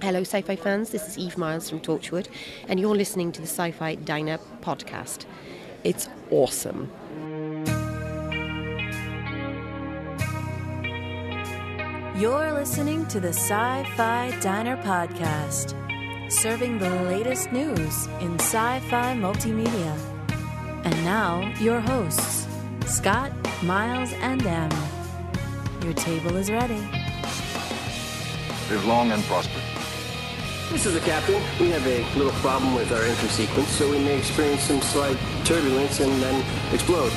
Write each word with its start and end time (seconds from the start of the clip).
Hello, 0.00 0.20
sci 0.20 0.42
fi 0.42 0.54
fans. 0.54 0.90
This 0.90 1.08
is 1.08 1.18
Eve 1.18 1.36
Miles 1.36 1.68
from 1.68 1.80
Torchwood, 1.80 2.28
and 2.68 2.78
you're 2.78 2.94
listening 2.94 3.32
to 3.32 3.40
the 3.40 3.46
Sci 3.46 3.72
Fi 3.72 3.96
Diner 3.96 4.38
podcast. 4.60 5.24
It's 5.82 6.08
awesome. 6.30 6.90
You're 12.16 12.52
listening 12.52 13.06
to 13.06 13.18
the 13.18 13.32
Sci 13.32 13.84
Fi 13.96 14.38
Diner 14.40 14.76
podcast, 14.76 15.74
serving 16.30 16.78
the 16.78 16.90
latest 16.90 17.50
news 17.50 18.06
in 18.20 18.38
sci 18.38 18.80
fi 18.88 19.16
multimedia. 19.16 19.98
And 20.84 21.04
now, 21.04 21.52
your 21.60 21.80
hosts, 21.80 22.46
Scott, 22.86 23.32
Miles, 23.62 24.12
and 24.14 24.46
Em. 24.46 24.70
Your 25.82 25.94
table 25.94 26.36
is 26.36 26.50
ready. 26.50 26.93
Live 28.70 28.86
long 28.86 29.12
and 29.12 29.22
prosper. 29.24 29.60
This 30.70 30.86
is 30.86 30.94
the 30.94 31.00
captain. 31.00 31.34
We 31.60 31.68
have 31.68 31.86
a 31.86 32.02
little 32.16 32.32
problem 32.40 32.74
with 32.74 32.90
our 32.92 33.02
entry 33.02 33.28
sequence, 33.28 33.68
so 33.68 33.90
we 33.90 33.98
may 33.98 34.16
experience 34.18 34.62
some 34.62 34.80
slight 34.80 35.18
turbulence 35.44 36.00
and 36.00 36.10
then 36.22 36.42
explode. 36.72 37.12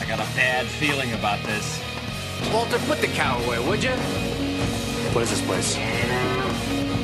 I 0.00 0.04
got 0.06 0.20
a 0.20 0.34
bad 0.36 0.66
feeling 0.66 1.12
about 1.14 1.42
this. 1.42 1.82
Walter, 2.52 2.78
put 2.86 3.00
the 3.00 3.08
cow 3.08 3.42
away, 3.42 3.58
would 3.66 3.82
you? 3.82 3.90
What 5.10 5.24
is 5.24 5.30
this 5.30 5.42
place? 5.44 5.76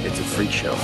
It's 0.04 0.20
a 0.20 0.24
freak 0.24 0.52
show. 0.52 0.76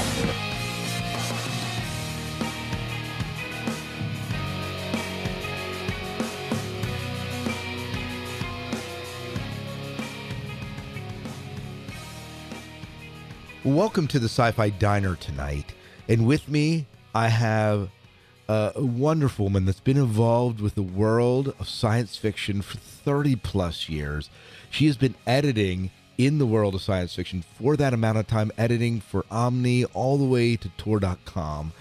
Welcome 13.74 14.06
to 14.08 14.20
the 14.20 14.26
Sci 14.28 14.52
Fi 14.52 14.70
Diner 14.70 15.16
tonight. 15.16 15.74
And 16.08 16.28
with 16.28 16.48
me, 16.48 16.86
I 17.12 17.26
have 17.26 17.90
a 18.48 18.72
wonderful 18.76 19.46
woman 19.46 19.64
that's 19.64 19.80
been 19.80 19.96
involved 19.96 20.60
with 20.60 20.76
the 20.76 20.82
world 20.82 21.52
of 21.58 21.68
science 21.68 22.16
fiction 22.16 22.62
for 22.62 22.76
30 22.76 23.34
plus 23.34 23.88
years. 23.88 24.30
She 24.70 24.86
has 24.86 24.96
been 24.96 25.16
editing 25.26 25.90
in 26.16 26.38
the 26.38 26.46
world 26.46 26.76
of 26.76 26.82
science 26.82 27.16
fiction 27.16 27.44
for 27.58 27.76
that 27.76 27.92
amount 27.92 28.16
of 28.16 28.28
time, 28.28 28.52
editing 28.56 29.00
for 29.00 29.26
Omni 29.28 29.86
all 29.86 30.18
the 30.18 30.24
way 30.24 30.54
to 30.54 30.68
Tor.com. 30.76 31.72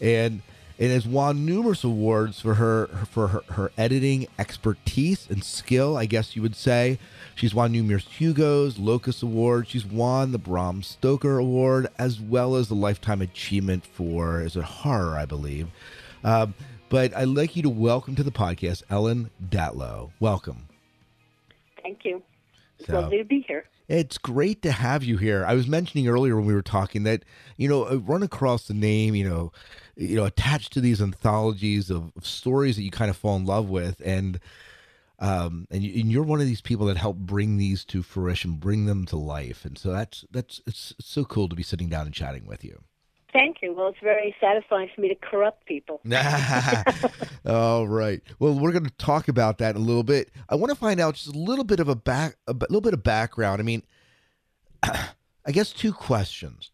And 0.00 0.42
and 0.80 0.90
has 0.90 1.06
won 1.06 1.44
numerous 1.44 1.84
awards 1.84 2.40
for 2.40 2.54
her 2.54 2.86
for 3.10 3.28
her, 3.28 3.42
her 3.50 3.70
editing 3.76 4.26
expertise 4.38 5.28
and 5.30 5.44
skill, 5.44 5.96
I 5.96 6.06
guess 6.06 6.34
you 6.34 6.40
would 6.42 6.56
say. 6.56 6.98
She's 7.34 7.54
won 7.54 7.72
numerous 7.72 8.04
Hugos, 8.04 8.78
Locus 8.78 9.22
Award. 9.22 9.68
She's 9.68 9.84
won 9.84 10.32
the 10.32 10.38
Bram 10.38 10.82
Stoker 10.82 11.38
Award 11.38 11.86
as 11.98 12.18
well 12.18 12.56
as 12.56 12.68
the 12.68 12.74
Lifetime 12.74 13.20
Achievement 13.20 13.84
for 13.84 14.40
is 14.40 14.56
it 14.56 14.64
horror, 14.64 15.16
I 15.16 15.26
believe. 15.26 15.68
Um, 16.24 16.54
but 16.88 17.14
I'd 17.16 17.28
like 17.28 17.54
you 17.54 17.62
to 17.62 17.68
welcome 17.70 18.16
to 18.16 18.22
the 18.22 18.32
podcast 18.32 18.82
Ellen 18.90 19.30
Datlow. 19.48 20.10
Welcome. 20.18 20.66
Thank 21.82 22.04
you. 22.04 22.22
It's 22.78 22.88
So- 22.88 23.00
lovely 23.00 23.18
to 23.18 23.24
be 23.24 23.44
here. 23.46 23.64
It's 23.88 24.18
great 24.18 24.62
to 24.62 24.70
have 24.70 25.02
you 25.02 25.16
here. 25.16 25.44
I 25.44 25.54
was 25.54 25.66
mentioning 25.66 26.06
earlier 26.06 26.36
when 26.36 26.46
we 26.46 26.54
were 26.54 26.62
talking 26.62 27.02
that 27.02 27.24
you 27.56 27.68
know 27.68 27.86
I 27.86 27.94
run 27.94 28.22
across 28.22 28.68
the 28.68 28.74
name, 28.74 29.16
you 29.16 29.28
know, 29.28 29.50
you 29.96 30.16
know, 30.16 30.24
attached 30.24 30.72
to 30.74 30.80
these 30.80 31.00
anthologies 31.00 31.90
of, 31.90 32.12
of 32.16 32.26
stories 32.26 32.76
that 32.76 32.82
you 32.82 32.90
kind 32.90 33.10
of 33.10 33.16
fall 33.16 33.36
in 33.36 33.44
love 33.44 33.68
with, 33.68 34.00
and 34.04 34.40
um, 35.18 35.66
and, 35.70 35.82
you, 35.82 36.00
and 36.00 36.10
you're 36.10 36.22
one 36.22 36.40
of 36.40 36.46
these 36.46 36.62
people 36.62 36.86
that 36.86 36.96
help 36.96 37.16
bring 37.18 37.58
these 37.58 37.84
to 37.86 38.02
fruition, 38.02 38.54
bring 38.54 38.86
them 38.86 39.04
to 39.06 39.16
life, 39.16 39.64
and 39.64 39.76
so 39.76 39.90
that's 39.90 40.24
that's 40.30 40.62
it's, 40.66 40.94
it's 40.98 41.08
so 41.08 41.24
cool 41.24 41.48
to 41.48 41.56
be 41.56 41.62
sitting 41.62 41.88
down 41.88 42.06
and 42.06 42.14
chatting 42.14 42.46
with 42.46 42.64
you. 42.64 42.82
Thank 43.32 43.58
you. 43.62 43.74
Well, 43.74 43.88
it's 43.88 44.00
very 44.02 44.34
satisfying 44.40 44.90
for 44.94 45.00
me 45.00 45.08
to 45.08 45.14
corrupt 45.14 45.64
people. 45.66 46.00
All 47.46 47.86
right. 47.86 48.20
Well, 48.38 48.58
we're 48.58 48.72
going 48.72 48.86
to 48.86 48.96
talk 48.98 49.28
about 49.28 49.58
that 49.58 49.76
in 49.76 49.82
a 49.82 49.84
little 49.84 50.02
bit. 50.02 50.30
I 50.48 50.56
want 50.56 50.70
to 50.70 50.76
find 50.76 50.98
out 51.00 51.14
just 51.14 51.28
a 51.28 51.38
little 51.38 51.64
bit 51.64 51.78
of 51.80 51.88
a 51.88 51.94
back, 51.94 52.36
a 52.48 52.52
little 52.52 52.80
bit 52.80 52.94
of 52.94 53.02
background. 53.02 53.60
I 53.60 53.64
mean, 53.64 53.82
I 54.82 55.52
guess 55.52 55.72
two 55.72 55.92
questions. 55.92 56.72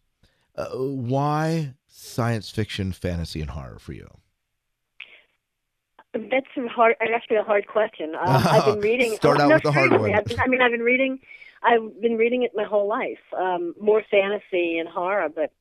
Uh, 0.55 0.69
why 0.69 1.75
science 2.07 2.49
fiction, 2.49 2.91
fantasy, 2.91 3.41
and 3.41 3.51
horror 3.51 3.79
for 3.79 3.93
you? 3.93 4.07
That's 6.13 6.47
a 6.57 6.67
hard, 6.67 6.95
actually 7.01 7.37
a 7.37 7.43
hard 7.43 7.67
question. 7.67 8.15
Um, 8.15 8.23
I've 8.25 8.65
been 8.65 8.79
reading. 8.81 9.15
Start 9.15 9.39
out 9.39 9.49
no, 9.49 9.55
with 9.55 9.63
the 9.63 9.71
hard 9.71 9.91
one. 9.91 10.11
Been, 10.25 10.39
I 10.39 10.47
mean, 10.47 10.61
I've 10.61 10.71
been 10.71 10.81
reading. 10.81 11.19
I've 11.63 12.01
been 12.01 12.17
reading 12.17 12.43
it 12.43 12.51
my 12.55 12.63
whole 12.63 12.87
life. 12.87 13.19
Um, 13.37 13.73
more 13.79 14.03
fantasy 14.09 14.77
and 14.77 14.87
horror, 14.87 15.27
but 15.33 15.51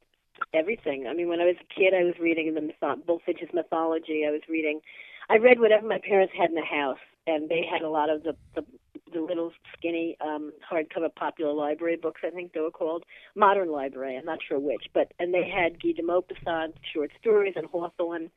everything. 0.53 1.07
I 1.07 1.15
mean, 1.15 1.29
when 1.29 1.41
I 1.41 1.45
was 1.45 1.57
a 1.61 1.75
kid, 1.75 1.95
I 1.95 2.05
was 2.05 2.15
reading 2.21 2.55
the 2.55 2.61
mytho- 2.61 3.05
Bulfinch's 3.05 3.53
mythology. 3.53 4.25
I 4.27 4.31
was 4.31 4.43
reading. 4.49 4.81
I 5.29 5.39
read 5.39 5.59
whatever 5.59 5.87
my 5.87 5.99
parents 5.99 6.33
had 6.39 6.51
in 6.51 6.55
the 6.55 6.63
house, 6.63 6.99
and 7.27 7.49
they 7.49 7.65
had 7.71 7.83
a 7.83 7.89
lot 7.89 8.11
of 8.11 8.23
the 8.23 8.37
the, 8.55 8.65
the 9.13 9.21
little 9.21 9.53
skinny 9.77 10.17
um, 10.21 10.53
hardcover 10.71 11.15
popular 11.15 11.53
library 11.53 11.97
books. 11.97 12.21
I 12.25 12.31
think 12.31 12.53
they 12.53 12.61
were 12.61 12.71
called 12.71 13.05
Modern 13.35 13.71
Library. 13.71 14.17
I'm 14.17 14.25
not 14.25 14.39
sure 14.47 14.59
which, 14.59 14.87
but 14.95 15.13
and 15.19 15.33
they 15.33 15.49
had 15.49 15.83
Guy 15.83 15.93
de 15.93 16.03
Maupassant 16.03 16.75
short 16.93 17.11
stories 17.21 17.55
and 17.57 17.67
Hawthorne. 17.67 18.31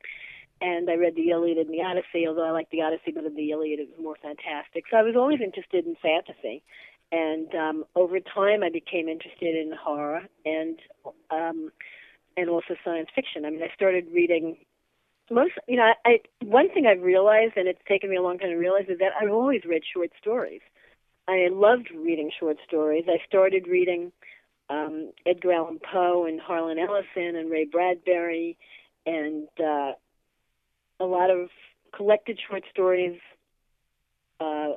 And 0.62 0.90
I 0.90 0.94
read 0.94 1.14
the 1.16 1.30
Iliad 1.30 1.56
and 1.56 1.72
the 1.72 1.80
Odyssey, 1.80 2.26
although 2.28 2.46
I 2.46 2.50
like 2.50 2.68
the 2.70 2.82
Odyssey 2.82 3.12
better 3.12 3.28
than 3.28 3.36
the 3.36 3.50
Iliad. 3.50 3.80
It 3.80 3.88
was 3.88 4.02
more 4.02 4.16
fantastic. 4.20 4.84
So 4.90 4.98
I 4.98 5.02
was 5.02 5.16
always 5.16 5.40
interested 5.40 5.86
in 5.86 5.96
fantasy. 6.02 6.62
And 7.12 7.52
um, 7.54 7.84
over 7.96 8.20
time, 8.20 8.62
I 8.62 8.68
became 8.70 9.08
interested 9.08 9.56
in 9.56 9.72
horror 9.72 10.22
and 10.44 10.78
um, 11.30 11.72
and 12.36 12.48
also 12.48 12.76
science 12.84 13.08
fiction. 13.14 13.44
I 13.44 13.50
mean, 13.50 13.62
I 13.62 13.74
started 13.74 14.06
reading 14.12 14.58
most. 15.30 15.52
You 15.66 15.76
know, 15.76 15.92
I, 16.04 16.20
one 16.42 16.68
thing 16.72 16.86
I've 16.86 17.02
realized, 17.02 17.54
and 17.56 17.68
it's 17.68 17.80
taken 17.86 18.10
me 18.10 18.16
a 18.16 18.22
long 18.22 18.38
time 18.38 18.50
to 18.50 18.56
realize, 18.56 18.86
is 18.88 18.98
that 18.98 19.12
I've 19.20 19.30
always 19.30 19.62
read 19.64 19.82
short 19.92 20.10
stories. 20.20 20.60
I 21.28 21.48
loved 21.50 21.90
reading 21.94 22.30
short 22.38 22.56
stories. 22.66 23.04
I 23.08 23.18
started 23.26 23.66
reading 23.68 24.12
um, 24.68 25.12
Edgar 25.26 25.52
Allan 25.52 25.80
Poe 25.80 26.26
and 26.26 26.40
Harlan 26.40 26.78
Ellison 26.78 27.36
and 27.36 27.50
Ray 27.50 27.66
Bradbury 27.66 28.56
and 29.06 29.48
uh, 29.58 29.92
a 30.98 31.04
lot 31.04 31.30
of 31.30 31.48
collected 31.94 32.38
short 32.48 32.62
stories. 32.70 33.18
Uh, 34.38 34.72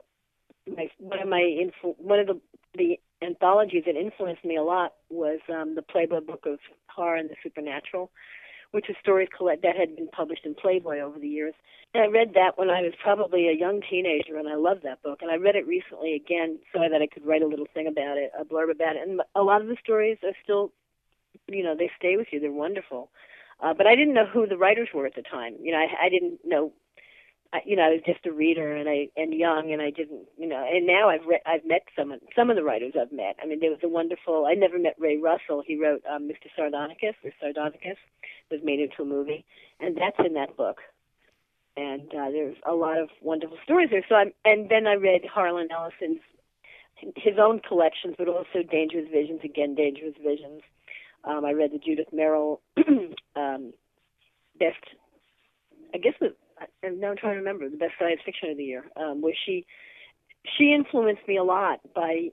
my, 0.67 0.89
one 0.97 1.19
of 1.19 1.27
my 1.27 1.41
influ- 1.41 1.99
one 1.99 2.19
of 2.19 2.27
the 2.27 2.39
the 2.75 2.99
anthologies 3.21 3.83
that 3.85 3.95
influenced 3.95 4.43
me 4.43 4.55
a 4.57 4.63
lot 4.63 4.93
was 5.09 5.39
um, 5.49 5.75
the 5.75 5.81
Playboy 5.81 6.21
Book 6.21 6.45
of 6.45 6.59
Horror 6.87 7.17
and 7.17 7.29
the 7.29 7.35
Supernatural, 7.43 8.11
which 8.73 8.89
is 8.89 8.95
stories 8.99 9.29
that 9.39 9.77
had 9.77 9.95
been 9.95 10.07
published 10.07 10.45
in 10.45 10.55
Playboy 10.55 10.99
over 10.99 11.19
the 11.19 11.27
years. 11.27 11.53
And 11.93 12.01
I 12.01 12.07
read 12.07 12.33
that 12.33 12.57
when 12.57 12.71
I 12.71 12.81
was 12.81 12.93
probably 13.01 13.47
a 13.47 13.55
young 13.55 13.81
teenager, 13.87 14.37
and 14.37 14.49
I 14.49 14.55
loved 14.55 14.81
that 14.81 15.03
book. 15.03 15.19
And 15.21 15.29
I 15.29 15.35
read 15.35 15.55
it 15.55 15.67
recently 15.67 16.15
again 16.15 16.57
so 16.73 16.79
that 16.79 16.99
I 16.99 17.05
could 17.05 17.23
write 17.23 17.43
a 17.43 17.47
little 17.47 17.67
thing 17.71 17.85
about 17.85 18.17
it, 18.17 18.31
a 18.37 18.43
blurb 18.43 18.71
about 18.71 18.95
it. 18.95 19.07
And 19.07 19.21
a 19.35 19.43
lot 19.43 19.61
of 19.61 19.67
the 19.67 19.77
stories 19.83 20.17
are 20.23 20.33
still, 20.43 20.71
you 21.47 21.63
know, 21.63 21.75
they 21.77 21.91
stay 21.95 22.17
with 22.17 22.27
you. 22.31 22.39
They're 22.39 22.51
wonderful. 22.51 23.11
Uh, 23.59 23.75
but 23.75 23.85
I 23.85 23.95
didn't 23.95 24.15
know 24.15 24.25
who 24.25 24.47
the 24.47 24.57
writers 24.57 24.89
were 24.91 25.05
at 25.05 25.13
the 25.13 25.21
time. 25.21 25.55
You 25.61 25.71
know, 25.71 25.77
I, 25.77 26.05
I 26.05 26.09
didn't 26.09 26.39
know 26.43 26.73
you 27.65 27.75
know, 27.75 27.83
I 27.83 27.89
was 27.89 28.01
just 28.05 28.25
a 28.25 28.31
reader 28.31 28.75
and 28.75 28.89
I 28.89 29.09
and 29.15 29.33
young 29.33 29.71
and 29.71 29.81
I 29.81 29.91
didn't, 29.91 30.25
you 30.37 30.47
know, 30.47 30.65
and 30.67 30.87
now 30.87 31.09
I've 31.09 31.25
read, 31.25 31.41
I've 31.45 31.65
met 31.65 31.83
some 31.97 32.11
of 32.11 32.19
some 32.35 32.49
of 32.49 32.55
the 32.55 32.63
writers 32.63 32.93
I've 32.99 33.11
met. 33.11 33.37
I 33.41 33.45
mean, 33.45 33.59
there 33.59 33.69
was 33.69 33.79
a 33.83 33.87
wonderful. 33.87 34.45
I 34.45 34.53
never 34.55 34.79
met 34.79 34.95
Ray 34.99 35.17
Russell. 35.17 35.63
He 35.65 35.77
wrote 35.77 36.03
um, 36.09 36.27
Mr. 36.27 36.49
Sardonicus 36.57 37.15
or 37.23 37.31
Sardonicus, 37.41 37.97
was 38.49 38.61
made 38.63 38.79
into 38.79 39.03
a 39.03 39.05
movie, 39.05 39.45
and 39.79 39.95
that's 39.95 40.17
in 40.25 40.33
that 40.33 40.57
book. 40.57 40.77
And 41.77 42.09
uh, 42.09 42.29
there's 42.31 42.57
a 42.65 42.73
lot 42.73 42.97
of 42.97 43.09
wonderful 43.21 43.57
stories 43.63 43.89
there. 43.91 44.05
So 44.07 44.15
I'm, 44.15 44.31
and 44.45 44.69
then 44.69 44.85
I 44.87 44.93
read 44.93 45.21
Harlan 45.25 45.69
Ellison's 45.71 46.21
his 47.15 47.35
own 47.39 47.59
collections, 47.59 48.15
but 48.17 48.27
also 48.27 48.63
Dangerous 48.69 49.07
Visions. 49.11 49.41
Again, 49.43 49.75
Dangerous 49.75 50.15
Visions. 50.23 50.61
Um, 51.23 51.45
I 51.45 51.51
read 51.51 51.71
the 51.71 51.79
Judith 51.79 52.07
Merril 52.13 52.59
um, 53.35 53.73
best. 54.59 54.83
I 55.93 55.97
guess 55.97 56.13
the 56.19 56.33
I'm 57.09 57.17
trying 57.17 57.33
to 57.33 57.39
remember 57.39 57.69
the 57.69 57.77
best 57.77 57.93
science 57.99 58.21
fiction 58.25 58.49
of 58.49 58.57
the 58.57 58.63
year, 58.63 58.85
um, 58.95 59.21
where 59.21 59.35
she 59.45 59.65
she 60.57 60.73
influenced 60.73 61.27
me 61.27 61.37
a 61.37 61.43
lot 61.43 61.79
by 61.93 62.31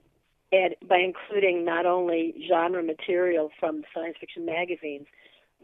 by 0.89 0.99
including 0.99 1.65
not 1.65 1.87
only 1.87 2.35
genre 2.49 2.83
material 2.83 3.51
from 3.61 3.83
science 3.95 4.17
fiction 4.19 4.45
magazines, 4.45 5.07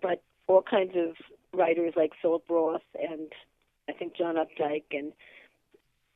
but 0.01 0.23
all 0.47 0.63
kinds 0.63 0.93
of 0.95 1.17
writers 1.53 1.95
like 1.97 2.13
Philip 2.23 2.45
Roth 2.49 2.83
and 2.95 3.33
I 3.89 3.93
think 3.93 4.17
John 4.17 4.37
Updike 4.37 4.85
and 4.93 5.13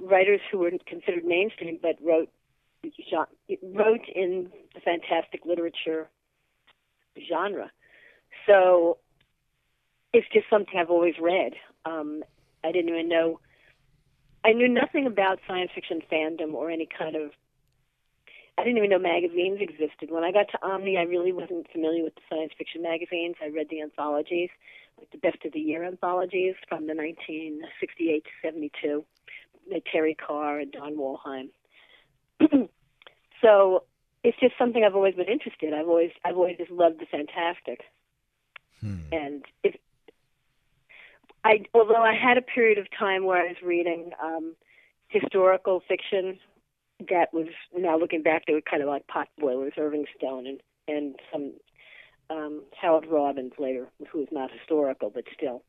writers 0.01 0.41
who 0.51 0.59
were 0.59 0.71
considered 0.87 1.25
mainstream 1.25 1.79
but 1.81 1.97
wrote 2.03 2.29
wrote 3.63 4.09
in 4.15 4.51
the 4.75 4.81
fantastic 4.81 5.45
literature 5.45 6.09
genre. 7.29 7.71
So 8.47 8.99
it's 10.13 10.27
just 10.33 10.47
something 10.49 10.75
I've 10.79 10.91
always 10.91 11.15
read. 11.21 11.55
Um, 11.85 12.23
I 12.65 12.73
didn't 12.73 12.91
even 12.91 13.09
know. 13.09 13.41
I 14.45 14.53
knew 14.53 14.69
nothing 14.69 15.07
about 15.07 15.41
science 15.47 15.71
fiction 15.75 16.01
fandom 16.11 16.55
or 16.55 16.71
any 16.71 16.87
kind 16.87 17.17
of 17.17 17.31
I 18.61 18.65
didn't 18.65 18.77
even 18.79 18.91
know 18.91 18.99
magazines 18.99 19.59
existed. 19.61 20.11
When 20.11 20.23
I 20.23 20.33
got 20.33 20.51
to 20.51 20.62
Omni, 20.62 20.99
I 20.99 21.03
really 21.03 21.33
wasn't 21.33 21.71
familiar 21.73 22.05
with 22.05 22.15
the 22.15 22.21
science 22.29 22.53
fiction 22.59 22.83
magazines. 22.83 23.37
I 23.43 23.49
read 23.49 23.69
the 23.71 23.81
anthologies, 23.81 24.51
like 24.99 25.11
the 25.11 25.19
Best 25.19 25.43
of 25.47 25.53
the 25.53 25.61
Year 25.61 25.83
anthologies 25.83 26.55
from 26.69 26.87
the 26.87 26.95
1968 26.95 28.25
to 28.25 28.31
72, 28.43 29.05
like 29.73 29.87
Terry 29.91 30.15
Carr 30.15 30.59
and 30.59 30.73
Don 30.73 30.97
Wollheim. 30.97 31.49
so 33.41 33.85
it's 34.23 34.39
just 34.39 34.59
something 34.59 34.85
I've 34.85 34.97
always 34.97 35.15
been 35.15 35.29
interested. 35.29 35.73
I've 35.73 35.89
always 35.89 36.11
I've 36.23 36.37
always 36.37 36.59
just 36.59 36.71
loved 36.71 37.01
the 37.01 37.07
fantastic, 37.07 37.85
Hmm. 38.81 38.97
and 39.12 39.45
if 39.62 39.77
I 41.45 41.65
although 41.75 42.03
I 42.03 42.15
had 42.15 42.37
a 42.37 42.43
period 42.43 42.79
of 42.79 42.87
time 42.97 43.25
where 43.25 43.43
I 43.43 43.49
was 43.49 43.57
reading 43.63 44.11
um, 44.23 44.55
historical 45.09 45.83
fiction 45.87 46.39
that 47.09 47.33
was 47.33 47.49
now 47.77 47.99
looking 47.99 48.23
back 48.23 48.45
they 48.47 48.53
were 48.53 48.61
kind 48.61 48.83
of 48.83 48.89
like 48.89 49.07
pot 49.07 49.29
boilers, 49.39 49.73
Irving 49.79 50.07
Stone 50.17 50.47
and 50.47 50.61
and 50.89 51.17
some 51.33 51.53
um, 52.31 52.63
Howard 52.81 53.07
Robbins 53.07 53.53
later, 53.59 53.89
who 54.11 54.19
was 54.21 54.29
not 54.31 54.51
historical 54.51 55.11
but 55.11 55.25
still. 55.35 55.63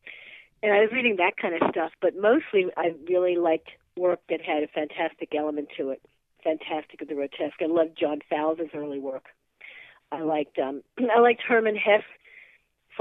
And 0.64 0.74
I 0.74 0.82
was 0.82 0.92
reading 0.92 1.16
that 1.18 1.38
kind 1.38 1.56
of 1.56 1.70
stuff, 1.72 1.92
but 2.02 2.16
mostly 2.16 2.68
I 2.78 2.94
really 3.10 3.36
liked 3.36 3.70
work 3.98 4.20
that 4.30 4.42
had 4.42 4.64
a 4.64 4.68
fantastic 4.68 5.34
element 5.36 5.70
to 5.78 5.90
it, 5.90 6.02
fantastic 6.44 7.02
of 7.02 7.08
the 7.08 7.16
grotesque. 7.16 7.62
I 7.62 7.66
loved 7.66 7.98
John 8.00 8.20
Fowles' 8.30 8.60
early 8.74 9.00
work. 9.00 9.26
I 10.12 10.22
liked 10.22 10.60
um, 10.60 10.84
I 11.16 11.20
liked 11.20 11.42
Hermann 11.48 11.76
Hesse 11.76 12.04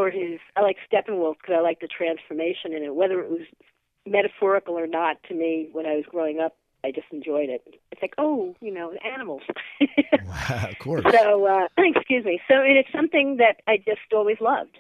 for 0.00 0.11
his. 0.11 0.41
I 0.56 0.62
like 0.62 0.79
Steppenwolf 0.91 1.35
because 1.41 1.56
I 1.58 1.61
like 1.61 1.81
the 1.81 1.88
transformation 1.88 2.73
in 2.73 2.82
it, 2.82 2.94
whether 2.94 3.20
it 3.20 3.31
was 3.31 3.43
metaphorical 4.06 4.79
or 4.79 4.87
not. 4.87 5.23
To 5.29 5.35
me, 5.35 5.69
when 5.73 5.85
I 5.85 5.97
was 5.97 6.05
growing 6.08 6.41
up, 6.41 6.56
I 6.82 6.91
just 6.91 7.08
enjoyed 7.12 7.50
it. 7.50 7.62
It's 7.93 8.00
like, 8.00 8.14
oh, 8.17 8.55
you 8.62 8.73
know, 8.73 8.94
animals. 9.05 9.43
Wow, 10.26 10.69
of 10.70 10.79
course. 10.79 11.05
So, 11.12 11.47
uh, 11.47 11.67
excuse 11.79 12.25
me. 12.25 12.41
So, 12.49 12.55
and 12.55 12.76
it's 12.76 12.93
something 12.94 13.38
that 13.38 13.61
I 13.67 13.76
just 13.79 14.00
always 14.14 14.37
loved. 14.41 14.79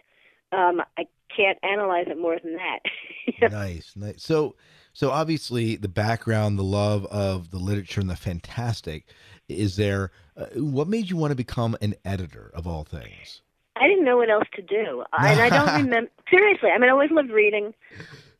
Um, 0.52 0.80
I 0.96 1.06
can't 1.34 1.58
analyze 1.62 2.06
it 2.08 2.18
more 2.18 2.38
than 2.42 2.56
that. 2.56 3.50
nice, 3.50 3.92
nice. 3.96 4.22
So, 4.22 4.56
so 4.92 5.10
obviously 5.10 5.76
the 5.76 5.88
background, 5.88 6.58
the 6.58 6.64
love 6.64 7.04
of 7.06 7.50
the 7.50 7.58
literature 7.58 8.00
and 8.00 8.10
the 8.10 8.16
fantastic 8.16 9.06
is 9.48 9.76
there. 9.76 10.12
Uh, 10.36 10.46
what 10.56 10.88
made 10.88 11.10
you 11.10 11.16
want 11.16 11.32
to 11.32 11.36
become 11.36 11.76
an 11.80 11.94
editor 12.04 12.50
of 12.54 12.66
all 12.66 12.84
things? 12.84 13.42
I 13.80 13.88
didn't 13.88 14.04
know 14.04 14.18
what 14.18 14.28
else 14.28 14.46
to 14.56 14.62
do, 14.62 15.04
and 15.10 15.40
I 15.40 15.48
don't 15.48 15.82
remember. 15.84 16.10
Seriously, 16.30 16.68
I 16.70 16.78
mean, 16.78 16.90
I 16.90 16.92
always 16.92 17.10
loved 17.10 17.30
reading. 17.30 17.72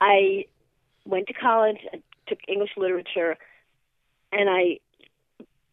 I 0.00 0.44
went 1.06 1.28
to 1.28 1.32
college, 1.32 1.78
I 1.92 2.02
took 2.26 2.38
English 2.46 2.72
literature, 2.76 3.37
and 4.32 4.50
I 4.50 4.78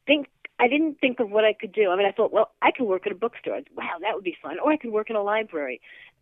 think 0.06 0.28
I 0.60 0.68
didn't 0.68 1.00
think 1.00 1.20
of 1.20 1.30
what 1.30 1.44
I 1.44 1.54
could 1.54 1.74
do. 1.74 1.92
I 1.92 1.98
mean, 1.98 2.08
I 2.08 2.12
thought, 2.12 2.32
well, 2.32 2.52
I 2.62 2.72
could 2.72 2.88
work 2.88 3.06
at 3.06 3.12
a 3.12 3.16
bookstore. 3.16 3.60
Wow, 3.76 3.98
that 4.02 4.16
would 4.16 4.24
be 4.24 4.38
fun. 4.42 4.58
Or 4.60 4.72
I 4.72 4.78
could 4.78 4.92
work 4.92 5.10
in 5.10 5.16
a 5.16 5.22
library. 5.22 5.82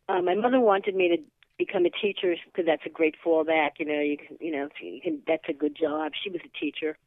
Uh, 0.10 0.22
my 0.22 0.36
mother 0.36 0.60
wanted 0.60 0.96
me 0.96 1.08
to 1.10 1.18
become 1.58 1.86
a 1.86 1.90
teacher 1.90 2.36
because 2.46 2.66
that's 2.66 2.86
a 2.86 2.90
great 2.90 3.16
fallback. 3.24 3.72
You 3.80 3.86
know, 3.86 4.02
you 4.02 4.18
can, 4.18 4.38
you 4.40 4.52
know, 4.52 4.70
you 4.82 5.02
can. 5.02 5.22
That's 5.28 5.48
a 5.48 5.54
good 5.54 5.76
job. 5.76 6.12
She 6.22 6.30
was 6.30 6.42
a 6.44 6.60
teacher, 6.60 6.98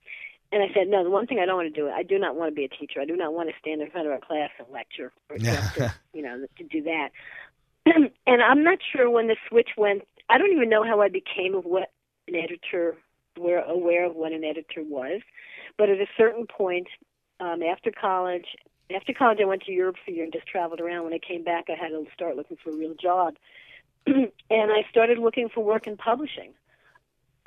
and 0.50 0.62
I 0.62 0.66
said, 0.74 0.88
no. 0.88 1.04
The 1.04 1.10
one 1.10 1.26
thing 1.26 1.38
I 1.40 1.46
don't 1.46 1.56
want 1.56 1.74
to 1.74 1.80
do, 1.80 1.88
I 1.88 2.02
do 2.02 2.18
not 2.18 2.36
want 2.36 2.50
to 2.50 2.54
be 2.54 2.64
a 2.64 2.68
teacher. 2.68 3.00
I 3.00 3.04
do 3.04 3.16
not 3.16 3.34
want 3.34 3.48
to 3.50 3.54
stand 3.60 3.82
in 3.82 3.90
front 3.90 4.06
of 4.06 4.12
a 4.14 4.24
class 4.24 4.50
and 4.58 4.68
lecture 4.72 5.12
or 5.28 5.36
to, 5.38 5.94
you 6.14 6.22
know, 6.22 6.46
to 6.56 6.64
do 6.64 6.82
that. 6.84 7.10
and 8.26 8.42
I'm 8.42 8.64
not 8.64 8.78
sure 8.92 9.10
when 9.10 9.28
the 9.28 9.36
switch 9.48 9.70
went. 9.76 10.02
I 10.30 10.38
don't 10.38 10.52
even 10.52 10.70
know 10.70 10.84
how 10.84 11.00
I 11.00 11.08
became 11.08 11.54
of 11.54 11.64
what 11.64 11.90
an 12.28 12.34
editor 12.34 12.96
were 13.38 13.58
aware 13.58 14.06
of 14.06 14.16
what 14.16 14.32
an 14.32 14.44
editor 14.44 14.82
was. 14.82 15.20
But 15.76 15.90
at 15.90 15.98
a 15.98 16.06
certain 16.16 16.46
point, 16.46 16.88
um, 17.40 17.62
after 17.62 17.90
college, 17.90 18.46
after 18.94 19.12
college, 19.12 19.38
I 19.40 19.44
went 19.44 19.62
to 19.62 19.72
Europe 19.72 19.96
for 20.04 20.10
a 20.10 20.14
year 20.14 20.24
and 20.24 20.32
just 20.32 20.46
traveled 20.46 20.80
around. 20.80 21.04
When 21.04 21.12
I 21.12 21.18
came 21.18 21.44
back, 21.44 21.66
I 21.68 21.76
had 21.80 21.90
to 21.90 22.04
start 22.14 22.36
looking 22.36 22.56
for 22.62 22.70
a 22.70 22.76
real 22.76 22.94
job, 22.94 23.34
and 24.06 24.30
I 24.50 24.84
started 24.90 25.18
looking 25.18 25.48
for 25.48 25.62
work 25.62 25.86
in 25.86 25.96
publishing. 25.96 26.54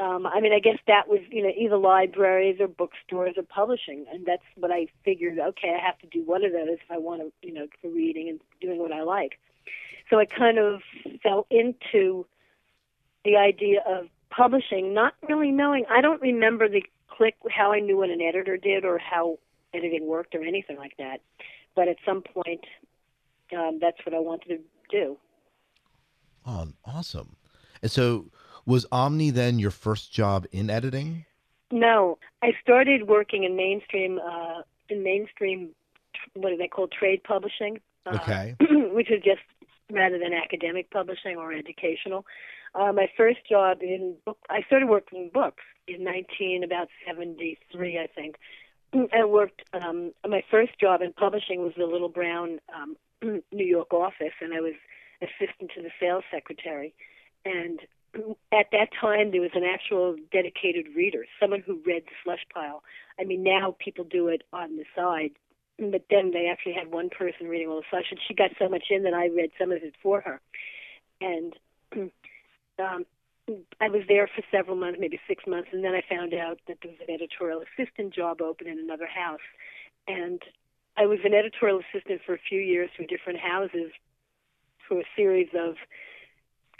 Um, 0.01 0.25
I 0.25 0.41
mean, 0.41 0.51
I 0.51 0.59
guess 0.59 0.79
that 0.87 1.07
was 1.07 1.19
you 1.29 1.43
know 1.43 1.51
either 1.55 1.77
libraries 1.77 2.59
or 2.59 2.67
bookstores 2.67 3.35
or 3.37 3.43
publishing, 3.43 4.05
and 4.11 4.25
that's 4.25 4.43
what 4.55 4.71
I 4.71 4.87
figured. 5.05 5.37
Okay, 5.37 5.77
I 5.79 5.85
have 5.85 5.99
to 5.99 6.07
do 6.07 6.23
one 6.25 6.43
of 6.43 6.53
those 6.53 6.69
if 6.69 6.79
I 6.89 6.97
want 6.97 7.21
to, 7.21 7.31
you 7.47 7.53
know, 7.53 7.67
for 7.81 7.89
reading 7.89 8.27
and 8.27 8.41
doing 8.59 8.79
what 8.79 8.91
I 8.91 9.03
like. 9.03 9.37
So 10.09 10.17
I 10.17 10.25
kind 10.25 10.57
of 10.57 10.81
fell 11.21 11.45
into 11.51 12.25
the 13.23 13.37
idea 13.37 13.81
of 13.87 14.07
publishing, 14.31 14.95
not 14.95 15.13
really 15.29 15.51
knowing. 15.51 15.85
I 15.87 16.01
don't 16.01 16.21
remember 16.21 16.67
the 16.67 16.83
click 17.07 17.35
how 17.51 17.71
I 17.71 17.79
knew 17.79 17.97
what 17.97 18.09
an 18.09 18.21
editor 18.21 18.57
did 18.57 18.83
or 18.83 18.97
how 18.97 19.37
editing 19.71 20.07
worked 20.07 20.33
or 20.33 20.43
anything 20.43 20.77
like 20.77 20.97
that. 20.97 21.21
But 21.75 21.87
at 21.87 21.97
some 22.03 22.23
point, 22.23 22.65
um, 23.55 23.77
that's 23.79 23.97
what 24.03 24.15
I 24.15 24.19
wanted 24.19 24.47
to 24.47 24.59
do. 24.89 25.17
Oh, 26.43 26.69
awesome! 26.85 27.35
And 27.83 27.91
so, 27.91 28.31
was 28.65 28.85
Omni 28.91 29.29
then 29.29 29.59
your 29.59 29.71
first 29.71 30.11
job 30.11 30.45
in 30.51 30.69
editing? 30.69 31.25
No, 31.71 32.17
I 32.41 32.51
started 32.61 33.07
working 33.07 33.43
in 33.43 33.55
mainstream 33.55 34.19
uh, 34.19 34.61
in 34.89 35.03
mainstream. 35.03 35.69
What 36.33 36.49
do 36.49 36.57
they 36.57 36.67
call 36.67 36.87
trade 36.87 37.23
publishing? 37.23 37.79
Uh, 38.05 38.17
Okay. 38.21 38.55
which 38.91 39.09
is 39.11 39.23
just 39.23 39.41
rather 39.91 40.17
than 40.17 40.33
academic 40.33 40.89
publishing 40.91 41.37
or 41.37 41.53
educational. 41.53 42.25
Uh, 42.73 42.91
my 42.93 43.09
first 43.17 43.39
job 43.49 43.79
in 43.81 44.15
book, 44.25 44.37
I 44.49 44.61
started 44.63 44.87
working 44.87 45.23
in 45.23 45.29
books 45.29 45.63
in 45.87 46.03
19 46.03 46.63
about 46.63 46.87
73, 47.05 47.99
I 47.99 48.07
think. 48.07 48.35
I 49.13 49.25
worked. 49.25 49.61
Um, 49.73 50.11
my 50.27 50.43
first 50.49 50.79
job 50.79 51.01
in 51.01 51.13
publishing 51.13 51.63
was 51.63 51.73
the 51.77 51.85
Little 51.85 52.09
Brown 52.09 52.59
um, 52.75 52.95
New 53.51 53.65
York 53.65 53.93
office, 53.93 54.33
and 54.41 54.53
I 54.53 54.61
was 54.61 54.73
assistant 55.21 55.71
to 55.75 55.81
the 55.81 55.91
sales 55.99 56.23
secretary. 56.31 56.93
And 57.45 57.79
at 58.51 58.67
that 58.71 58.89
time, 58.99 59.31
there 59.31 59.41
was 59.41 59.51
an 59.53 59.63
actual 59.63 60.15
dedicated 60.31 60.87
reader, 60.95 61.25
someone 61.39 61.61
who 61.65 61.81
read 61.85 62.03
the 62.05 62.11
slush 62.23 62.45
pile. 62.53 62.83
I 63.19 63.23
mean, 63.23 63.43
now 63.43 63.75
people 63.79 64.03
do 64.03 64.27
it 64.27 64.43
on 64.51 64.77
the 64.77 64.85
side, 64.95 65.31
but 65.77 66.05
then 66.09 66.31
they 66.31 66.47
actually 66.51 66.73
had 66.73 66.91
one 66.91 67.09
person 67.09 67.47
reading 67.47 67.67
all 67.67 67.77
the 67.77 67.83
slush, 67.89 68.11
and 68.11 68.19
she 68.27 68.33
got 68.33 68.51
so 68.59 68.67
much 68.67 68.85
in 68.89 69.03
that 69.03 69.13
I 69.13 69.27
read 69.27 69.51
some 69.57 69.71
of 69.71 69.83
it 69.83 69.93
for 70.03 70.21
her. 70.21 70.41
And 71.21 71.53
um, 72.79 73.05
I 73.79 73.89
was 73.89 74.03
there 74.07 74.27
for 74.27 74.43
several 74.51 74.75
months, 74.75 74.99
maybe 74.99 75.19
six 75.27 75.45
months, 75.47 75.69
and 75.71 75.83
then 75.83 75.93
I 75.93 76.03
found 76.07 76.33
out 76.33 76.59
that 76.67 76.77
there 76.81 76.91
was 76.91 77.07
an 77.07 77.13
editorial 77.13 77.63
assistant 77.63 78.13
job 78.13 78.41
open 78.41 78.67
in 78.67 78.79
another 78.79 79.07
house. 79.07 79.39
And 80.07 80.41
I 80.97 81.05
was 81.05 81.19
an 81.23 81.33
editorial 81.33 81.79
assistant 81.79 82.21
for 82.25 82.35
a 82.35 82.39
few 82.49 82.59
years 82.59 82.89
for 82.95 83.03
different 83.05 83.39
houses 83.39 83.91
for 84.87 84.99
a 84.99 85.05
series 85.15 85.49
of 85.57 85.75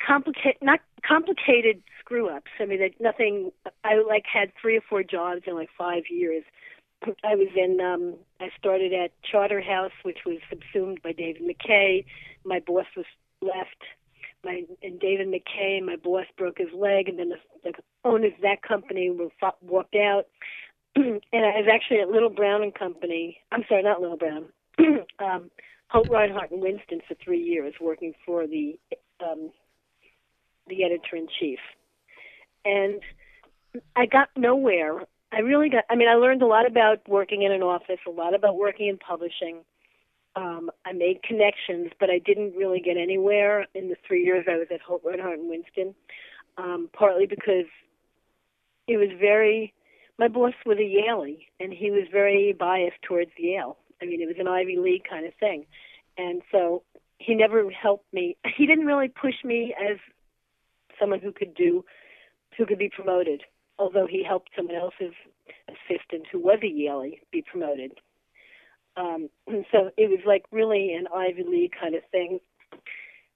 complicated, 0.06 0.62
not 0.62 0.80
complicated 1.08 1.82
screw 2.00 2.30
ups. 2.30 2.52
I 2.60 2.66
mean, 2.66 2.80
that 2.80 3.00
nothing. 3.00 3.52
I 3.84 4.02
like 4.08 4.26
had 4.32 4.52
three 4.62 4.78
or 4.78 4.82
four 4.88 5.04
jobs 5.04 5.42
in 5.48 5.56
like 5.56 5.70
five 5.78 6.04
years. 6.10 6.44
I 7.24 7.36
was 7.36 7.50
in. 7.56 7.80
um 7.82 8.16
I 8.40 8.50
started 8.58 8.94
at 8.94 9.12
Charterhouse, 9.24 9.92
which 10.04 10.20
was 10.26 10.38
subsumed 10.50 11.02
by 11.02 11.12
David 11.14 11.44
McKay. 11.44 12.06
My 12.44 12.60
boss 12.60 12.86
was 12.96 13.06
left. 13.42 13.84
My 14.44 14.64
and 14.82 15.00
David 15.00 15.28
McKay, 15.28 15.84
my 15.84 15.96
boss 15.96 16.26
broke 16.38 16.58
his 16.58 16.74
leg, 16.76 17.08
and 17.08 17.20
then 17.20 17.30
the, 17.30 17.72
the 17.72 17.74
owners 18.04 18.34
of 18.36 18.42
that 18.42 18.62
company 18.62 19.10
were 19.10 19.30
walked 19.62 19.96
out. 19.96 20.26
and 20.96 21.22
I 21.34 21.62
was 21.62 21.68
actually 21.72 22.02
at 22.02 22.10
Little 22.10 22.30
Brown 22.30 22.64
and 22.64 22.74
Company. 22.74 23.38
I'm 23.52 23.64
sorry, 23.70 23.84
not 23.84 24.02
Little 24.02 24.18
Brown. 24.18 24.46
um, 25.20 25.52
Holt 25.88 26.10
Rinehart 26.10 26.52
and 26.52 26.62
Winston 26.62 27.02
for 27.08 27.16
three 27.24 27.42
years, 27.42 27.74
working 27.80 28.14
for 28.26 28.48
the 28.48 28.80
um, 29.22 29.52
the 30.68 30.84
editor 30.84 31.16
in 31.16 31.28
chief, 31.40 31.60
and 32.66 33.02
I 33.96 34.06
got 34.06 34.30
nowhere. 34.36 35.06
I 35.32 35.40
really 35.40 35.70
got. 35.70 35.86
I 35.90 35.96
mean, 35.96 36.10
I 36.10 36.16
learned 36.16 36.42
a 36.42 36.48
lot 36.48 36.66
about 36.66 37.08
working 37.08 37.44
in 37.44 37.52
an 37.52 37.62
office, 37.62 38.00
a 38.08 38.12
lot 38.12 38.34
about 38.34 38.58
working 38.58 38.88
in 38.88 38.98
publishing. 38.98 39.60
Um, 40.36 40.72
I 40.86 40.94
made 40.94 41.24
connections, 41.24 41.92
but 42.00 42.10
I 42.10 42.20
didn't 42.20 42.56
really 42.56 42.80
get 42.80 42.98
anywhere 42.98 43.68
in 43.76 43.90
the 43.90 43.98
three 44.08 44.24
years 44.24 44.46
I 44.50 44.58
was 44.58 44.68
at 44.74 44.82
Holt 44.82 45.04
Rinehart 45.04 45.34
and 45.34 45.50
Winston. 45.50 45.94
Um, 46.58 46.90
partly 46.94 47.26
because 47.26 47.66
it 48.88 48.98
was 48.98 49.10
very. 49.20 49.74
My 50.20 50.28
boss 50.28 50.54
was 50.66 50.78
a 50.78 50.82
Yaley, 50.82 51.48
and 51.60 51.74
he 51.74 51.90
was 51.90 52.04
very 52.12 52.54
biased 52.54 53.02
towards 53.02 53.32
Yale. 53.38 53.78
I 54.02 54.06
mean, 54.06 54.22
it 54.22 54.28
was 54.28 54.38
an 54.40 54.48
Ivy 54.48 54.78
League 54.78 55.04
kind 55.10 55.26
of 55.26 55.34
thing, 55.40 55.66
and 56.18 56.42
so 56.52 56.84
he 57.18 57.36
never 57.36 57.70
helped 57.70 58.12
me. 58.14 58.36
He 58.58 58.66
didn't 58.66 58.86
really 58.86 59.08
push 59.08 59.36
me 59.44 59.74
as 59.80 59.98
someone 61.02 61.20
who 61.20 61.34
could 61.34 61.54
do, 61.56 61.84
who 62.58 62.66
could 62.66 62.80
be 62.80 62.90
promoted. 62.90 63.42
Although 63.80 64.08
he 64.08 64.24
helped 64.24 64.52
someone 64.56 64.76
else's 64.76 65.16
assistant 65.68 66.28
who 66.32 66.40
was 66.40 66.60
a 66.62 66.68
Yaley 66.68 67.20
be 67.32 67.42
promoted. 67.42 67.94
Um, 68.96 69.30
so 69.72 69.92
it 69.98 70.10
was 70.10 70.20
like 70.26 70.46
really 70.52 70.94
an 70.94 71.08
Ivy 71.14 71.44
League 71.44 71.74
kind 71.80 71.96
of 71.96 72.04
thing. 72.12 72.40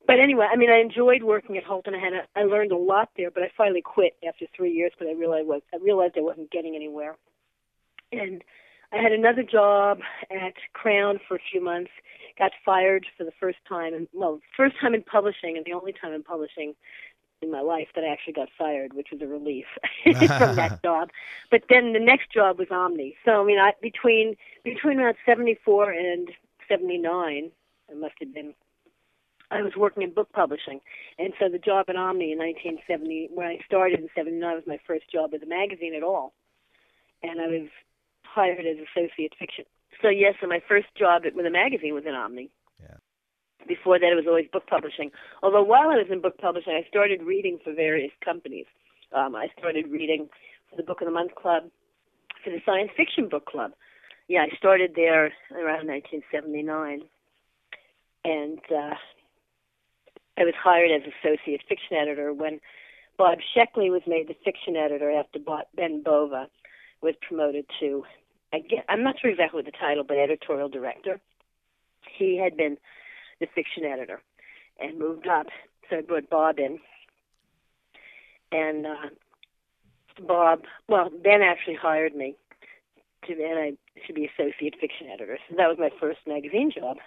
But 0.08 0.20
anyway, 0.20 0.48
I 0.52 0.56
mean, 0.56 0.70
I 0.70 0.80
enjoyed 0.80 1.24
working 1.24 1.58
at 1.58 1.64
Holt, 1.64 1.88
and 1.88 1.96
I 1.96 2.00
had 2.00 2.14
a, 2.14 2.22
I 2.36 2.44
learned 2.44 2.72
a 2.72 2.78
lot 2.78 3.10
there. 3.18 3.32
But 3.32 3.44
I 3.44 3.52
finally 3.58 3.82
quit 3.82 4.14
after 4.28 4.46
three 4.56 4.72
years 4.72 4.92
because 4.98 5.12
I 5.12 5.18
realized 5.18 5.48
was 5.48 5.62
I 5.74 5.78
realized 5.78 6.14
I 6.18 6.22
wasn't 6.22 6.52
getting 6.52 6.76
anywhere, 6.76 7.16
and 8.12 8.44
I 8.94 8.98
had 8.98 9.12
another 9.12 9.44
job 9.44 10.00
at 10.30 10.54
Crown 10.74 11.20
for 11.28 11.38
a 11.38 11.42
few 11.52 11.64
months. 11.64 11.92
Got 12.38 12.52
fired 12.64 13.08
for 13.18 13.24
the 13.24 13.32
first 13.40 13.58
time, 13.68 13.94
and 13.94 14.08
well, 14.14 14.42
first 14.56 14.76
time 14.80 14.94
in 14.94 15.02
publishing, 15.02 15.58
and 15.58 15.66
the 15.66 15.74
only 15.74 15.94
time 15.94 16.14
in 16.14 16.22
publishing 16.22 16.76
in 17.42 17.52
my 17.52 17.62
life 17.62 17.88
that 17.96 18.04
I 18.04 18.08
actually 18.08 18.34
got 18.34 18.50
fired, 18.58 18.94
which 18.94 19.10
was 19.12 19.22
a 19.22 19.28
relief 19.28 19.66
from 20.04 20.56
that 20.56 20.82
job. 20.86 21.10
But 21.52 21.64
then 21.70 21.94
the 21.94 22.00
next 22.00 22.32
job 22.32 22.60
was 22.60 22.68
Omni. 22.72 23.16
So 23.26 23.42
I 23.42 23.46
mean, 23.46 23.60
I 23.60 23.74
between 23.82 24.36
between 24.64 25.00
around 25.00 25.18
seventy 25.26 25.58
four 25.66 25.92
and 25.92 26.30
seventy 26.68 26.98
nine, 26.98 27.52
it 27.90 27.98
must 27.98 28.16
have 28.20 28.34
been. 28.34 28.54
I 29.52 29.62
was 29.62 29.76
working 29.78 30.02
in 30.02 30.12
book 30.12 30.32
publishing, 30.34 30.82
and 31.20 31.34
so 31.40 31.50
the 31.50 31.60
job 31.60 31.86
at 31.88 31.96
Omni 31.96 32.32
in 32.32 32.40
1970, 32.40 33.30
when 33.32 33.46
I 33.46 33.60
started 33.64 34.00
in 34.00 34.10
'79, 34.16 34.56
was 34.56 34.64
my 34.66 34.80
first 34.88 35.10
job 35.12 35.32
with 35.32 35.44
a 35.44 35.46
magazine 35.46 35.94
at 35.94 36.02
all, 36.02 36.34
and 37.22 37.40
I 37.40 37.48
was 37.48 37.70
hired 38.24 38.66
as 38.66 38.78
associate 38.78 39.34
fiction. 39.38 39.66
So 40.02 40.10
yes, 40.10 40.34
and 40.42 40.50
my 40.50 40.62
first 40.68 40.88
job 40.98 41.24
with 41.36 41.46
a 41.46 41.52
magazine 41.52 41.94
was 41.94 42.06
in 42.06 42.16
Omni. 42.16 42.50
Yeah. 42.82 42.98
Before 43.68 43.98
that, 43.98 44.12
it 44.12 44.16
was 44.16 44.28
always 44.28 44.48
book 44.52 44.68
publishing. 44.68 45.12
Although 45.42 45.64
while 45.64 45.90
I 45.90 45.98
was 45.98 46.08
in 46.12 46.22
book 46.22 46.38
publishing, 46.38 46.74
I 46.74 46.88
started 46.88 47.24
reading 47.24 47.60
for 47.64 47.74
various 47.74 48.12
companies. 48.24 48.66
Um, 49.14 49.36
I 49.36 49.48
started 49.58 49.90
reading 49.90 50.30
for 50.70 50.76
the 50.76 50.84
Book 50.84 51.02
of 51.02 51.06
the 51.06 51.12
Month 51.12 51.36
Club, 51.36 51.64
for 52.44 52.50
the 52.50 52.62
Science 52.66 52.92
Fiction 52.96 53.30
Book 53.30 53.46
Club. 53.46 53.72
Yeah, 54.28 54.42
I 54.42 54.56
started 54.58 54.94
there 54.96 55.34
around 55.52 55.88
1979, 55.88 57.04
and 58.24 58.60
uh, 58.72 58.96
I 60.38 60.44
was 60.44 60.54
hired 60.62 60.92
as 60.92 61.02
associate 61.22 61.62
fiction 61.68 61.98
editor 61.98 62.34
when 62.34 62.60
Bob 63.18 63.38
Sheckley 63.56 63.90
was 63.90 64.02
made 64.08 64.28
the 64.28 64.36
fiction 64.44 64.76
editor 64.76 65.12
after 65.12 65.40
Ben 65.76 66.04
Bova 66.04 66.48
was 67.02 67.16
promoted 67.28 67.66
to. 67.80 68.04
I 68.52 68.62
I'm 68.90 69.04
not 69.04 69.16
sure 69.20 69.30
exactly 69.30 69.58
what 69.58 69.66
the 69.66 69.78
title, 69.78 70.04
but 70.04 70.18
editorial 70.18 70.70
director. 70.70 71.20
He 72.18 72.38
had 72.38 72.58
been 72.58 72.78
the 73.40 73.48
fiction 73.54 73.84
editor 73.86 74.22
and 74.80 75.00
moved 75.00 75.28
up, 75.28 75.48
so 75.90 75.98
I 75.98 76.02
brought 76.02 76.30
Bob 76.30 76.60
in, 76.60 76.80
and 78.52 78.86
uh, 78.86 79.10
Bob. 80.28 80.64
Well, 80.88 81.10
Ben 81.24 81.42
actually 81.42 81.76
hired 81.76 82.16
me 82.16 82.36
to, 83.28 83.34
and 83.34 83.60
I 83.60 83.74
should 84.06 84.16
be 84.16 84.30
associate 84.38 84.76
fiction 84.80 85.08
editor. 85.14 85.38
So 85.50 85.56
that 85.58 85.68
was 85.68 85.78
my 85.78 85.90
first 86.00 86.20
magazine 86.28 86.72
job. 86.72 86.98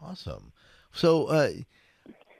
Awesome. 0.00 0.52
So, 0.92 1.26
uh, 1.26 1.50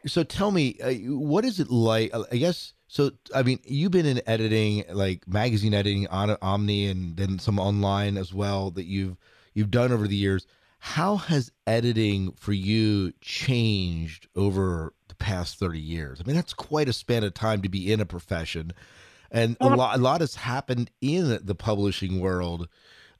so 0.06 0.22
tell 0.22 0.50
me, 0.50 0.78
uh, 0.82 0.92
what 1.14 1.44
is 1.44 1.60
it 1.60 1.70
like? 1.70 2.14
uh, 2.14 2.24
I 2.30 2.36
guess 2.36 2.74
so. 2.86 3.10
I 3.34 3.42
mean, 3.42 3.60
you've 3.64 3.92
been 3.92 4.06
in 4.06 4.20
editing, 4.26 4.84
like 4.90 5.26
magazine 5.26 5.74
editing 5.74 6.06
on 6.08 6.36
Omni, 6.40 6.86
and 6.88 7.16
then 7.16 7.38
some 7.38 7.58
online 7.58 8.16
as 8.16 8.32
well 8.32 8.70
that 8.72 8.84
you've 8.84 9.16
you've 9.54 9.70
done 9.70 9.92
over 9.92 10.06
the 10.06 10.16
years. 10.16 10.46
How 10.86 11.16
has 11.16 11.50
editing 11.66 12.32
for 12.36 12.52
you 12.52 13.12
changed 13.20 14.28
over 14.36 14.94
the 15.08 15.16
past 15.16 15.58
thirty 15.58 15.80
years? 15.80 16.20
I 16.20 16.26
mean, 16.26 16.36
that's 16.36 16.54
quite 16.54 16.88
a 16.88 16.92
span 16.92 17.24
of 17.24 17.34
time 17.34 17.60
to 17.62 17.68
be 17.68 17.92
in 17.92 18.00
a 18.00 18.06
profession, 18.06 18.72
and 19.30 19.56
a 19.60 19.68
lot 19.68 19.98
a 19.98 20.00
lot 20.00 20.20
has 20.20 20.36
happened 20.36 20.92
in 21.00 21.40
the 21.42 21.54
publishing 21.56 22.20
world 22.20 22.68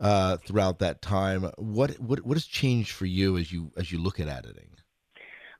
uh, 0.00 0.37
throughout 0.38 0.78
that 0.78 1.02
time. 1.02 1.50
What 1.58 1.99
what 1.99 2.25
what 2.25 2.37
has 2.37 2.46
changed 2.46 2.92
for 2.92 3.04
you 3.04 3.37
as 3.37 3.50
you 3.52 3.73
as 3.76 3.90
you 3.90 3.99
look 3.99 4.20
at 4.20 4.28
editing? 4.28 4.70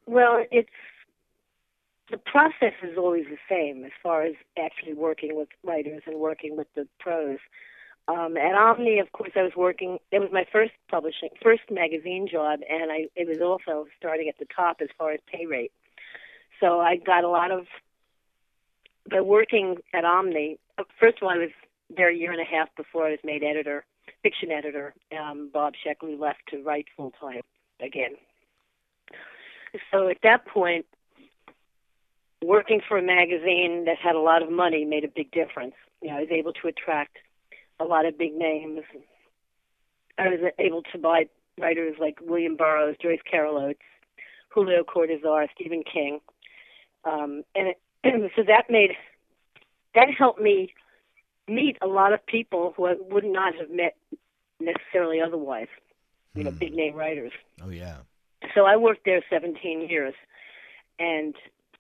Well, 0.07 0.45
it's 0.53 0.71
the 2.11 2.19
process 2.19 2.75
is 2.85 2.97
always 2.97 3.25
the 3.25 3.39
same 3.51 3.85
as 3.85 3.93
far 4.01 4.23
as 4.23 4.35
actually 4.57 4.95
working 4.95 5.37
with 5.37 5.49
writers 5.65 6.03
and 6.07 6.19
working 6.21 6.57
with 6.57 6.69
the 6.77 6.87
pros. 7.01 7.39
Um, 8.09 8.37
at 8.37 8.55
Omni, 8.55 9.01
of 9.01 9.11
course, 9.11 9.33
I 9.35 9.43
was 9.43 9.57
working. 9.57 9.99
It 10.13 10.21
was 10.21 10.31
my 10.33 10.47
first 10.53 10.73
publishing, 10.89 11.31
first 11.43 11.63
magazine 11.71 12.29
job, 12.31 12.61
and 12.69 12.93
I 12.93 13.07
it 13.17 13.27
was 13.27 13.41
also 13.41 13.87
starting 13.99 14.29
at 14.29 14.39
the 14.39 14.47
top 14.55 14.77
as 14.81 14.89
far 14.97 15.11
as 15.13 15.21
pay 15.27 15.47
rate. 15.47 15.73
So 16.61 16.81
I 16.81 16.97
got 16.97 17.25
a 17.25 17.29
lot 17.29 17.51
of. 17.51 17.67
By 19.11 19.21
working 19.21 19.77
at 19.95 20.05
Omni, 20.05 20.59
first 20.99 21.19
of 21.19 21.25
all, 21.25 21.31
I 21.31 21.39
was 21.39 21.51
there 21.95 22.11
a 22.11 22.15
year 22.15 22.33
and 22.33 22.41
a 22.41 22.45
half 22.45 22.69
before 22.77 23.07
I 23.07 23.11
was 23.11 23.21
made 23.25 23.43
editor, 23.43 23.85
fiction 24.23 24.51
editor. 24.51 24.95
Um, 25.17 25.51
Bob 25.53 25.75
Sheckley 25.85 26.19
left 26.19 26.41
to 26.51 26.63
write 26.63 26.87
full 26.97 27.13
time 27.21 27.43
again. 27.81 28.15
So 29.91 30.09
at 30.09 30.19
that 30.23 30.47
point, 30.47 30.87
working 32.43 32.81
for 32.87 32.99
a 32.99 33.03
magazine 33.03 33.85
that 33.87 33.97
had 33.99 34.15
a 34.15 34.21
lot 34.21 34.43
of 34.43 34.51
money 34.51 34.85
made 34.85 35.05
a 35.05 35.09
big 35.09 35.31
difference. 35.31 35.75
You 36.03 36.11
know, 36.11 36.17
I 36.17 36.21
was 36.21 36.31
able 36.31 36.53
to 36.53 36.69
attract 36.69 37.19
a 37.81 37.85
lot 37.85 38.07
of 38.07 38.19
big 38.19 38.35
names. 38.35 38.81
I 40.19 40.29
was 40.29 40.53
able 40.59 40.83
to 40.93 40.99
buy 40.99 41.29
writers 41.59 41.97
like 42.01 42.19
William 42.23 42.57
Burroughs, 42.57 42.97
Joyce 43.01 43.21
Carol 43.31 43.59
Oates, 43.59 43.81
Julio 44.49 44.83
Cortázar, 44.85 45.47
Stephen 45.55 45.83
King, 45.91 46.21
um, 47.05 47.43
and 47.55 47.69
it, 47.69 48.33
so 48.37 48.43
that 48.47 48.65
made 48.71 48.91
that 49.95 50.09
helped 50.17 50.41
me 50.41 50.73
meet 51.49 51.77
a 51.81 51.87
lot 51.87 52.13
of 52.13 52.25
people 52.27 52.75
who 52.77 52.87
I 52.87 52.95
would 52.99 53.25
not 53.25 53.55
have 53.55 53.71
met 53.71 53.97
necessarily 54.61 55.21
otherwise. 55.21 55.69
You 56.35 56.45
know, 56.45 56.51
Hmm. 56.51 56.59
big 56.59 56.75
name 56.75 56.95
writers. 56.95 57.33
Oh 57.63 57.71
yeah. 57.71 57.99
So 58.55 58.65
I 58.65 58.77
worked 58.77 59.05
there 59.05 59.23
17 59.31 59.89
years, 59.89 60.15
and 60.99 61.35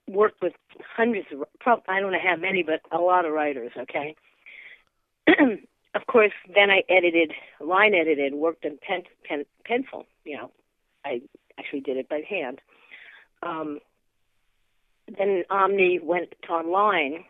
worked 0.08 0.40
with 0.42 0.52
hundreds 0.96 1.26
of. 1.32 1.44
probably 1.60 1.84
I 1.88 2.00
don't 2.00 2.12
know 2.12 2.18
how 2.22 2.36
many, 2.36 2.62
but 2.62 2.80
a 2.92 2.98
lot 3.00 3.24
of 3.24 3.32
writers. 3.32 3.72
Okay. 3.76 4.14
of 5.96 6.06
course, 6.06 6.32
then 6.54 6.70
I 6.70 6.82
edited, 6.88 7.32
line 7.60 7.94
edited, 7.94 8.34
worked 8.34 8.64
in 8.64 8.78
pen, 8.86 9.02
pen, 9.28 9.44
pencil. 9.64 10.04
You 10.24 10.36
know, 10.36 10.50
I 11.04 11.22
actually 11.58 11.80
did 11.80 11.96
it 11.96 12.08
by 12.08 12.22
hand. 12.28 12.60
Um, 13.42 13.80
then 15.18 15.44
Omni 15.50 16.00
went 16.02 16.34
online 16.48 17.24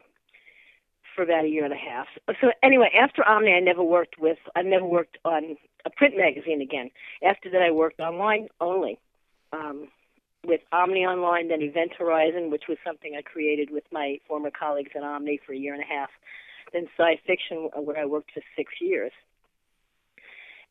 for 1.14 1.22
about 1.22 1.44
a 1.44 1.48
year 1.48 1.64
and 1.64 1.72
a 1.72 1.76
half. 1.76 2.06
So 2.40 2.52
anyway, 2.62 2.90
after 2.98 3.26
Omni, 3.26 3.52
I 3.52 3.60
never 3.60 3.82
worked 3.82 4.18
with. 4.18 4.38
I 4.54 4.62
never 4.62 4.84
worked 4.84 5.18
on 5.24 5.56
a 5.84 5.90
print 5.90 6.14
magazine 6.16 6.60
again. 6.60 6.90
After 7.26 7.50
that, 7.50 7.62
I 7.62 7.70
worked 7.70 8.00
online 8.00 8.48
only. 8.60 8.98
Um, 9.52 9.88
with 10.44 10.60
Omni 10.72 11.04
Online, 11.04 11.48
then 11.48 11.62
Event 11.62 11.92
Horizon, 11.98 12.50
which 12.50 12.64
was 12.68 12.78
something 12.84 13.14
I 13.16 13.22
created 13.22 13.70
with 13.70 13.84
my 13.90 14.18
former 14.28 14.50
colleagues 14.50 14.92
at 14.94 15.02
Omni 15.02 15.40
for 15.44 15.52
a 15.52 15.56
year 15.56 15.74
and 15.74 15.82
a 15.82 15.86
half. 15.86 16.10
Then 16.76 16.88
Sci 16.98 17.20
Fiction, 17.26 17.70
where 17.74 17.98
I 17.98 18.04
worked 18.04 18.32
for 18.32 18.42
six 18.54 18.74
years. 18.82 19.12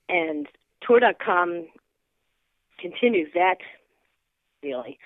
And 0.07 0.47
Tor.com 0.85 1.65
continues 2.79 3.29
that, 3.33 3.57
really. 4.61 4.99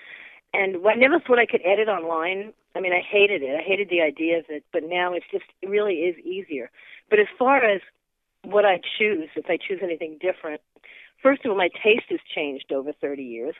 And 0.52 0.86
I 0.86 0.94
never 0.96 1.18
thought 1.18 1.38
I 1.38 1.46
could 1.46 1.62
edit 1.64 1.88
online. 1.88 2.52
I 2.76 2.80
mean, 2.80 2.92
I 2.92 3.00
hated 3.00 3.42
it. 3.42 3.58
I 3.58 3.62
hated 3.66 3.88
the 3.88 4.02
idea 4.02 4.40
of 4.40 4.44
it, 4.50 4.64
but 4.74 4.82
now 4.84 5.14
it's 5.14 5.24
just, 5.32 5.44
it 5.62 5.70
really 5.70 6.00
is 6.00 6.18
easier. 6.18 6.70
But 7.08 7.18
as 7.18 7.28
far 7.38 7.64
as 7.64 7.80
what 8.44 8.66
I 8.66 8.78
choose, 8.98 9.30
if 9.36 9.46
I 9.48 9.56
choose 9.56 9.80
anything 9.82 10.18
different, 10.20 10.60
first 11.22 11.46
of 11.46 11.50
all, 11.50 11.56
my 11.56 11.70
taste 11.82 12.06
has 12.10 12.20
changed 12.34 12.72
over 12.72 12.92
30 12.92 13.22
years. 13.22 13.54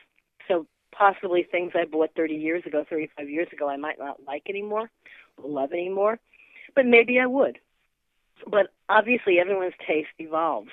So 0.47 0.67
possibly 0.93 1.43
things 1.43 1.73
I 1.75 1.87
bought 1.87 2.11
30 2.15 2.35
years 2.35 2.65
ago, 2.67 2.85
35 2.89 3.31
years 3.31 3.49
ago, 3.51 3.71
I 3.71 3.79
might 3.79 3.99
not 3.99 4.19
like 4.27 4.43
anymore, 4.51 4.91
love 5.43 5.73
anymore, 5.73 6.19
but 6.75 6.87
maybe 6.87 7.19
I 7.19 7.27
would. 7.27 7.59
But 8.47 8.69
obviously, 8.89 9.39
everyone's 9.39 9.75
taste 9.87 10.09
evolves. 10.19 10.71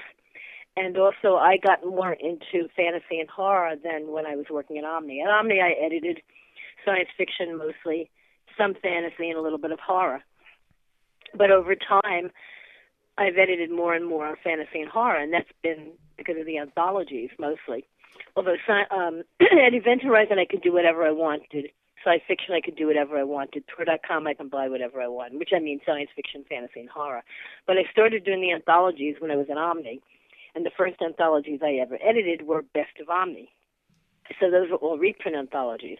And 0.75 0.95
also, 0.97 1.35
I 1.35 1.57
got 1.57 1.85
more 1.85 2.13
into 2.13 2.69
fantasy 2.75 3.19
and 3.19 3.29
horror 3.29 3.75
than 3.81 4.11
when 4.11 4.25
I 4.25 4.35
was 4.35 4.45
working 4.49 4.77
at 4.77 4.83
Omni. 4.83 5.21
At 5.21 5.29
Omni, 5.29 5.59
I 5.59 5.71
edited 5.83 6.21
science 6.85 7.09
fiction 7.17 7.57
mostly, 7.57 8.09
some 8.57 8.75
fantasy, 8.75 9.29
and 9.29 9.37
a 9.37 9.41
little 9.41 9.57
bit 9.57 9.71
of 9.71 9.79
horror. 9.79 10.21
But 11.35 11.51
over 11.51 11.75
time, 11.75 12.31
I've 13.17 13.37
edited 13.37 13.71
more 13.71 13.95
and 13.95 14.07
more 14.07 14.27
on 14.27 14.35
fantasy 14.43 14.79
and 14.79 14.89
horror, 14.89 15.17
and 15.17 15.33
that's 15.33 15.51
been 15.63 15.93
because 16.15 16.37
of 16.39 16.45
the 16.45 16.59
anthologies 16.59 17.31
mostly. 17.39 17.85
Although 18.35 18.55
um, 18.91 19.23
at 19.41 19.73
Event 19.73 20.03
Horizon, 20.03 20.37
I 20.39 20.45
could 20.45 20.61
do 20.61 20.71
whatever 20.71 21.03
I 21.03 21.11
wanted. 21.11 21.69
Science 22.03 22.23
fiction, 22.27 22.53
I 22.53 22.61
could 22.61 22.75
do 22.75 22.87
whatever 22.87 23.17
I 23.17 23.23
wanted. 23.23 23.63
Tor.com, 23.67 24.27
I 24.27 24.33
can 24.33 24.49
buy 24.49 24.69
whatever 24.69 25.01
I 25.01 25.07
want, 25.07 25.37
which 25.39 25.49
I 25.55 25.59
mean 25.59 25.79
science 25.85 26.09
fiction, 26.15 26.45
fantasy, 26.47 26.79
and 26.79 26.89
horror. 26.89 27.23
But 27.65 27.77
I 27.77 27.83
started 27.91 28.23
doing 28.23 28.41
the 28.41 28.51
anthologies 28.51 29.15
when 29.19 29.31
I 29.31 29.35
was 29.35 29.47
at 29.49 29.57
Omni, 29.57 30.01
and 30.55 30.65
the 30.65 30.71
first 30.77 31.01
anthologies 31.01 31.59
I 31.63 31.73
ever 31.81 31.97
edited 32.01 32.47
were 32.47 32.61
Best 32.61 32.99
of 33.01 33.09
Omni. 33.09 33.49
So 34.39 34.51
those 34.51 34.69
were 34.69 34.77
all 34.77 34.97
reprint 34.97 35.37
anthologies. 35.37 35.97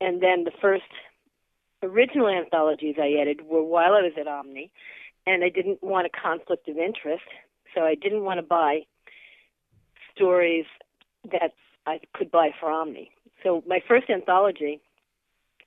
And 0.00 0.22
then 0.22 0.44
the 0.44 0.52
first 0.60 0.84
original 1.82 2.28
anthologies 2.28 2.96
I 3.00 3.20
edited 3.20 3.46
were 3.46 3.62
while 3.62 3.94
I 3.94 4.02
was 4.02 4.12
at 4.20 4.26
Omni, 4.26 4.70
and 5.26 5.42
I 5.42 5.48
didn't 5.48 5.82
want 5.82 6.06
a 6.06 6.10
conflict 6.10 6.68
of 6.68 6.76
interest, 6.76 7.24
so 7.74 7.82
I 7.82 7.94
didn't 7.94 8.24
want 8.24 8.38
to 8.38 8.46
buy 8.46 8.82
stories 10.14 10.66
that 11.30 11.52
I 11.86 12.00
could 12.14 12.30
buy 12.30 12.50
for 12.58 12.70
Omni. 12.70 13.10
So 13.42 13.62
my 13.66 13.80
first 13.86 14.10
anthology 14.10 14.80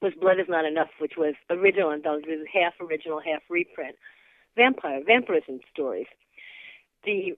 was 0.01 0.13
Blood 0.20 0.39
Is 0.39 0.48
Not 0.50 0.65
Enough, 0.65 0.89
which 1.00 1.13
was 1.17 1.36
original 1.50 1.91
anthology, 1.91 2.29
was 2.29 2.48
half 2.51 2.74
original, 2.81 3.20
half 3.20 3.41
reprint. 3.50 3.96
Vampire, 4.55 5.01
vampirism 5.05 5.60
stories. 5.72 6.08
The 7.05 7.38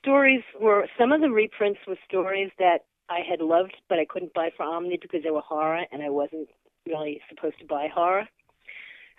stories 0.00 0.42
were 0.60 0.86
some 0.98 1.12
of 1.12 1.20
the 1.20 1.30
reprints 1.30 1.80
were 1.86 1.98
stories 2.06 2.50
that 2.58 2.84
I 3.08 3.20
had 3.28 3.40
loved, 3.40 3.76
but 3.88 3.98
I 3.98 4.04
couldn't 4.04 4.34
buy 4.34 4.50
for 4.56 4.64
Omni 4.64 4.98
because 5.00 5.22
they 5.22 5.30
were 5.30 5.40
horror, 5.40 5.84
and 5.90 6.02
I 6.02 6.10
wasn't 6.10 6.48
really 6.86 7.20
supposed 7.28 7.58
to 7.58 7.66
buy 7.66 7.88
horror. 7.92 8.28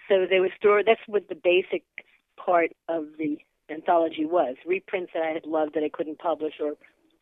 So 0.08 0.26
they 0.30 0.40
were 0.40 0.52
stored. 0.58 0.86
That's 0.86 1.02
what 1.08 1.28
the 1.28 1.36
basic 1.36 1.84
part 2.38 2.72
of 2.88 3.06
the 3.18 3.38
anthology 3.70 4.26
was: 4.26 4.56
reprints 4.66 5.12
that 5.14 5.24
I 5.24 5.32
had 5.32 5.46
loved 5.46 5.74
that 5.76 5.84
I 5.84 5.90
couldn't 5.90 6.20
publish, 6.20 6.54
or 6.62 6.74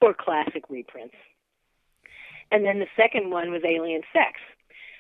or 0.02 0.14
classic 0.14 0.66
reprints. 0.70 1.16
And 2.52 2.64
then 2.64 2.80
the 2.80 2.88
second 2.96 3.32
one 3.32 3.52
was 3.52 3.64
Alien 3.66 4.04
Sex, 4.14 4.40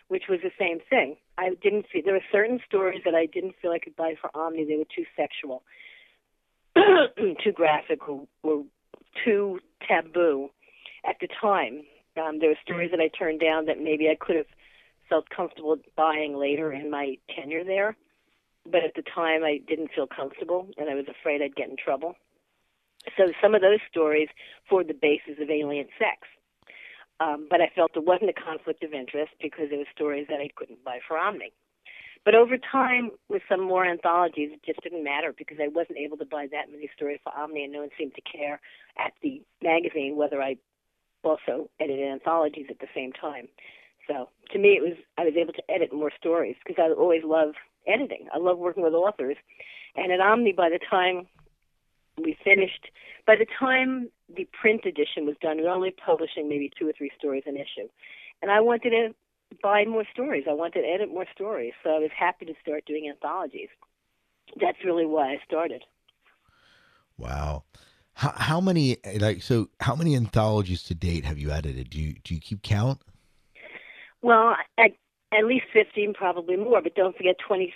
which 0.08 0.24
was 0.30 0.40
the 0.42 0.52
same 0.60 0.80
thing. 0.90 1.18
I 1.38 1.50
didn't 1.62 1.88
feel 1.92 2.02
there 2.04 2.14
were 2.14 2.22
certain 2.32 2.60
stories 2.66 3.02
that 3.06 3.16
I 3.16 3.26
didn't 3.26 3.56
feel 3.62 3.72
I 3.72 3.80
could 3.80 3.96
buy 3.96 4.16
for 4.20 4.30
Omni. 4.36 4.66
They 4.66 4.78
were 4.78 4.86
too 4.96 5.06
sexual, 5.16 5.64
too 6.76 7.52
graphic, 7.54 8.00
or 8.08 8.64
too 9.26 9.60
taboo 9.88 10.50
at 11.06 11.18
the 11.20 11.28
time. 11.40 11.84
Um, 12.18 12.40
there 12.40 12.50
were 12.50 12.58
stories 12.64 12.92
that 12.92 13.00
I 13.00 13.10
turned 13.10 13.40
down 13.40 13.66
that 13.66 13.82
maybe 13.82 14.10
I 14.10 14.16
could 14.20 14.36
have 14.36 14.48
felt 15.10 15.30
comfortable 15.30 15.78
buying 15.96 16.36
later 16.36 16.72
in 16.72 16.90
my 16.90 17.18
tenure 17.36 17.64
there, 17.64 17.96
but 18.66 18.84
at 18.84 18.96
the 18.96 19.04
time 19.04 19.44
I 19.44 19.62
didn't 19.68 19.92
feel 19.96 20.08
comfortable 20.08 20.68
and 20.78 20.90
I 20.90 20.96
was 20.96 21.06
afraid 21.08 21.42
I'd 21.42 21.56
get 21.56 21.70
in 21.70 21.78
trouble. 21.78 22.16
So 23.16 23.32
some 23.42 23.56
of 23.56 23.62
those 23.62 23.80
stories 23.90 24.28
formed 24.70 24.90
the 24.90 24.94
basis 24.94 25.42
of 25.42 25.50
Alien 25.50 25.88
Sex. 25.98 26.28
Um, 27.20 27.48
but 27.50 27.62
I 27.62 27.72
felt 27.74 27.92
it 27.96 28.06
wasn't 28.06 28.30
a 28.30 28.34
conflict 28.34 28.84
of 28.84 28.94
interest 28.94 29.32
because 29.42 29.70
there 29.70 29.80
were 29.80 29.94
stories 29.96 30.28
that 30.30 30.40
I 30.40 30.50
couldn't 30.56 30.84
buy 30.84 31.00
for 31.08 31.18
Omni. 31.18 31.52
But 32.26 32.36
over 32.36 32.58
time, 32.58 33.12
with 33.30 33.42
some 33.48 33.62
more 33.62 33.86
anthologies, 33.86 34.52
it 34.52 34.62
just 34.66 34.82
didn't 34.82 35.04
matter 35.04 35.34
because 35.36 35.58
I 35.62 35.70
wasn't 35.70 35.98
able 35.98 36.18
to 36.18 36.26
buy 36.26 36.48
that 36.52 36.70
many 36.70 36.90
stories 36.96 37.20
for 37.24 37.34
Omni, 37.36 37.64
and 37.64 37.74
no 37.74 37.80
one 37.80 37.90
seemed 37.98 38.16
to 38.16 38.22
care 38.22 38.60
at 38.98 39.14
the 39.24 39.42
magazine 39.64 40.18
whether 40.18 40.42
I 40.42 40.58
also 41.24 41.70
edited 41.80 42.08
anthologies 42.08 42.68
at 42.70 42.80
the 42.80 42.88
same 42.94 43.14
time. 43.14 43.48
So 44.08 44.30
to 44.52 44.60
me, 44.60 44.70
it 44.70 44.84
was 44.84 44.98
I 45.18 45.24
was 45.24 45.34
able 45.36 45.54
to 45.54 45.72
edit 45.72 45.94
more 45.94 46.12
stories 46.18 46.56
because 46.66 46.82
I 46.84 46.92
always 46.94 47.24
love 47.24 47.54
editing. 47.88 48.28
I 48.34 48.38
love 48.38 48.58
working 48.58 48.84
with 48.84 48.94
authors, 48.94 49.38
and 49.96 50.12
at 50.12 50.20
Omni, 50.20 50.54
by 50.54 50.70
the 50.70 50.80
time 50.90 51.28
we 52.18 52.38
finished, 52.44 52.88
by 53.26 53.36
the 53.36 53.46
time 53.60 54.10
the 54.36 54.48
print 54.60 54.86
edition 54.86 55.26
was 55.26 55.36
done, 55.42 55.58
we 55.58 55.64
were 55.64 55.70
only 55.70 55.92
publishing 55.92 56.50
maybe 56.50 56.72
two 56.78 56.88
or 56.88 56.94
three 56.98 57.12
stories 57.18 57.44
an 57.46 57.56
issue, 57.56 57.88
and 58.42 58.52
I 58.52 58.60
wanted 58.60 58.90
to 58.92 59.16
buy 59.62 59.86
more 59.86 60.04
stories. 60.12 60.46
I 60.50 60.54
wanted 60.54 60.82
to 60.82 60.88
edit 60.88 61.10
more 61.10 61.26
stories, 61.34 61.74
so 61.84 61.92
I 61.92 62.00
was 62.00 62.12
happy 62.18 62.46
to 62.46 62.54
start 62.62 62.86
doing 62.86 63.10
anthologies. 63.10 63.70
That's 64.60 64.78
really 64.84 65.06
why 65.06 65.34
I 65.34 65.38
started. 65.46 65.84
Wow. 67.18 67.64
How, 68.14 68.34
how 68.36 68.62
many 68.62 68.98
like 69.20 69.44
so? 69.44 69.70
How 69.80 69.96
many 69.96 70.16
anthologies 70.16 70.84
to 70.84 70.96
date 70.96 71.26
have 71.26 71.38
you 71.38 71.52
edited? 71.52 71.90
Do 71.90 72.00
you 72.00 72.14
do 72.24 72.34
you 72.34 72.40
keep 72.40 72.64
count? 72.64 73.00
Well, 74.22 74.56
at, 74.78 74.92
at 75.32 75.46
least 75.46 75.66
15, 75.74 76.14
probably 76.14 76.56
more, 76.56 76.82
but 76.82 76.96
don't 76.96 77.16
forget 77.16 77.36
20, 77.48 77.72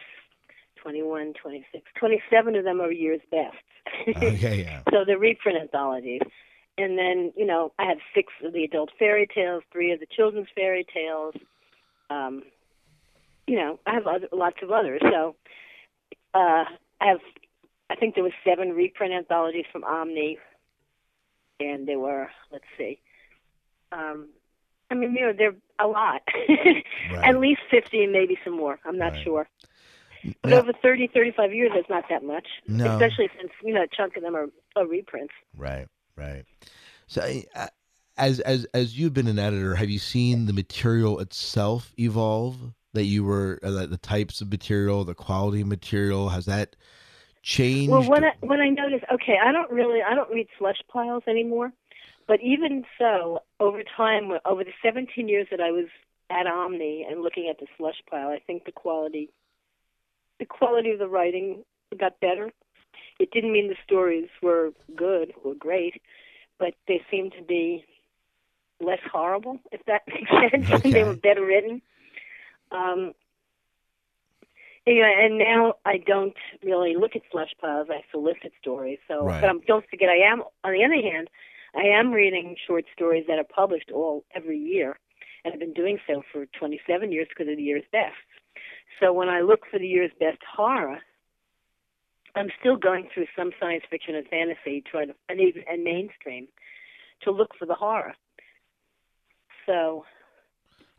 21, 0.82 1.34
26, 1.42 1.84
27 2.00 2.56
of 2.56 2.64
them 2.64 2.82
are 2.82 2.92
year's 2.92 3.22
best. 3.30 3.56
Okay, 4.24 4.64
yeah. 4.64 4.82
so 4.92 5.04
they're 5.06 5.18
reprint 5.18 5.58
anthologies. 5.60 6.22
And 6.78 6.98
then, 6.98 7.34
you 7.36 7.46
know, 7.46 7.74
I 7.78 7.86
have 7.86 7.98
six 8.16 8.32
of 8.44 8.54
the 8.54 8.64
adult 8.64 8.90
fairy 8.98 9.28
tales, 9.34 9.64
three 9.72 9.92
of 9.92 10.00
the 10.00 10.06
children's 10.06 10.48
fairy 10.56 10.86
tales. 10.94 11.36
Um, 12.10 12.44
you 13.48 13.58
know, 13.58 13.80
I 13.86 13.94
have 13.96 14.08
other, 14.08 14.28
lots 14.32 14.58
of 14.64 14.72
others. 14.72 15.02
So 15.02 15.36
uh, 16.34 16.66
I 17.02 17.06
have, 17.08 17.20
I 17.90 17.96
think 17.96 18.16
there 18.16 18.24
was 18.24 18.34
seven 18.46 18.70
reprint 18.72 19.14
anthologies 19.14 19.66
from 19.72 19.84
Omni, 19.84 20.38
and 21.60 21.88
there 21.88 22.00
were, 22.00 22.30
let's 22.52 22.64
see, 22.78 23.00
um, 23.92 24.30
I 24.90 24.94
mean, 24.96 25.14
you 25.14 25.22
know, 25.28 25.34
they're 25.38 25.56
a 25.80 25.88
lot. 25.88 26.22
Right. 26.48 27.26
At 27.26 27.40
least 27.40 27.62
50 27.70 28.04
and 28.04 28.12
maybe 28.14 28.38
some 28.44 28.56
more. 28.56 28.80
I'm 28.86 28.98
not 28.98 29.14
Right. 29.14 29.22
sure. 29.24 29.50
But 30.42 30.50
Now- 30.50 30.60
over 30.60 30.74
30, 30.74 31.08
35 31.08 31.54
years, 31.54 31.72
it's 31.74 31.90
not 31.90 32.06
that 32.10 32.24
much. 32.24 32.48
No. 32.68 32.94
Especially 32.94 33.30
since, 33.40 33.52
you 33.64 33.74
know, 33.74 33.84
a 33.84 33.88
chunk 33.88 34.18
of 34.18 34.24
them 34.24 34.36
are, 34.36 34.48
are 34.76 34.86
reprints. 34.86 35.34
Right, 35.56 35.88
right. 36.16 36.44
So, 37.08 37.22
uh, 37.56 37.68
as 38.18 38.40
as 38.42 38.66
as 38.74 38.98
you've 38.98 39.14
been 39.14 39.28
an 39.28 39.40
editor, 39.40 39.76
have 39.76 39.90
you 39.90 40.00
seen 40.00 40.46
the 40.46 40.54
material 40.54 41.20
itself 41.20 41.94
evolve? 41.98 42.74
That 42.94 43.06
you 43.06 43.24
were 43.24 43.58
uh, 43.64 43.86
the 43.86 43.98
types 43.98 44.42
of 44.42 44.52
material, 44.52 45.06
the 45.06 45.16
quality 45.16 45.62
of 45.62 45.68
material, 45.68 46.30
has 46.30 46.46
that 46.46 46.76
changed? 47.42 47.92
Well, 47.92 48.04
when 48.04 48.26
I, 48.26 48.34
when 48.42 48.60
I 48.60 48.70
noticed, 48.70 49.06
okay, 49.14 49.38
I 49.44 49.52
don't 49.52 49.72
really, 49.72 50.02
I 50.02 50.14
don't 50.14 50.30
read 50.30 50.48
slush 50.58 50.78
piles 50.92 51.24
anymore. 51.28 51.72
But 52.28 52.40
even 52.42 52.86
so, 52.98 53.40
over 53.60 53.82
time, 53.98 54.32
over 54.46 54.64
the 54.64 54.72
17 54.84 55.28
years 55.28 55.48
that 55.52 55.60
I 55.60 55.72
was 55.72 55.88
at 56.30 56.48
Omni 56.48 57.06
and 57.10 57.22
looking 57.22 57.50
at 57.50 57.60
the 57.60 57.68
slush 57.78 58.02
pile, 58.10 58.30
I 58.30 58.40
think 58.46 58.66
the 58.66 58.72
quality, 58.72 59.30
the 60.42 60.46
quality 60.48 60.90
of 60.92 61.00
the 61.00 61.08
writing 61.08 61.64
got 61.98 62.20
better. 62.20 62.50
It 63.20 63.30
didn't 63.32 63.54
mean 63.54 63.70
the 63.70 63.76
stories 63.86 64.28
were 64.42 64.72
good 64.98 65.32
or 65.44 65.54
great, 65.54 66.02
but 66.60 66.74
they 66.88 67.02
seemed 67.12 67.34
to 67.38 67.44
be 67.44 67.86
less 68.84 69.00
horrible, 69.12 69.60
if 69.72 69.82
that 69.86 70.02
makes 70.08 70.30
sense. 70.32 70.66
Okay. 70.74 70.92
they 70.92 71.04
were 71.04 71.16
better 71.16 71.46
written. 71.46 71.82
Um, 72.72 73.14
Anyway, 74.88 75.14
and 75.16 75.38
now 75.38 75.76
I 75.86 75.98
don't 75.98 76.34
really 76.64 76.96
look 76.96 77.16
at 77.16 77.22
slush 77.32 77.52
piles. 77.62 77.88
I 77.92 78.02
solicit 78.12 78.52
stories. 78.60 78.98
So, 79.08 79.26
Right. 79.26 79.40
but 79.40 79.48
um, 79.48 79.62
don't 79.68 79.88
forget, 79.88 80.10
I 80.10 80.18
am. 80.32 80.42
On 80.64 80.74
the 80.74 80.84
other 80.84 80.96
hand, 80.96 81.30
I 81.76 81.84
am 81.84 82.12
reading 82.12 82.56
short 82.66 82.86
stories 82.92 83.26
that 83.28 83.38
are 83.38 83.44
published 83.44 83.92
all 83.94 84.26
every 84.34 84.58
year, 84.58 84.98
and 85.46 85.54
I've 85.54 85.60
been 85.60 85.74
doing 85.74 86.00
so 86.08 86.24
for 86.32 86.48
27 86.58 87.12
years 87.12 87.28
because 87.30 87.48
of 87.50 87.58
the 87.58 87.62
year's 87.64 87.84
best. 87.92 88.16
So 89.00 89.14
when 89.14 89.30
I 89.30 89.42
look 89.42 89.62
for 89.70 89.80
the 89.80 89.88
year's 89.88 90.12
best 90.20 90.40
horror, 90.56 91.00
I'm 92.36 92.50
still 92.60 92.78
going 92.78 93.10
through 93.14 93.28
some 93.36 93.52
science 93.60 93.84
fiction 93.90 94.16
and 94.16 94.28
fantasy, 94.28 94.84
trying 94.90 95.08
to 95.08 95.16
and 95.30 95.40
even 95.40 95.64
and 95.70 95.84
mainstream 95.84 96.48
to 97.24 97.32
look 97.32 97.52
for 97.58 97.66
the 97.66 97.74
horror. 97.74 98.14
So, 99.66 100.06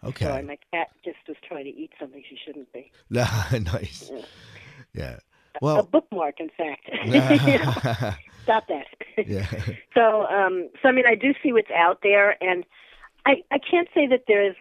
okay, 0.05 0.27
sorry, 0.27 0.43
my 0.43 0.59
cat 0.73 0.89
just 1.05 1.19
was 1.27 1.37
trying 1.47 1.65
to 1.65 1.71
eat 1.71 1.91
something 1.99 2.23
she 2.29 2.37
shouldn't 2.45 2.73
be. 2.73 2.93
nice. 3.11 4.11
Yeah. 4.13 4.25
Yeah. 4.95 5.17
a 5.55 5.59
Well, 5.61 5.83
bookmark, 5.85 6.39
in 6.39 6.51
fact. 6.51 6.89
Stop 8.43 8.67
that. 8.69 8.87
yeah. 9.27 9.47
So, 9.95 10.27
um, 10.27 10.69
so 10.83 10.89
I 10.89 10.93
mean, 10.93 11.07
I 11.07 11.15
do 11.15 11.33
see 11.43 11.53
what's 11.53 11.71
out 11.71 12.01
there, 12.03 12.43
and 12.43 12.65
I 13.25 13.43
I 13.51 13.59
can't 13.59 13.89
say 13.95 14.07
that 14.09 14.25
there's. 14.27 14.57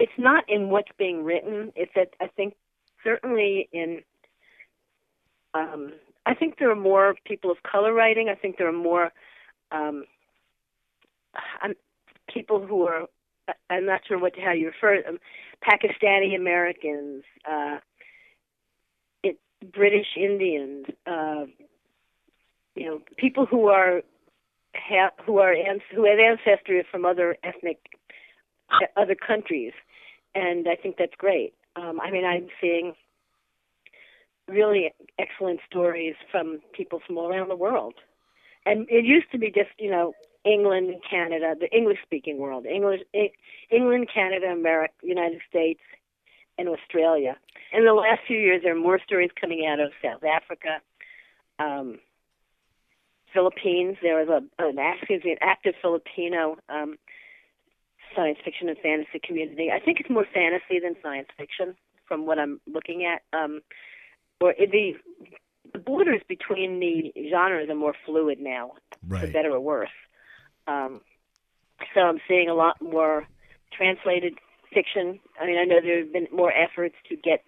It's 0.00 0.12
not 0.18 0.44
in 0.48 0.70
what's 0.70 0.90
being 0.98 1.22
written. 1.22 1.72
It's 1.76 1.92
that 1.94 2.10
I 2.20 2.26
think 2.26 2.54
certainly 3.04 3.68
in. 3.72 4.00
Um, 5.52 5.92
I 6.26 6.34
think 6.34 6.58
there 6.58 6.70
are 6.70 6.76
more 6.76 7.14
people 7.24 7.50
of 7.50 7.58
color 7.62 7.92
writing. 7.92 8.28
I 8.28 8.34
think 8.34 8.56
there 8.56 8.68
are 8.68 8.72
more 8.72 9.12
um, 9.70 10.04
um, 11.62 11.74
people 12.32 12.64
who 12.66 12.86
are. 12.86 13.06
I'm 13.68 13.84
not 13.84 14.00
sure 14.08 14.18
what 14.18 14.32
how 14.38 14.52
you 14.52 14.68
refer 14.68 15.02
them. 15.02 15.18
Pakistani 15.62 16.34
Americans, 16.34 17.24
uh, 17.50 17.76
it, 19.22 19.38
British 19.72 20.06
Indians, 20.16 20.86
uh, 21.06 21.44
you 22.74 22.86
know, 22.86 23.00
people 23.16 23.46
who 23.46 23.68
are 23.68 24.00
ha- 24.74 25.12
who 25.24 25.38
are 25.38 25.54
who 25.94 26.04
have 26.04 26.18
ancestry 26.18 26.84
from 26.90 27.04
other 27.04 27.36
ethnic 27.44 27.78
other 28.96 29.14
countries, 29.14 29.72
and 30.34 30.66
I 30.68 30.76
think 30.76 30.96
that's 30.98 31.14
great. 31.16 31.54
Um, 31.76 32.00
I 32.00 32.10
mean, 32.10 32.24
I'm 32.24 32.48
seeing 32.60 32.94
really 34.48 34.92
excellent 35.18 35.60
stories 35.68 36.14
from 36.30 36.60
people 36.72 37.00
from 37.06 37.18
all 37.18 37.28
around 37.28 37.48
the 37.48 37.56
world, 37.56 37.94
and 38.66 38.86
it 38.88 39.04
used 39.04 39.30
to 39.32 39.38
be 39.38 39.50
just 39.50 39.70
you 39.78 39.90
know 39.90 40.14
England 40.44 40.90
and 40.90 41.00
Canada, 41.08 41.54
the 41.58 41.70
English-speaking 41.74 42.38
world, 42.38 42.66
English, 42.66 43.00
England, 43.70 44.08
Canada, 44.12 44.46
America, 44.46 44.94
United 45.02 45.40
States, 45.48 45.80
and 46.58 46.68
Australia. 46.68 47.36
In 47.72 47.84
the 47.84 47.92
last 47.92 48.20
few 48.26 48.38
years, 48.38 48.62
there 48.62 48.76
are 48.76 48.80
more 48.80 49.00
stories 49.04 49.30
coming 49.40 49.66
out 49.66 49.80
of 49.80 49.90
South 50.02 50.22
Africa. 50.22 50.80
Um, 51.58 51.98
Philippines. 53.34 53.96
There 54.00 54.24
was 54.24 54.28
a 54.28 54.64
an 54.64 54.78
excuse 54.78 55.24
me, 55.24 55.32
an 55.32 55.38
active 55.42 55.74
Filipino 55.82 56.56
um, 56.68 56.96
science 58.14 58.38
fiction 58.44 58.68
and 58.68 58.78
fantasy 58.78 59.20
community. 59.22 59.70
I 59.70 59.80
think 59.80 60.00
it's 60.00 60.10
more 60.10 60.26
fantasy 60.32 60.80
than 60.82 60.96
science 61.02 61.28
fiction, 61.36 61.74
from 62.06 62.26
what 62.26 62.38
I'm 62.38 62.60
looking 62.66 63.04
at. 63.04 63.22
Um, 63.38 63.60
or 64.40 64.54
the 64.58 64.94
the 65.72 65.78
borders 65.78 66.20
between 66.28 66.78
the 66.78 67.12
genres 67.30 67.68
are 67.68 67.74
more 67.74 67.94
fluid 68.04 68.38
now, 68.40 68.72
for 69.08 69.26
better 69.32 69.50
or 69.50 69.60
worse. 69.60 69.88
Um, 70.66 71.00
so 71.94 72.00
I'm 72.00 72.20
seeing 72.28 72.48
a 72.48 72.54
lot 72.54 72.80
more 72.80 73.26
translated 73.72 74.34
fiction. 74.72 75.18
I 75.40 75.46
mean, 75.46 75.58
I 75.58 75.64
know 75.64 75.80
there 75.82 76.00
have 76.00 76.12
been 76.12 76.28
more 76.32 76.52
efforts 76.52 76.94
to 77.08 77.16
get 77.16 77.42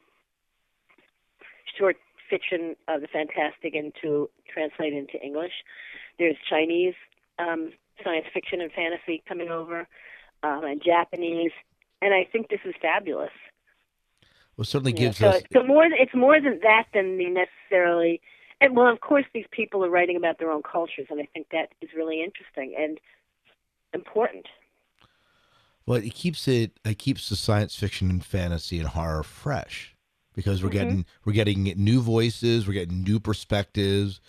short 1.79 1.97
fiction 2.29 2.75
of 2.89 3.01
the 3.01 3.07
fantastic 3.09 3.75
into 3.75 4.31
translate 4.53 4.93
into 4.93 5.23
English. 5.23 5.53
There's 6.19 6.37
Chinese 6.49 6.95
um, 7.39 7.73
science 8.03 8.27
fiction 8.33 8.61
and 8.61 8.73
fantasy 8.73 9.23
coming 9.29 9.49
over, 9.49 9.87
um, 10.43 10.65
and 10.65 10.83
Japanese, 10.85 11.53
and 12.03 12.15
I 12.15 12.25
think 12.31 12.49
this 12.49 12.61
is 12.65 12.75
fabulous. 12.81 13.31
Well, 14.57 14.63
it 14.63 14.67
certainly 14.67 14.93
Yeah, 14.93 14.99
gives 14.99 15.19
so 15.19 15.29
us. 15.29 15.43
so 15.53 15.63
more. 15.65 15.85
It's 15.85 16.15
more 16.15 16.41
than 16.41 16.61
that 16.63 16.87
than 16.95 17.19
the 17.19 17.27
necessarily. 17.31 18.21
And 18.61 18.75
well, 18.75 18.89
of 18.91 19.01
course, 19.01 19.25
these 19.35 19.45
people 19.51 19.85
are 19.85 19.91
writing 19.91 20.17
about 20.17 20.39
their 20.39 20.51
own 20.51 20.63
cultures, 20.63 21.07
and 21.11 21.21
I 21.21 21.29
think 21.35 21.49
that 21.53 21.69
is 21.83 21.91
really 21.95 22.23
interesting 22.23 22.75
and 22.79 22.99
important. 23.93 24.47
Well, 25.85 25.99
it 25.99 26.15
keeps 26.15 26.49
it. 26.49 26.73
It 26.85 26.99
keeps 26.99 27.29
the 27.29 27.37
science 27.37 27.77
fiction 27.77 28.11
and 28.11 28.25
fantasy 28.25 28.79
and 28.79 28.89
horror 28.89 29.23
fresh 29.23 29.95
because 30.35 30.63
we're 30.63 30.71
Mm-hmm. 30.71 30.79
getting 30.79 31.07
we're 31.25 31.33
getting 31.35 31.63
new 31.77 32.01
voices, 32.01 32.67
we're 32.67 32.73
getting 32.73 33.03
new 33.05 33.21
perspectives. 33.21 34.21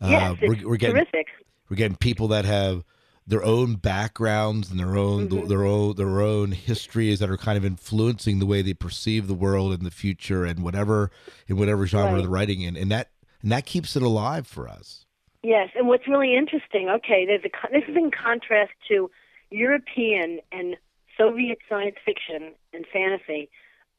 yes, 0.00 0.22
uh, 0.32 0.34
it's 0.40 0.62
we're, 0.64 0.70
we're 0.70 0.76
getting 0.76 0.96
terrific. 0.96 1.26
we're 1.70 1.76
getting 1.76 1.96
people 1.96 2.28
that 2.28 2.44
have 2.44 2.84
their 3.28 3.44
own 3.44 3.74
backgrounds 3.74 4.70
and 4.70 4.80
their 4.80 4.96
own 4.96 5.28
Mm-hmm. 5.28 5.48
their 5.48 5.64
own 5.64 5.94
their 5.96 6.20
own 6.20 6.52
histories 6.52 7.18
that 7.18 7.28
are 7.30 7.36
kind 7.36 7.58
of 7.58 7.64
influencing 7.64 8.38
the 8.38 8.46
way 8.46 8.62
they 8.62 8.72
perceive 8.74 9.26
the 9.28 9.34
world 9.34 9.72
in 9.72 9.84
the 9.84 9.90
future 9.90 10.44
and 10.44 10.64
whatever 10.64 11.10
in 11.46 11.56
whatever 11.58 11.86
genre 11.86 12.12
Right. 12.14 12.20
they're 12.22 12.30
writing 12.30 12.62
in, 12.62 12.76
and 12.76 12.90
that 12.90 13.10
and 13.42 13.52
that 13.52 13.66
keeps 13.66 13.94
it 13.96 14.02
alive 14.02 14.46
for 14.46 14.66
us. 14.68 15.04
Yes, 15.42 15.68
and 15.76 15.86
what's 15.86 16.08
really 16.08 16.34
interesting, 16.36 16.88
okay, 16.88 17.24
there's 17.26 17.44
a 17.44 17.50
this 17.70 17.84
is 17.88 17.96
in 17.96 18.10
contrast 18.10 18.72
to 18.88 19.10
European 19.50 20.40
and 20.50 20.76
Soviet 21.16 21.58
science 21.68 21.96
fiction 22.04 22.54
and 22.72 22.84
fantasy 22.92 23.48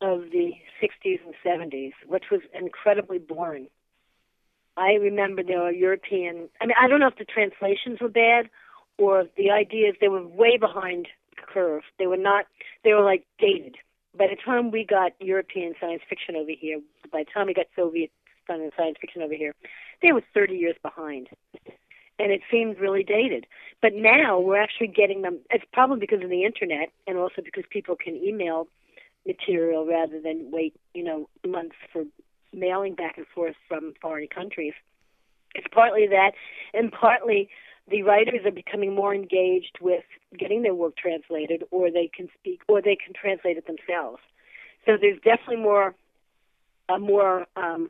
of 0.02 0.32
the 0.32 0.54
60s 0.82 1.20
and 1.26 1.36
70s, 1.46 1.92
which 2.08 2.26
was 2.32 2.42
incredibly 2.54 3.20
boring. 3.20 3.68
I 4.78 4.94
remember 4.94 5.44
there 5.44 5.60
were 5.62 5.72
European. 5.72 6.48
I 6.62 6.66
mean, 6.66 6.76
I 6.82 6.88
don't 6.88 7.00
know 7.02 7.08
if 7.08 7.18
the 7.18 7.26
translations 7.26 8.00
were 8.00 8.08
bad 8.10 8.50
or 9.00 9.26
the 9.38 9.50
ideas 9.50 9.96
they 10.00 10.10
were 10.10 10.28
way 10.28 10.58
behind 10.58 11.08
the 11.36 11.42
curve. 11.42 11.84
They 11.98 12.08
were 12.08 12.18
not. 12.18 12.46
They 12.84 12.94
were 12.94 13.04
like 13.04 13.26
dated. 13.40 13.78
By 14.18 14.28
the 14.28 14.38
time 14.44 14.72
we 14.72 14.86
got 14.86 15.14
European 15.20 15.74
science 15.80 16.02
fiction 16.10 16.36
over 16.36 16.52
here, 16.60 16.82
by 17.12 17.24
the 17.24 17.32
time 17.34 17.48
we 17.48 17.54
got 17.54 17.68
Soviet 17.76 18.12
science 18.48 18.98
fiction 19.00 19.22
over 19.22 19.36
here, 19.36 19.54
they 20.02 20.12
were 20.12 20.24
30 20.34 20.56
years 20.56 20.76
behind. 20.82 21.30
And 22.18 22.32
it 22.34 22.42
seemed 22.52 22.80
really 22.80 23.04
dated. 23.04 23.46
But 23.82 23.94
now 23.96 24.40
we're 24.40 24.62
actually 24.62 24.88
getting 24.88 25.22
them. 25.22 25.40
It's 25.52 25.64
probably 25.72 26.00
because 26.00 26.22
of 26.24 26.30
the 26.30 26.44
internet 26.44 26.90
and 27.08 27.18
also 27.18 27.42
because 27.44 27.64
people 27.70 27.96
can 27.96 28.16
email 28.16 28.68
material 29.26 29.86
rather 29.86 30.20
than 30.20 30.50
wait, 30.52 30.74
you 30.94 31.04
know, 31.04 31.30
months 31.48 31.76
for 31.94 32.04
mailing 32.52 32.96
back 32.96 33.18
and 33.18 33.28
forth 33.34 33.56
from 33.68 33.94
foreign 34.02 34.28
countries. 34.28 34.74
It's 35.56 35.68
partly 35.74 36.08
that, 36.08 36.32
and 36.74 36.92
partly 36.92 37.50
the 37.90 38.04
writers 38.04 38.46
are 38.46 38.52
becoming 38.52 38.94
more 38.94 39.14
engaged 39.14 39.78
with 39.82 40.04
getting 40.38 40.64
their 40.64 40.76
work 40.76 40.96
translated, 40.98 41.64
or 41.72 41.92
they 41.92 42.10
can 42.14 42.30
speak, 42.40 42.62
or 42.68 42.82
they 42.82 42.96
can 42.96 43.14
translate 43.14 43.58
it 43.58 43.68
themselves. 43.68 44.22
So 44.86 44.98
there's 45.00 45.20
definitely 45.22 45.58
more, 45.58 45.96
a 46.88 47.00
more 47.00 47.46
um, 47.56 47.90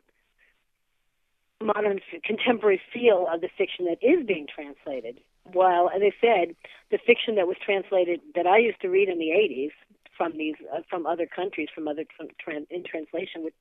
modern, 1.62 2.00
contemporary 2.24 2.82
feel 2.94 3.28
of 3.32 3.42
the 3.42 3.50
fiction 3.58 3.86
that 3.86 4.06
is 4.06 4.26
being 4.26 4.48
translated. 4.54 5.20
While, 5.44 5.90
as 5.90 6.02
I 6.02 6.12
said, 6.22 6.56
the 6.92 7.00
fiction 7.06 7.36
that 7.36 7.48
was 7.48 7.58
translated 7.64 8.22
that 8.36 8.46
I 8.46 8.58
used 8.60 8.82
to 8.82 8.90
read 8.90 9.10
in 9.10 9.18
the 9.18 9.32
'80s 9.32 9.72
from 10.16 10.38
these 10.38 10.56
uh, 10.74 10.82
from 10.90 11.06
other 11.06 11.26
countries, 11.26 11.70
from 11.74 11.88
other 11.88 12.06
from, 12.16 12.28
in 12.70 12.84
translation, 12.84 13.44
were, 13.44 13.52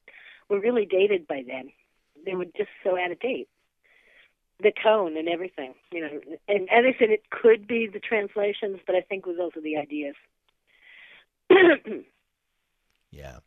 were 0.49 0.61
really 0.61 0.85
dated 0.85 1.27
by 1.27 1.43
then. 1.47 1.71
They 2.27 2.35
were 2.35 2.45
just 2.45 2.71
so 2.85 2.99
out 2.99 3.13
of 3.13 3.21
date. 3.21 3.49
The 4.61 4.73
tone 4.83 5.17
and 5.17 5.29
everything, 5.29 5.75
you 5.93 6.01
know. 6.01 6.21
And 6.49 6.69
as 6.71 6.85
I 6.85 6.97
said, 6.99 7.11
it 7.11 7.31
could 7.31 7.67
be 7.69 7.87
the 7.87 8.01
translations, 8.01 8.81
but 8.87 8.97
I 8.97 9.03
think 9.03 9.25
it 9.27 9.31
was 9.31 9.39
also 9.41 9.61
the 9.61 9.77
ideas. 9.77 10.15
Yeah, 13.11 13.39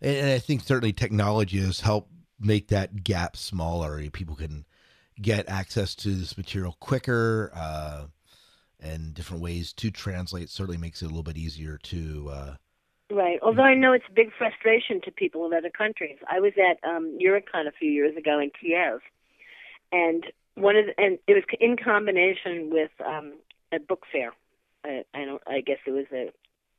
and, 0.00 0.16
and 0.16 0.30
I 0.30 0.38
think 0.38 0.62
certainly 0.62 0.92
technology 0.92 1.58
has 1.58 1.80
helped 1.80 2.10
make 2.38 2.68
that 2.68 3.04
gap 3.04 3.36
smaller. 3.36 4.02
People 4.10 4.34
can 4.34 4.64
get 5.20 5.48
access 5.48 5.94
to 5.96 6.14
this 6.14 6.38
material 6.38 6.76
quicker, 6.80 7.52
uh, 7.54 8.06
and 8.80 9.12
different 9.12 9.42
ways 9.42 9.72
to 9.74 9.90
translate 9.90 10.48
certainly 10.48 10.78
makes 10.78 11.02
it 11.02 11.06
a 11.06 11.08
little 11.08 11.22
bit 11.22 11.36
easier 11.36 11.78
to. 11.78 12.30
Uh, 12.32 12.54
Right. 13.12 13.40
Although 13.42 13.64
I 13.64 13.74
know 13.74 13.92
it's 13.92 14.04
a 14.08 14.12
big 14.12 14.30
frustration 14.38 15.00
to 15.02 15.10
people 15.10 15.44
in 15.44 15.52
other 15.52 15.68
countries. 15.68 16.16
I 16.30 16.38
was 16.38 16.52
at 16.56 16.78
um, 16.88 17.18
Eurocon 17.20 17.66
a 17.66 17.72
few 17.72 17.90
years 17.90 18.16
ago 18.16 18.38
in 18.38 18.50
Kiev, 18.50 19.00
and 19.90 20.24
one 20.60 20.76
of 20.76 20.86
the, 20.86 21.02
and 21.02 21.18
it 21.26 21.34
was 21.34 21.44
in 21.58 21.76
combination 21.76 22.70
with 22.70 22.90
um, 23.04 23.34
a 23.72 23.78
book 23.78 24.04
fair. 24.10 24.32
I, 24.84 25.04
I 25.14 25.24
don't. 25.24 25.42
I 25.46 25.60
guess 25.60 25.78
it 25.86 25.90
was 25.90 26.06
a. 26.12 26.30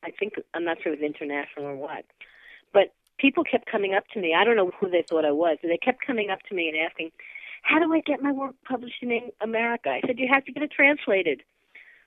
I 0.04 0.12
think 0.12 0.34
I'm 0.54 0.64
not 0.64 0.78
sure 0.82 0.94
it 0.94 1.00
was 1.00 1.06
international 1.06 1.66
or 1.66 1.76
what, 1.76 2.06
but 2.74 2.94
people 3.18 3.44
kept 3.44 3.70
coming 3.70 3.94
up 3.94 4.08
to 4.14 4.20
me. 4.20 4.34
I 4.34 4.44
don't 4.44 4.56
know 4.56 4.72
who 4.80 4.90
they 4.90 5.04
thought 5.08 5.26
I 5.26 5.32
was, 5.32 5.58
but 5.62 5.68
they 5.68 5.78
kept 5.78 6.06
coming 6.06 6.30
up 6.30 6.40
to 6.50 6.56
me 6.56 6.70
and 6.70 6.78
asking, 6.78 7.12
"How 7.62 7.80
do 7.80 7.94
I 7.94 8.02
get 8.02 8.22
my 8.22 8.32
work 8.32 8.56
published 8.68 9.02
in 9.02 9.32
America?" 9.42 9.90
I 9.90 10.02
said, 10.06 10.20
"You 10.20 10.28
have 10.32 10.46
to 10.46 10.52
get 10.52 10.64
it 10.64 10.72
translated." 10.72 11.44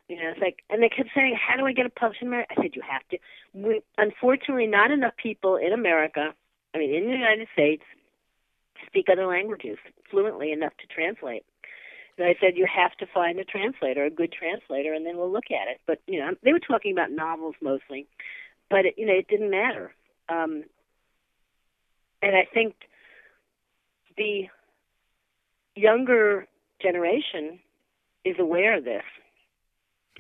You 0.09 0.17
know, 0.17 0.31
it's 0.31 0.41
like, 0.41 0.63
and 0.69 0.83
they 0.83 0.89
kept 0.89 1.11
saying, 1.15 1.35
"How 1.35 1.57
do 1.57 1.67
I 1.67 1.73
get 1.73 1.87
it 1.87 1.95
published 1.95 2.23
in 2.23 2.29
America?" 2.29 2.55
I 2.57 2.63
said, 2.63 2.77
"You 2.77 2.83
have 2.83 3.07
to." 3.11 3.19
We, 3.53 3.81
unfortunately, 3.99 4.67
not 4.67 4.91
enough 4.91 5.17
people 5.17 5.57
in 5.57 5.73
America, 5.73 6.35
I 6.75 6.79
mean, 6.79 6.95
in 6.95 7.07
the 7.07 7.17
United 7.17 7.49
States, 7.53 7.85
speak 8.87 9.09
other 9.11 9.27
languages 9.27 9.79
fluently 10.11 10.53
enough 10.53 10.73
to 10.79 10.87
translate. 10.87 11.45
And 12.19 12.27
I 12.27 12.37
said, 12.41 12.57
"You 12.57 12.67
have 12.67 12.97
to 12.99 13.07
find 13.07 13.39
a 13.39 13.45
translator, 13.45 14.05
a 14.05 14.11
good 14.11 14.33
translator, 14.33 14.93
and 14.93 15.05
then 15.05 15.17
we'll 15.17 15.33
look 15.33 15.51
at 15.51 15.69
it." 15.69 15.81
But 15.87 16.01
you 16.07 16.21
know, 16.21 16.35
they 16.43 16.53
were 16.53 16.61
talking 16.61 16.93
about 16.93 17.11
novels 17.11 17.57
mostly, 17.61 18.07
but 18.71 18.87
it, 18.87 18.95
you 18.97 19.07
know, 19.07 19.15
it 19.15 19.29
didn't 19.29 19.51
matter. 19.51 19.93
Um, 20.29 20.65
and 22.23 22.35
I 22.35 22.47
think 22.53 22.75
the 24.17 24.49
younger 25.77 26.47
generation 26.81 27.61
is 28.25 28.37
aware 28.39 28.79
of 28.79 28.85
this 28.85 29.03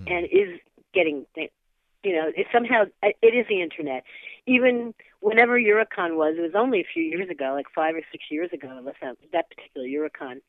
and 0.06 0.26
is 0.26 0.60
getting 0.92 1.26
you 1.36 2.12
know 2.12 2.30
it 2.36 2.46
somehow 2.52 2.84
it 3.02 3.34
is 3.34 3.46
the 3.48 3.62
internet 3.62 4.04
even 4.46 4.94
whenever 5.20 5.58
eurocon 5.58 6.16
was 6.16 6.34
it 6.36 6.42
was 6.42 6.54
only 6.54 6.80
a 6.80 6.86
few 6.92 7.02
years 7.02 7.28
ago 7.30 7.52
like 7.54 7.66
five 7.74 7.94
or 7.94 8.02
six 8.12 8.24
years 8.30 8.50
ago 8.52 8.68
unless 8.70 8.96
that, 9.00 9.16
that 9.32 9.46
particular 9.50 9.86
eurocon 9.86 10.40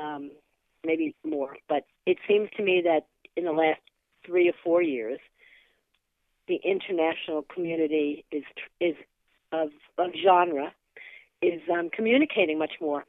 um 0.00 0.30
maybe 0.84 1.14
more 1.24 1.56
but 1.68 1.84
it 2.06 2.18
seems 2.28 2.48
to 2.56 2.62
me 2.62 2.82
that 2.84 3.06
in 3.36 3.44
the 3.44 3.52
last 3.52 3.80
three 4.24 4.48
or 4.48 4.54
four 4.64 4.82
years 4.82 5.18
the 6.48 6.60
international 6.64 7.42
community 7.42 8.24
is 8.30 8.44
is 8.80 8.94
of 9.52 9.68
of 9.98 10.10
genre 10.22 10.72
is 11.40 11.60
um 11.72 11.90
communicating 11.90 12.58
much 12.58 12.74
more 12.80 13.04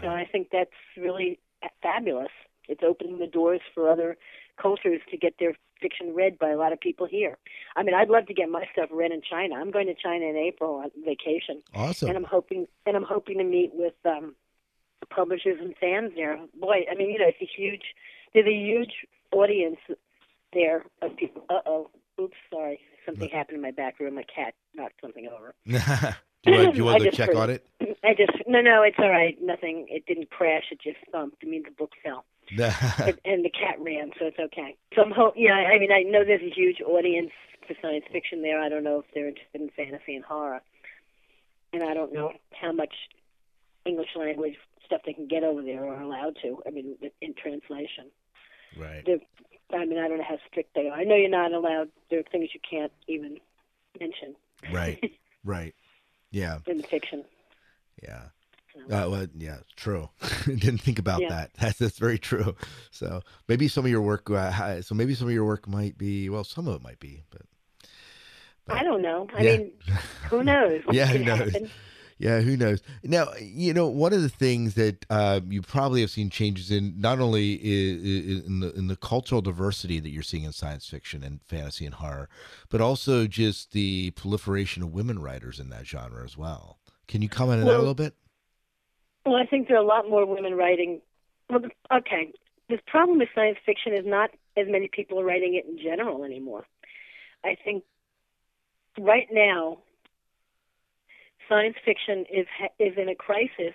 so 0.00 0.08
i 0.08 0.26
think 0.30 0.48
that's 0.50 0.70
really 0.96 1.38
fabulous 1.82 2.30
it's 2.68 2.82
opening 2.82 3.18
the 3.18 3.26
doors 3.26 3.60
for 3.74 3.90
other 3.90 4.16
cultures 4.60 5.00
to 5.10 5.16
get 5.16 5.34
their 5.38 5.54
fiction 5.82 6.14
read 6.14 6.38
by 6.38 6.50
a 6.50 6.56
lot 6.56 6.72
of 6.72 6.80
people 6.80 7.06
here. 7.06 7.36
I 7.76 7.82
mean, 7.82 7.94
I'd 7.94 8.08
love 8.08 8.26
to 8.26 8.34
get 8.34 8.48
my 8.48 8.64
stuff 8.72 8.88
read 8.92 9.10
in 9.10 9.20
China. 9.28 9.56
I'm 9.56 9.70
going 9.70 9.88
to 9.88 9.94
China 9.94 10.26
in 10.26 10.36
April 10.36 10.76
on 10.76 10.90
vacation, 11.04 11.62
awesome. 11.74 12.08
and 12.08 12.16
I'm 12.16 12.24
hoping 12.24 12.66
and 12.86 12.96
I'm 12.96 13.02
hoping 13.02 13.38
to 13.38 13.44
meet 13.44 13.72
with 13.74 13.94
um, 14.06 14.34
publishers 15.06 15.58
and 15.60 15.74
fans 15.80 16.12
there. 16.16 16.38
Boy, 16.58 16.84
I 16.90 16.94
mean, 16.94 17.10
you 17.10 17.18
know, 17.18 17.28
it's 17.28 17.42
a 17.42 17.48
huge. 17.56 17.82
There's 18.34 18.46
a 18.46 18.52
huge 18.52 18.92
audience 19.32 19.78
there 20.52 20.84
of 21.00 21.16
people. 21.16 21.44
Uh 21.48 21.60
oh. 21.66 21.90
Oops, 22.20 22.36
sorry. 22.50 22.80
Something 23.06 23.30
happened 23.30 23.56
in 23.56 23.62
my 23.62 23.70
back 23.70 23.98
room. 23.98 24.14
My 24.14 24.24
cat 24.24 24.54
knocked 24.74 25.00
something 25.00 25.26
over. 25.26 25.54
do 25.66 25.72
you 26.44 26.52
want, 26.52 26.72
do 26.72 26.78
you 26.78 26.84
want 26.84 27.02
to 27.02 27.10
check 27.10 27.28
heard 27.28 27.36
on 27.36 27.50
it? 27.50 27.66
I 28.04 28.14
just 28.14 28.32
no, 28.46 28.60
no, 28.60 28.82
it's 28.82 28.98
all 28.98 29.08
right. 29.08 29.36
Nothing. 29.40 29.86
It 29.88 30.06
didn't 30.06 30.30
crash. 30.30 30.64
It 30.70 30.80
just 30.80 30.98
thumped. 31.10 31.38
I 31.42 31.46
mean, 31.46 31.62
the 31.64 31.70
book 31.70 31.92
fell 32.04 32.24
and, 32.50 33.18
and 33.24 33.44
the 33.44 33.50
cat 33.50 33.76
ran, 33.78 34.10
so 34.18 34.26
it's 34.26 34.38
okay. 34.38 34.76
So 34.94 35.02
I'm 35.02 35.10
hope. 35.10 35.34
Yeah, 35.36 35.52
I 35.52 35.78
mean, 35.78 35.92
I 35.92 36.02
know 36.02 36.24
there's 36.24 36.42
a 36.42 36.54
huge 36.54 36.80
audience 36.80 37.30
for 37.66 37.74
science 37.80 38.04
fiction 38.12 38.42
there. 38.42 38.60
I 38.60 38.68
don't 38.68 38.84
know 38.84 38.98
if 39.00 39.06
they're 39.14 39.28
interested 39.28 39.60
in 39.60 39.70
fantasy 39.70 40.14
and 40.14 40.24
horror, 40.24 40.60
and 41.72 41.82
I 41.82 41.94
don't 41.94 42.12
know 42.12 42.32
how 42.52 42.72
much 42.72 42.94
English 43.84 44.10
language 44.16 44.54
stuff 44.86 45.00
they 45.06 45.12
can 45.12 45.26
get 45.28 45.42
over 45.44 45.62
there 45.62 45.84
or 45.84 45.94
are 45.96 46.02
allowed 46.02 46.36
to. 46.42 46.62
I 46.66 46.70
mean, 46.70 46.96
in 47.20 47.34
translation. 47.34 48.10
right. 48.78 49.02
They're, 49.06 49.18
I 49.80 49.84
mean, 49.86 49.98
I 49.98 50.08
don't 50.08 50.18
know 50.18 50.24
how 50.28 50.38
strict 50.48 50.74
they 50.74 50.88
are. 50.88 50.92
I 50.98 51.04
know 51.04 51.14
you're 51.16 51.30
not 51.30 51.52
allowed. 51.52 51.88
There 52.10 52.18
are 52.20 52.24
things 52.30 52.50
you 52.54 52.60
can't 52.68 52.92
even 53.08 53.38
mention 53.98 54.34
Right. 54.72 55.00
Right. 55.44 55.74
Yeah. 56.30 56.58
in 56.66 56.76
the 56.78 56.82
fiction. 56.84 57.24
Yeah. 58.02 58.22
Uh, 58.90 59.08
well, 59.10 59.26
yeah, 59.36 59.58
true. 59.76 60.08
Didn't 60.46 60.78
think 60.78 60.98
about 60.98 61.20
Yeah. 61.20 61.28
that. 61.30 61.50
That's 61.58 61.78
that's 61.78 61.98
very 61.98 62.18
true. 62.18 62.54
So 62.90 63.20
maybe 63.48 63.68
some 63.68 63.84
of 63.84 63.90
your 63.90 64.00
work. 64.02 64.30
Uh, 64.30 64.80
so 64.82 64.94
maybe 64.94 65.14
some 65.14 65.26
of 65.26 65.32
your 65.34 65.44
work 65.44 65.68
might 65.68 65.98
be. 65.98 66.30
Well, 66.30 66.44
some 66.44 66.66
of 66.68 66.76
it 66.76 66.82
might 66.82 66.98
be, 66.98 67.22
but 67.30 67.42
I 68.68 68.82
don't 68.82 69.02
know. 69.02 69.28
I 69.36 69.42
Yeah. 69.42 69.56
mean, 69.58 69.72
who 70.30 70.42
knows? 70.42 70.80
Yeah, 70.90 71.06
who 71.06 71.22
knows? 71.24 71.54
Yeah, 72.22 72.40
who 72.40 72.56
knows? 72.56 72.80
Now, 73.02 73.32
you 73.40 73.74
know, 73.74 73.88
one 73.88 74.12
of 74.12 74.22
the 74.22 74.28
things 74.28 74.74
that 74.74 75.04
uh, 75.10 75.40
you 75.48 75.60
probably 75.60 76.02
have 76.02 76.10
seen 76.10 76.30
changes 76.30 76.70
in 76.70 76.94
not 76.96 77.18
only 77.18 77.54
in 77.54 78.60
the 78.60 78.72
in 78.74 78.86
the 78.86 78.94
cultural 78.94 79.40
diversity 79.40 79.98
that 79.98 80.10
you're 80.10 80.22
seeing 80.22 80.44
in 80.44 80.52
science 80.52 80.86
fiction 80.86 81.24
and 81.24 81.42
fantasy 81.42 81.84
and 81.84 81.96
horror, 81.96 82.28
but 82.68 82.80
also 82.80 83.26
just 83.26 83.72
the 83.72 84.12
proliferation 84.12 84.84
of 84.84 84.92
women 84.92 85.18
writers 85.18 85.58
in 85.58 85.68
that 85.70 85.84
genre 85.84 86.24
as 86.24 86.38
well. 86.38 86.78
Can 87.08 87.22
you 87.22 87.28
comment 87.28 87.60
on 87.62 87.66
that 87.66 87.74
a 87.74 87.78
little 87.78 87.92
bit? 87.92 88.14
Well, 89.26 89.34
I 89.34 89.44
think 89.44 89.66
there 89.66 89.76
are 89.76 89.82
a 89.82 89.86
lot 89.86 90.08
more 90.08 90.24
women 90.24 90.54
writing. 90.54 91.00
Well, 91.50 91.62
okay, 91.92 92.32
the 92.68 92.78
problem 92.86 93.18
with 93.18 93.30
science 93.34 93.58
fiction 93.66 93.94
is 93.94 94.06
not 94.06 94.30
as 94.56 94.68
many 94.68 94.88
people 94.92 95.18
are 95.18 95.24
writing 95.24 95.54
it 95.54 95.68
in 95.68 95.76
general 95.76 96.22
anymore. 96.22 96.66
I 97.44 97.56
think 97.64 97.82
right 98.96 99.26
now, 99.32 99.78
science 101.48 101.76
fiction 101.84 102.24
is 102.32 102.46
is 102.78 102.96
in 102.96 103.08
a 103.08 103.14
crisis 103.14 103.74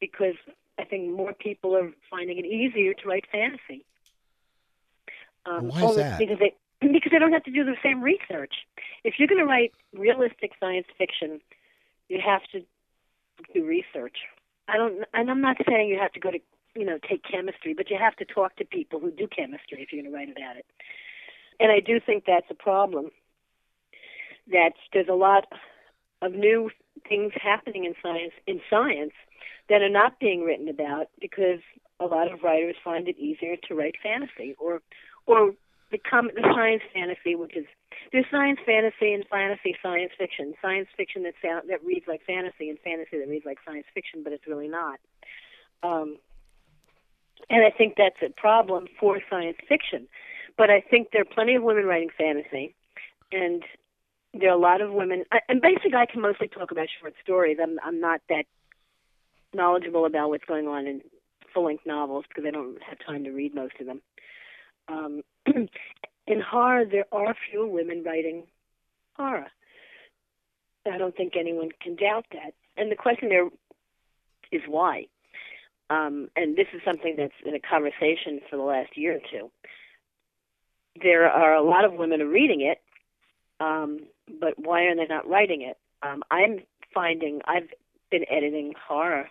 because 0.00 0.36
I 0.78 0.84
think 0.84 1.10
more 1.10 1.32
people 1.32 1.76
are 1.76 1.90
finding 2.10 2.38
it 2.38 2.46
easier 2.46 2.94
to 2.94 3.08
write 3.08 3.24
fantasy. 3.30 3.84
Um, 5.46 5.68
Why 5.68 5.84
is 5.84 5.96
that? 5.96 6.18
Because 6.18 6.38
they 6.38 6.54
because 6.92 7.12
they 7.12 7.18
don't 7.18 7.32
have 7.32 7.44
to 7.44 7.50
do 7.50 7.64
the 7.64 7.76
same 7.82 8.02
research. 8.02 8.54
If 9.04 9.14
you're 9.18 9.28
going 9.28 9.40
to 9.40 9.46
write 9.46 9.72
realistic 9.92 10.52
science 10.60 10.86
fiction, 10.98 11.40
you 12.08 12.20
have 12.24 12.42
to 12.52 12.62
do 13.52 13.64
research. 13.64 14.16
I 14.68 14.76
don't, 14.76 15.04
and 15.12 15.30
I'm 15.30 15.40
not 15.40 15.56
saying 15.68 15.88
you 15.88 15.98
have 15.98 16.12
to 16.12 16.20
go 16.20 16.30
to, 16.30 16.38
you 16.74 16.86
know, 16.86 16.98
take 17.08 17.22
chemistry, 17.22 17.74
but 17.74 17.90
you 17.90 17.98
have 17.98 18.16
to 18.16 18.24
talk 18.24 18.56
to 18.56 18.64
people 18.64 18.98
who 18.98 19.10
do 19.10 19.26
chemistry 19.26 19.82
if 19.82 19.92
you're 19.92 20.02
going 20.02 20.12
to 20.12 20.16
write 20.16 20.30
about 20.30 20.56
it. 20.56 20.64
And 21.60 21.70
I 21.70 21.80
do 21.80 22.00
think 22.00 22.24
that's 22.26 22.50
a 22.50 22.54
problem. 22.54 23.10
That 24.50 24.72
there's 24.92 25.08
a 25.08 25.14
lot 25.14 25.46
of 26.24 26.32
new 26.32 26.70
things 27.08 27.32
happening 27.40 27.84
in 27.84 27.94
science 28.02 28.32
in 28.46 28.60
science 28.70 29.12
that 29.68 29.82
are 29.82 29.90
not 29.90 30.18
being 30.18 30.42
written 30.42 30.68
about 30.68 31.08
because 31.20 31.60
a 32.00 32.06
lot 32.06 32.32
of 32.32 32.42
writers 32.42 32.76
find 32.82 33.08
it 33.08 33.18
easier 33.18 33.56
to 33.68 33.74
write 33.74 33.94
fantasy 34.02 34.54
or 34.58 34.80
or 35.26 35.52
the 35.90 35.98
com- 35.98 36.30
the 36.34 36.42
science 36.54 36.82
fantasy, 36.92 37.34
which 37.34 37.56
is 37.56 37.66
there's 38.12 38.24
science 38.30 38.58
fantasy 38.66 39.12
and 39.12 39.24
fantasy 39.30 39.76
science 39.82 40.12
fiction. 40.18 40.54
Science 40.60 40.88
fiction 40.96 41.22
that 41.24 41.34
sound, 41.42 41.68
that 41.68 41.84
reads 41.84 42.06
like 42.08 42.22
fantasy 42.26 42.68
and 42.68 42.78
fantasy 42.80 43.18
that 43.18 43.28
reads 43.28 43.44
like 43.44 43.58
science 43.64 43.86
fiction, 43.94 44.22
but 44.24 44.32
it's 44.32 44.46
really 44.46 44.68
not. 44.68 44.98
Um, 45.82 46.16
and 47.50 47.64
I 47.64 47.70
think 47.70 47.94
that's 47.96 48.22
a 48.24 48.30
problem 48.30 48.86
for 48.98 49.20
science 49.30 49.58
fiction. 49.68 50.08
But 50.56 50.70
I 50.70 50.80
think 50.80 51.08
there 51.12 51.22
are 51.22 51.34
plenty 51.34 51.54
of 51.54 51.62
women 51.62 51.84
writing 51.84 52.10
fantasy, 52.16 52.74
and 53.32 53.62
there 54.38 54.50
are 54.50 54.56
a 54.56 54.60
lot 54.60 54.80
of 54.80 54.92
women. 54.92 55.24
And 55.48 55.60
basically, 55.60 55.94
I 55.94 56.06
can 56.06 56.20
mostly 56.20 56.48
talk 56.48 56.70
about 56.70 56.88
short 57.00 57.14
stories. 57.22 57.58
I'm 57.62 57.78
I'm 57.82 58.00
not 58.00 58.20
that 58.28 58.44
knowledgeable 59.54 60.04
about 60.04 60.30
what's 60.30 60.44
going 60.44 60.66
on 60.66 60.86
in 60.86 61.00
full-length 61.52 61.86
novels 61.86 62.24
because 62.28 62.44
I 62.46 62.50
don't 62.50 62.82
have 62.82 62.98
time 63.06 63.24
to 63.24 63.30
read 63.30 63.54
most 63.54 63.74
of 63.80 63.86
them. 63.86 64.02
Um, 64.88 65.22
in 66.26 66.40
horror, 66.40 66.84
there 66.84 67.06
are 67.12 67.34
fewer 67.50 67.66
women 67.66 68.02
writing 68.04 68.44
horror. 69.16 69.46
I 70.90 70.98
don't 70.98 71.16
think 71.16 71.34
anyone 71.38 71.70
can 71.80 71.94
doubt 71.94 72.26
that. 72.32 72.54
And 72.76 72.90
the 72.90 72.96
question 72.96 73.28
there 73.28 73.48
is 74.50 74.62
why. 74.66 75.06
Um, 75.90 76.28
and 76.34 76.56
this 76.56 76.66
is 76.74 76.80
something 76.84 77.14
that's 77.16 77.32
in 77.44 77.54
a 77.54 77.60
conversation 77.60 78.40
for 78.50 78.56
the 78.56 78.62
last 78.62 78.96
year 78.96 79.16
or 79.16 79.20
two. 79.30 79.50
There 81.00 81.28
are 81.30 81.54
a 81.54 81.62
lot 81.62 81.84
of 81.84 81.94
women 81.94 82.20
reading 82.20 82.60
it, 82.60 82.80
um, 83.60 84.00
but 84.28 84.54
why 84.58 84.82
are 84.84 84.96
they 84.96 85.06
not 85.06 85.28
writing 85.28 85.62
it? 85.62 85.76
Um, 86.02 86.22
I'm 86.30 86.60
finding 86.92 87.40
I've 87.46 87.68
been 88.10 88.24
editing 88.30 88.74
horror, 88.86 89.28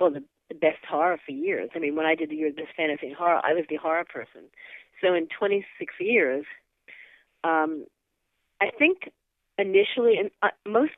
well, 0.00 0.10
the, 0.10 0.22
the 0.48 0.54
best 0.54 0.84
horror 0.88 1.18
for 1.24 1.32
years. 1.32 1.70
I 1.74 1.78
mean, 1.78 1.96
when 1.96 2.06
I 2.06 2.14
did 2.14 2.30
the 2.30 2.36
year 2.36 2.48
of 2.48 2.56
best 2.56 2.68
fantasy 2.76 3.08
and 3.08 3.16
horror, 3.16 3.40
I 3.42 3.54
was 3.54 3.64
the 3.68 3.76
horror 3.76 4.04
person. 4.04 4.42
So 5.00 5.14
in 5.14 5.28
26 5.38 5.94
years, 6.00 6.44
um, 7.44 7.86
I 8.60 8.70
think 8.76 9.10
initially, 9.58 10.16
and 10.18 10.30
uh, 10.42 10.48
most 10.66 10.92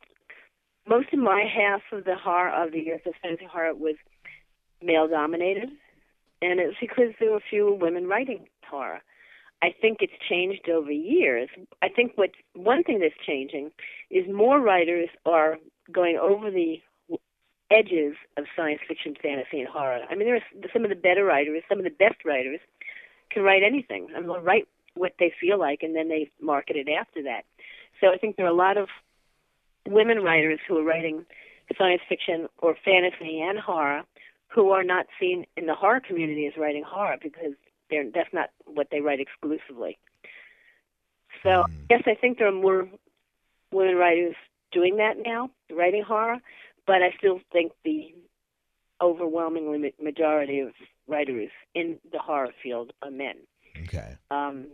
most 0.89 1.13
of 1.13 1.19
my 1.19 1.45
half 1.45 1.83
of 1.93 2.05
the 2.05 2.17
horror 2.17 2.51
of 2.51 2.73
the 2.73 2.81
years 2.81 3.03
of 3.07 3.13
fantasy 3.23 3.47
horror 3.51 3.75
was 3.75 3.97
male 4.83 5.07
dominated, 5.09 5.69
and 6.43 6.59
it's 6.59 6.77
because 6.81 7.13
there 7.21 7.33
were 7.33 7.43
fewer 7.49 7.75
women 7.75 8.07
writing 8.07 8.47
horror. 8.69 9.01
I 9.63 9.75
think 9.81 9.99
it's 10.01 10.13
changed 10.29 10.69
over 10.69 10.91
years. 10.91 11.49
I 11.83 11.89
think 11.89 12.13
what 12.17 12.31
one 12.55 12.83
thing 12.83 13.01
that's 13.01 13.15
changing 13.27 13.71
is 14.11 14.25
more 14.33 14.61
writers 14.61 15.09
are 15.27 15.59
going 15.93 16.17
over 16.17 16.51
the 16.51 16.81
edges 17.71 18.17
of 18.37 18.45
science 18.57 18.81
fiction, 18.89 19.15
fantasy, 19.23 19.61
and 19.61 19.69
horror. 19.69 20.01
I 20.09 20.15
mean, 20.15 20.27
there 20.27 20.37
are 20.37 20.69
some 20.73 20.85
of 20.85 20.91
the 20.91 20.97
better 20.97 21.25
writers, 21.25 21.63
some 21.69 21.79
of 21.79 21.85
the 21.85 21.91
best 21.91 22.25
writers 22.25 22.61
can 23.31 23.43
write 23.43 23.63
anything. 23.63 24.09
I 24.15 24.19
mean, 24.19 24.29
they'll 24.29 24.41
write 24.41 24.67
what 24.95 25.13
they 25.19 25.33
feel 25.41 25.59
like, 25.59 25.83
and 25.83 25.95
then 25.95 26.09
they 26.09 26.31
market 26.41 26.77
it 26.77 26.89
after 26.89 27.23
that. 27.25 27.43
So 28.01 28.09
I 28.09 28.17
think 28.17 28.37
there 28.37 28.47
are 28.47 28.51
a 28.51 28.55
lot 28.55 28.77
of 28.77 28.89
women 29.87 30.19
writers 30.19 30.59
who 30.67 30.79
are 30.79 30.85
writing 30.85 31.25
science 31.79 32.03
fiction 32.09 32.49
or 32.59 32.75
fantasy 32.85 33.41
and 33.41 33.59
horror 33.59 34.03
who 34.49 34.71
are 34.71 34.83
not 34.83 35.07
seen 35.21 35.47
in 35.57 35.67
the 35.67 35.75
horror 35.75 36.01
community 36.01 36.47
as 36.47 36.59
writing 36.59 36.83
horror 36.85 37.17
because 37.23 37.55
they're 37.91 38.11
that's 38.13 38.33
not 38.33 38.51
what 38.65 38.89
they 38.91 39.01
write 39.01 39.21
exclusively. 39.21 39.99
So 41.43 41.65
yes, 41.89 42.03
I 42.07 42.15
think 42.15 42.39
there 42.39 42.49
are 42.49 42.53
more 42.53 42.89
women 43.73 43.97
writers 43.97 44.35
doing 44.73 44.97
that 44.97 45.15
now, 45.25 45.51
writing 45.71 46.03
horror, 46.07 46.39
but 46.87 47.03
I 47.03 47.15
still 47.19 47.41
think 47.53 47.73
the 47.85 48.15
overwhelmingly 49.01 49.95
majority 50.03 50.61
of 50.61 50.73
writers 51.07 51.51
in 51.75 51.99
the 52.13 52.19
horror 52.19 52.53
field 52.63 52.93
are 53.03 53.11
men. 53.11 53.37
Okay. 53.85 54.17
Um, 54.31 54.67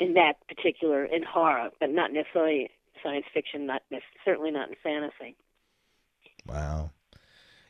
in 0.00 0.14
that 0.14 0.34
particular 0.48 1.04
in 1.04 1.22
horror, 1.22 1.70
but 1.80 1.90
not 1.90 2.12
necessarily 2.12 2.70
science 3.02 3.26
fiction, 3.32 3.66
not 3.66 3.82
certainly 4.24 4.50
not 4.50 4.68
in 4.68 4.76
fantasy. 4.82 5.36
Wow. 6.46 6.90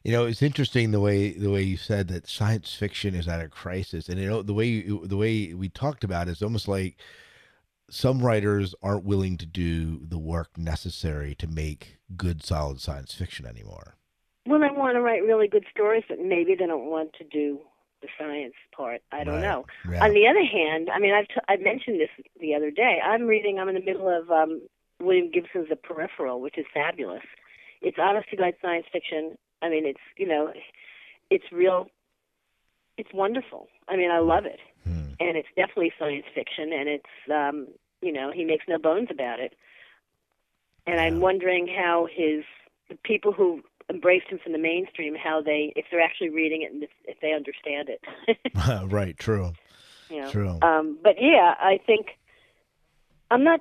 You 0.04 0.10
know, 0.12 0.24
it's 0.26 0.42
interesting 0.42 0.90
the 0.90 1.00
way 1.00 1.30
the 1.32 1.50
way 1.50 1.62
you 1.62 1.76
said 1.76 2.08
that 2.08 2.28
science 2.28 2.74
fiction 2.74 3.14
is 3.14 3.28
at 3.28 3.40
a 3.40 3.48
crisis, 3.48 4.08
and 4.08 4.18
you 4.18 4.28
know 4.28 4.42
the 4.42 4.54
way 4.54 4.66
you, 4.66 5.06
the 5.06 5.16
way 5.16 5.54
we 5.54 5.68
talked 5.68 6.02
about 6.02 6.28
it 6.28 6.32
is 6.32 6.42
almost 6.42 6.66
like 6.66 6.96
some 7.88 8.20
writers 8.20 8.74
aren't 8.82 9.04
willing 9.04 9.36
to 9.38 9.46
do 9.46 10.00
the 10.04 10.18
work 10.18 10.56
necessary 10.58 11.34
to 11.36 11.46
make 11.46 11.98
good, 12.16 12.42
solid 12.42 12.80
science 12.80 13.14
fiction 13.14 13.46
anymore. 13.46 13.94
Well, 14.46 14.58
they 14.60 14.70
want 14.70 14.96
to 14.96 15.02
write 15.02 15.22
really 15.22 15.46
good 15.46 15.66
stories, 15.70 16.02
but 16.08 16.18
maybe 16.18 16.56
they 16.56 16.66
don't 16.66 16.86
want 16.90 17.12
to 17.18 17.24
do 17.24 17.60
the 18.00 18.08
science 18.18 18.54
part. 18.74 19.02
I 19.12 19.22
don't 19.22 19.34
Right. 19.34 19.42
know. 19.42 19.66
Yeah. 19.88 20.04
On 20.04 20.12
the 20.14 20.26
other 20.26 20.42
hand, 20.42 20.90
I 20.90 20.98
mean, 20.98 21.14
I've 21.14 21.28
t- 21.28 21.34
I 21.48 21.56
mentioned 21.58 22.00
this 22.00 22.10
the 22.40 22.54
other 22.56 22.72
day. 22.72 22.98
I'm 23.04 23.26
reading. 23.28 23.60
I'm 23.60 23.68
in 23.68 23.76
the 23.76 23.84
middle 23.84 24.08
of 24.08 24.28
um, 24.32 24.62
William 25.00 25.30
Gibson's 25.30 25.68
The 25.68 25.76
Peripheral, 25.76 26.40
which 26.40 26.58
is 26.58 26.66
fabulous. 26.74 27.22
It's 27.82 27.98
honestly 28.00 28.38
like 28.40 28.56
science 28.60 28.86
fiction. 28.92 29.36
I 29.62 29.68
mean, 29.68 29.86
it's 29.86 30.00
you 30.16 30.26
know, 30.26 30.52
it's 31.30 31.44
real. 31.52 31.88
It's 32.98 33.12
wonderful. 33.14 33.68
I 33.88 33.96
mean, 33.96 34.10
I 34.10 34.18
love 34.18 34.44
it, 34.44 34.60
Hmm. 34.84 35.14
and 35.20 35.36
it's 35.36 35.48
definitely 35.56 35.92
science 35.98 36.26
fiction, 36.34 36.72
and 36.72 36.88
it's 36.88 37.30
um, 37.32 37.68
you 38.00 38.12
know, 38.12 38.30
he 38.32 38.44
makes 38.44 38.64
no 38.68 38.78
bones 38.78 39.08
about 39.10 39.40
it. 39.40 39.54
And 40.86 41.00
I'm 41.00 41.20
wondering 41.20 41.68
how 41.68 42.06
his 42.10 42.44
the 42.88 42.96
people 43.04 43.32
who 43.32 43.62
embraced 43.88 44.26
him 44.28 44.38
from 44.42 44.52
the 44.52 44.58
mainstream, 44.58 45.14
how 45.14 45.40
they, 45.40 45.72
if 45.76 45.86
they're 45.90 46.00
actually 46.00 46.30
reading 46.30 46.62
it 46.62 46.72
and 46.72 46.82
if, 46.82 46.90
if 47.04 47.20
they 47.20 47.32
understand 47.32 47.88
it. 47.88 48.00
right. 48.92 49.16
True. 49.16 49.52
you 50.10 50.20
know. 50.22 50.30
True. 50.30 50.58
Um, 50.62 50.98
but 51.02 51.14
yeah, 51.20 51.54
I 51.60 51.78
think 51.86 52.18
I'm 53.30 53.44
not. 53.44 53.60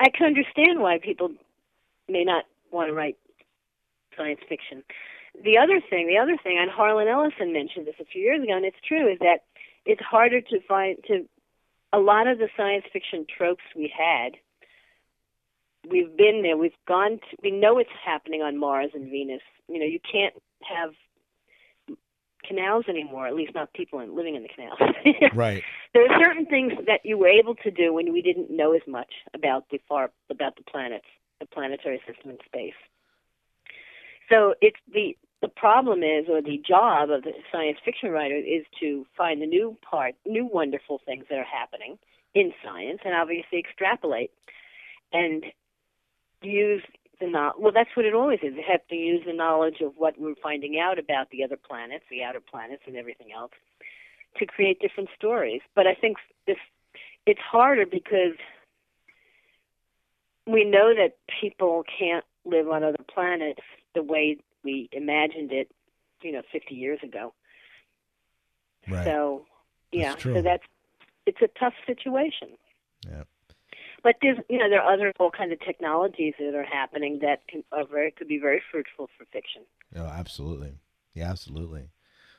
I 0.00 0.08
can 0.08 0.26
understand 0.26 0.80
why 0.80 0.98
people 0.98 1.30
may 2.08 2.24
not 2.24 2.44
want 2.70 2.88
to 2.88 2.94
write 2.94 3.16
science 4.16 4.40
fiction. 4.48 4.82
The 5.40 5.58
other 5.58 5.80
thing, 5.80 6.06
the 6.06 6.18
other 6.18 6.36
thing, 6.42 6.58
and 6.60 6.70
Harlan 6.70 7.08
Ellison 7.08 7.52
mentioned 7.52 7.86
this 7.86 7.94
a 8.00 8.04
few 8.04 8.22
years 8.22 8.42
ago, 8.42 8.54
and 8.54 8.64
it's 8.64 8.76
true, 8.86 9.10
is 9.10 9.18
that 9.20 9.44
it's 9.84 10.02
harder 10.02 10.40
to 10.40 10.60
find 10.68 10.98
to 11.08 11.26
a 11.92 11.98
lot 11.98 12.26
of 12.26 12.38
the 12.38 12.48
science 12.56 12.84
fiction 12.92 13.26
tropes 13.26 13.64
we 13.74 13.92
had. 13.96 14.32
We've 15.88 16.16
been 16.16 16.42
there. 16.42 16.56
We've 16.56 16.72
gone. 16.86 17.18
To, 17.18 17.36
we 17.42 17.50
know 17.50 17.78
it's 17.78 17.90
happening 18.04 18.42
on 18.42 18.58
Mars 18.58 18.90
and 18.94 19.10
Venus. 19.10 19.42
You 19.68 19.80
know, 19.80 19.86
you 19.86 19.98
can't 20.00 20.34
have 20.62 20.92
canals 22.46 22.84
anymore. 22.88 23.26
At 23.26 23.34
least 23.34 23.54
not 23.54 23.72
people 23.72 24.00
in, 24.00 24.14
living 24.14 24.36
in 24.36 24.42
the 24.42 24.48
canals. 24.48 24.78
Right. 25.34 25.62
there 25.94 26.04
are 26.04 26.20
certain 26.20 26.46
things 26.46 26.72
that 26.86 27.00
you 27.04 27.16
were 27.16 27.28
able 27.28 27.54
to 27.56 27.70
do 27.70 27.92
when 27.92 28.12
we 28.12 28.22
didn't 28.22 28.50
know 28.50 28.74
as 28.74 28.82
much 28.86 29.12
about 29.34 29.64
the 29.70 29.80
far 29.88 30.10
about 30.30 30.56
the 30.56 30.62
planets, 30.62 31.06
the 31.40 31.46
planetary 31.46 32.00
system 32.06 32.30
in 32.30 32.38
space. 32.46 32.74
So 34.28 34.54
it's 34.60 34.78
the 34.92 35.16
the 35.42 35.48
problem 35.48 36.02
is, 36.04 36.26
or 36.28 36.40
the 36.40 36.62
job 36.66 37.10
of 37.10 37.24
the 37.24 37.32
science 37.50 37.78
fiction 37.84 38.10
writer 38.10 38.36
is 38.36 38.64
to 38.80 39.04
find 39.16 39.42
the 39.42 39.46
new 39.46 39.76
part, 39.82 40.14
new 40.24 40.46
wonderful 40.46 41.00
things 41.04 41.24
that 41.28 41.38
are 41.38 41.44
happening 41.44 41.98
in 42.32 42.52
science, 42.64 43.00
and 43.04 43.14
obviously 43.14 43.58
extrapolate 43.58 44.30
and 45.12 45.44
use 46.42 46.82
the 47.20 47.26
no- 47.26 47.52
well, 47.58 47.72
that's 47.72 47.90
what 47.94 48.06
it 48.06 48.14
always 48.14 48.38
is. 48.42 48.54
You 48.54 48.62
have 48.70 48.86
to 48.88 48.96
use 48.96 49.22
the 49.26 49.32
knowledge 49.32 49.80
of 49.80 49.92
what 49.96 50.14
we're 50.18 50.36
finding 50.42 50.78
out 50.78 50.98
about 50.98 51.30
the 51.30 51.44
other 51.44 51.56
planets, 51.56 52.04
the 52.08 52.22
outer 52.22 52.40
planets, 52.40 52.82
and 52.86 52.96
everything 52.96 53.32
else, 53.32 53.52
to 54.38 54.46
create 54.46 54.80
different 54.80 55.10
stories. 55.16 55.60
But 55.74 55.86
I 55.86 55.94
think 55.94 56.18
this 56.46 56.56
it's 57.26 57.40
harder 57.40 57.84
because 57.84 58.36
we 60.46 60.64
know 60.64 60.94
that 60.94 61.16
people 61.40 61.84
can't 61.98 62.24
live 62.44 62.68
on 62.68 62.82
other 62.82 63.04
planets 63.12 63.60
the 63.94 64.02
way 64.02 64.38
we 64.64 64.88
imagined 64.92 65.52
it, 65.52 65.70
you 66.22 66.32
know, 66.32 66.42
50 66.52 66.74
years 66.74 66.98
ago. 67.02 67.34
Right. 68.88 69.04
So, 69.04 69.46
yeah, 69.92 70.12
That's 70.12 70.22
so 70.22 70.42
that's 70.42 70.64
it's 71.26 71.42
a 71.42 71.48
tough 71.58 71.74
situation. 71.86 72.48
Yeah. 73.06 73.24
But 74.02 74.16
there's, 74.20 74.38
you 74.48 74.58
know, 74.58 74.68
there 74.68 74.82
are 74.82 74.92
other 74.92 75.12
all 75.20 75.30
kind 75.30 75.52
of 75.52 75.60
technologies 75.60 76.34
that 76.38 76.54
are 76.54 76.64
happening 76.64 77.20
that 77.22 77.46
can 77.46 77.62
are 77.70 77.86
very 77.86 78.10
could 78.10 78.28
be 78.28 78.38
very 78.38 78.60
fruitful 78.70 79.08
for 79.16 79.24
fiction. 79.26 79.62
Oh, 79.94 80.06
absolutely. 80.06 80.74
Yeah, 81.14 81.30
absolutely. 81.30 81.90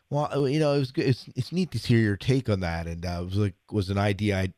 Well, 0.09 0.29
uh, 0.33 0.43
you 0.45 0.59
know, 0.59 0.73
it 0.73 0.79
was 0.79 0.91
good. 0.91 1.07
It's, 1.07 1.29
it's 1.35 1.51
neat 1.51 1.71
to 1.71 1.77
hear 1.77 1.99
your 1.99 2.17
take 2.17 2.49
on 2.49 2.59
that, 2.59 2.87
and 2.87 3.05
uh, 3.05 3.19
it 3.21 3.25
was 3.25 3.37
like 3.37 3.55
was 3.71 3.89
an 3.89 3.97
idea 3.97 4.37
I 4.37 4.53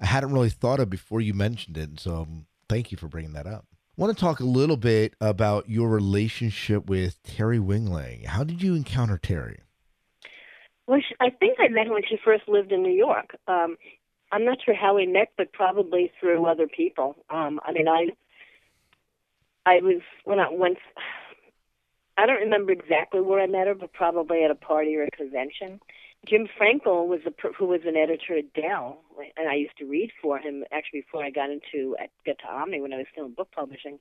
I 0.00 0.06
hadn't 0.06 0.32
really 0.32 0.50
thought 0.50 0.80
of 0.80 0.90
before 0.90 1.20
you 1.20 1.34
mentioned 1.34 1.76
it. 1.76 1.88
And 1.88 2.00
so, 2.00 2.22
um, 2.22 2.46
thank 2.68 2.92
you 2.92 2.98
for 2.98 3.08
bringing 3.08 3.32
that 3.32 3.46
up. 3.46 3.66
Want 3.96 4.16
to 4.16 4.20
talk 4.20 4.40
a 4.40 4.44
little 4.44 4.76
bit 4.76 5.14
about 5.20 5.68
your 5.68 5.88
relationship 5.88 6.88
with 6.88 7.22
Terri 7.22 7.60
Windling. 7.60 8.24
How 8.24 8.44
did 8.44 8.62
you 8.62 8.74
encounter 8.74 9.18
Terry? 9.18 9.60
Well, 10.86 11.00
I 11.20 11.30
think 11.30 11.58
I 11.60 11.68
met 11.68 11.86
her 11.86 11.92
when 11.92 12.02
she 12.08 12.18
first 12.24 12.48
lived 12.48 12.72
in 12.72 12.82
New 12.82 12.92
York. 12.92 13.36
Um, 13.46 13.76
I'm 14.32 14.44
not 14.44 14.58
sure 14.64 14.74
how 14.74 14.96
we 14.96 15.06
met, 15.06 15.28
but 15.36 15.52
probably 15.52 16.12
through 16.18 16.46
other 16.46 16.66
people. 16.66 17.16
Um, 17.30 17.60
I 17.64 17.72
mean, 17.72 17.88
I 17.88 18.08
I 19.66 19.80
was 19.82 20.02
when 20.24 20.38
I 20.38 20.48
once 20.50 20.78
I 22.16 22.26
don't 22.26 22.40
remember 22.40 22.72
exactly 22.72 23.20
where 23.20 23.40
I 23.40 23.46
met 23.46 23.66
her, 23.66 23.74
but 23.74 23.92
probably 23.92 24.44
at 24.44 24.50
a 24.50 24.54
party 24.54 24.96
or 24.96 25.04
a 25.04 25.10
convention. 25.10 25.80
Jim 26.26 26.48
Frenkel 26.60 27.06
was 27.06 27.20
a 27.26 27.32
who 27.58 27.66
was 27.66 27.80
an 27.86 27.96
editor 27.96 28.36
at 28.36 28.52
Dell, 28.52 29.02
and 29.36 29.48
I 29.48 29.54
used 29.54 29.76
to 29.78 29.86
read 29.86 30.10
for 30.20 30.38
him 30.38 30.64
actually 30.70 31.00
before 31.00 31.24
I 31.24 31.30
got 31.30 31.50
into 31.50 31.96
get 32.26 32.38
to 32.40 32.46
Omni 32.46 32.80
when 32.80 32.92
I 32.92 32.98
was 32.98 33.06
still 33.12 33.26
in 33.26 33.32
book 33.32 33.48
publishing. 33.54 33.98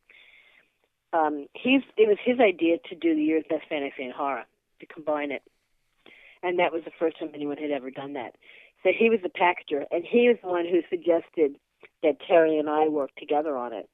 Um, 1.13 1.47
he's 1.53 1.81
it 1.97 2.07
was 2.07 2.17
his 2.23 2.39
idea 2.39 2.77
to 2.89 2.95
do 2.95 3.15
the 3.15 3.23
year's 3.23 3.45
best 3.49 3.63
fantasy 3.69 4.03
and 4.03 4.13
horror 4.13 4.43
to 4.81 4.85
combine 4.85 5.31
it, 5.31 5.43
and 6.43 6.59
that 6.59 6.73
was 6.73 6.83
the 6.83 6.91
first 6.99 7.19
time 7.19 7.31
anyone 7.33 7.57
had 7.57 7.71
ever 7.71 7.89
done 7.89 8.13
that. 8.13 8.35
So 8.83 8.89
he 8.97 9.09
was 9.09 9.19
the 9.23 9.29
packager, 9.29 9.85
and 9.89 10.03
he 10.05 10.27
was 10.27 10.37
the 10.41 10.49
one 10.49 10.65
who 10.65 10.81
suggested 10.89 11.55
that 12.03 12.17
Terri 12.29 12.59
and 12.59 12.69
I 12.69 12.89
work 12.89 13.15
together 13.17 13.55
on 13.57 13.73
it. 13.73 13.89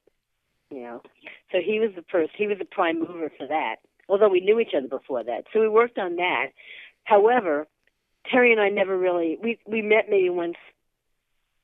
You 0.72 0.82
know, 0.82 1.02
so 1.52 1.60
he 1.64 1.80
was 1.80 1.92
the 1.96 2.04
first. 2.12 2.32
He 2.36 2.48
was 2.48 2.58
the 2.58 2.66
prime 2.66 3.00
mover 3.00 3.32
for 3.38 3.48
that. 3.48 3.78
Although 4.10 4.30
we 4.30 4.40
knew 4.40 4.60
each 4.60 4.74
other 4.76 4.88
before 4.88 5.24
that, 5.24 5.46
so 5.54 5.60
we 5.60 5.70
worked 5.70 6.00
on 6.00 6.16
that. 6.16 6.48
However, 7.04 7.68
Terri 8.32 8.52
and 8.52 8.62
I 8.62 8.70
never 8.70 8.98
really 8.98 9.38
we 9.42 9.60
we 9.66 9.82
met 9.82 10.06
maybe 10.10 10.30
once. 10.30 10.56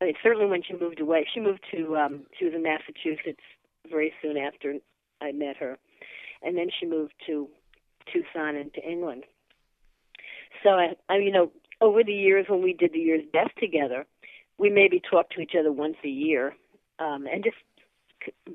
I 0.02 0.14
certainly 0.24 0.48
when 0.48 0.64
she 0.64 0.74
moved 0.74 1.00
away, 1.00 1.28
she 1.32 1.40
moved 1.40 1.64
to 1.72 1.98
um 1.98 2.26
she 2.38 2.46
was 2.46 2.54
in 2.54 2.64
Massachusetts 2.64 3.44
very 3.90 4.14
soon 4.22 4.38
after 4.38 4.76
I 5.22 5.32
met 5.32 5.58
her, 5.58 5.78
and 6.42 6.58
then 6.58 6.70
she 6.80 6.86
moved 6.86 7.14
to 7.28 7.48
Tucson 8.12 8.56
and 8.56 8.74
to 8.74 8.82
England. 8.82 9.24
So 10.64 10.70
I, 10.70 10.96
I 11.10 11.18
you 11.18 11.32
know 11.32 11.52
over 11.80 12.04
the 12.04 12.14
years 12.14 12.46
when 12.48 12.62
we 12.62 12.74
did 12.74 12.94
the 12.94 13.00
year's 13.00 13.26
best 13.34 13.52
together, 13.60 14.06
we 14.58 14.70
maybe 14.70 15.00
talked 15.00 15.34
to 15.34 15.42
each 15.42 15.56
other 15.60 15.72
once 15.72 15.98
a 16.04 16.10
year, 16.10 16.56
um, 17.00 17.28
and 17.28 17.44
just 17.44 17.58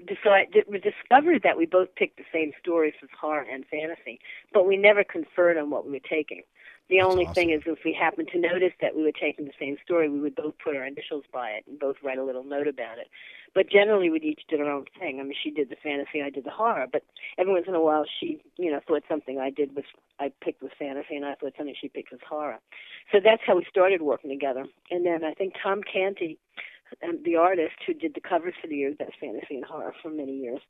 decide 0.07 0.47
we 0.69 0.79
discovered 0.79 1.43
that 1.43 1.57
we 1.57 1.67
both 1.67 1.95
picked 1.97 2.19
the 2.19 2.25
same 2.33 2.53
stories 2.61 2.95
as 3.03 3.09
horror 3.21 3.45
and 3.51 3.65
fantasy, 3.67 4.21
but 4.53 4.67
we 4.67 4.77
never 4.77 5.03
conferred 5.03 5.59
on 5.59 5.71
what 5.71 5.85
we 5.85 5.93
were 5.93 6.09
taking. 6.09 6.43
The 6.89 6.99
That's 6.99 7.11
only 7.11 7.25
awesome. 7.25 7.35
thing 7.35 7.51
is, 7.51 7.63
if 7.67 7.81
we 7.85 7.93
happened 7.93 8.29
to 8.33 8.39
notice 8.39 8.73
that 8.81 8.95
we 8.95 9.03
were 9.03 9.13
taking 9.13 9.45
the 9.45 9.53
same 9.59 9.77
story, 9.85 10.09
we 10.09 10.21
would 10.21 10.37
both 10.37 10.55
put 10.63 10.77
our 10.77 10.87
initials 10.87 11.25
by 11.33 11.51
it 11.51 11.65
and 11.67 11.79
both 11.79 11.97
write 12.03 12.19
a 12.19 12.25
little 12.25 12.45
note 12.45 12.69
about 12.69 12.99
it. 12.99 13.09
But 13.55 13.71
generally, 13.71 14.09
we 14.11 14.21
each 14.21 14.43
did 14.49 14.61
our 14.61 14.71
own 14.71 14.85
thing. 14.99 15.19
I 15.19 15.25
mean, 15.25 15.35
she 15.43 15.51
did 15.51 15.69
the 15.69 15.77
fantasy, 15.83 16.23
I 16.23 16.31
did 16.31 16.45
the 16.45 16.51
horror. 16.51 16.87
But 16.91 17.03
every 17.39 17.53
once 17.53 17.65
in 17.67 17.75
a 17.75 17.81
while, 17.81 18.05
she, 18.21 18.41
you 18.57 18.71
know, 18.71 18.81
thought 18.87 19.03
something 19.09 19.39
I 19.41 19.51
did 19.51 19.75
was 19.75 19.85
I 20.21 20.31
picked 20.41 20.63
was 20.63 20.73
fantasy, 20.79 21.17
and 21.17 21.25
I 21.25 21.35
thought 21.35 21.55
something 21.57 21.75
she 21.81 21.89
picked 21.89 22.13
was 22.13 22.21
horror. 22.29 22.59
So 23.11 23.19
that's 23.23 23.43
how 23.45 23.57
we 23.57 23.67
started 23.69 24.03
working 24.03 24.31
together. 24.31 24.67
And 24.91 25.05
then 25.05 25.25
I 25.25 25.35
think 25.35 25.55
Tom 25.61 25.81
Canty, 25.83 26.39
um, 27.03 27.19
the 27.25 27.37
artist 27.37 27.77
who 27.85 27.95
did 27.95 28.15
the 28.15 28.21
covers 28.21 28.55
for 28.61 28.69
the 28.69 28.77
year's 28.77 28.97
best 28.97 29.15
fantasy 29.21 29.57
and 29.57 29.65
horror 29.65 29.95
for 30.03 30.11
many 30.11 30.37
years, 30.37 30.61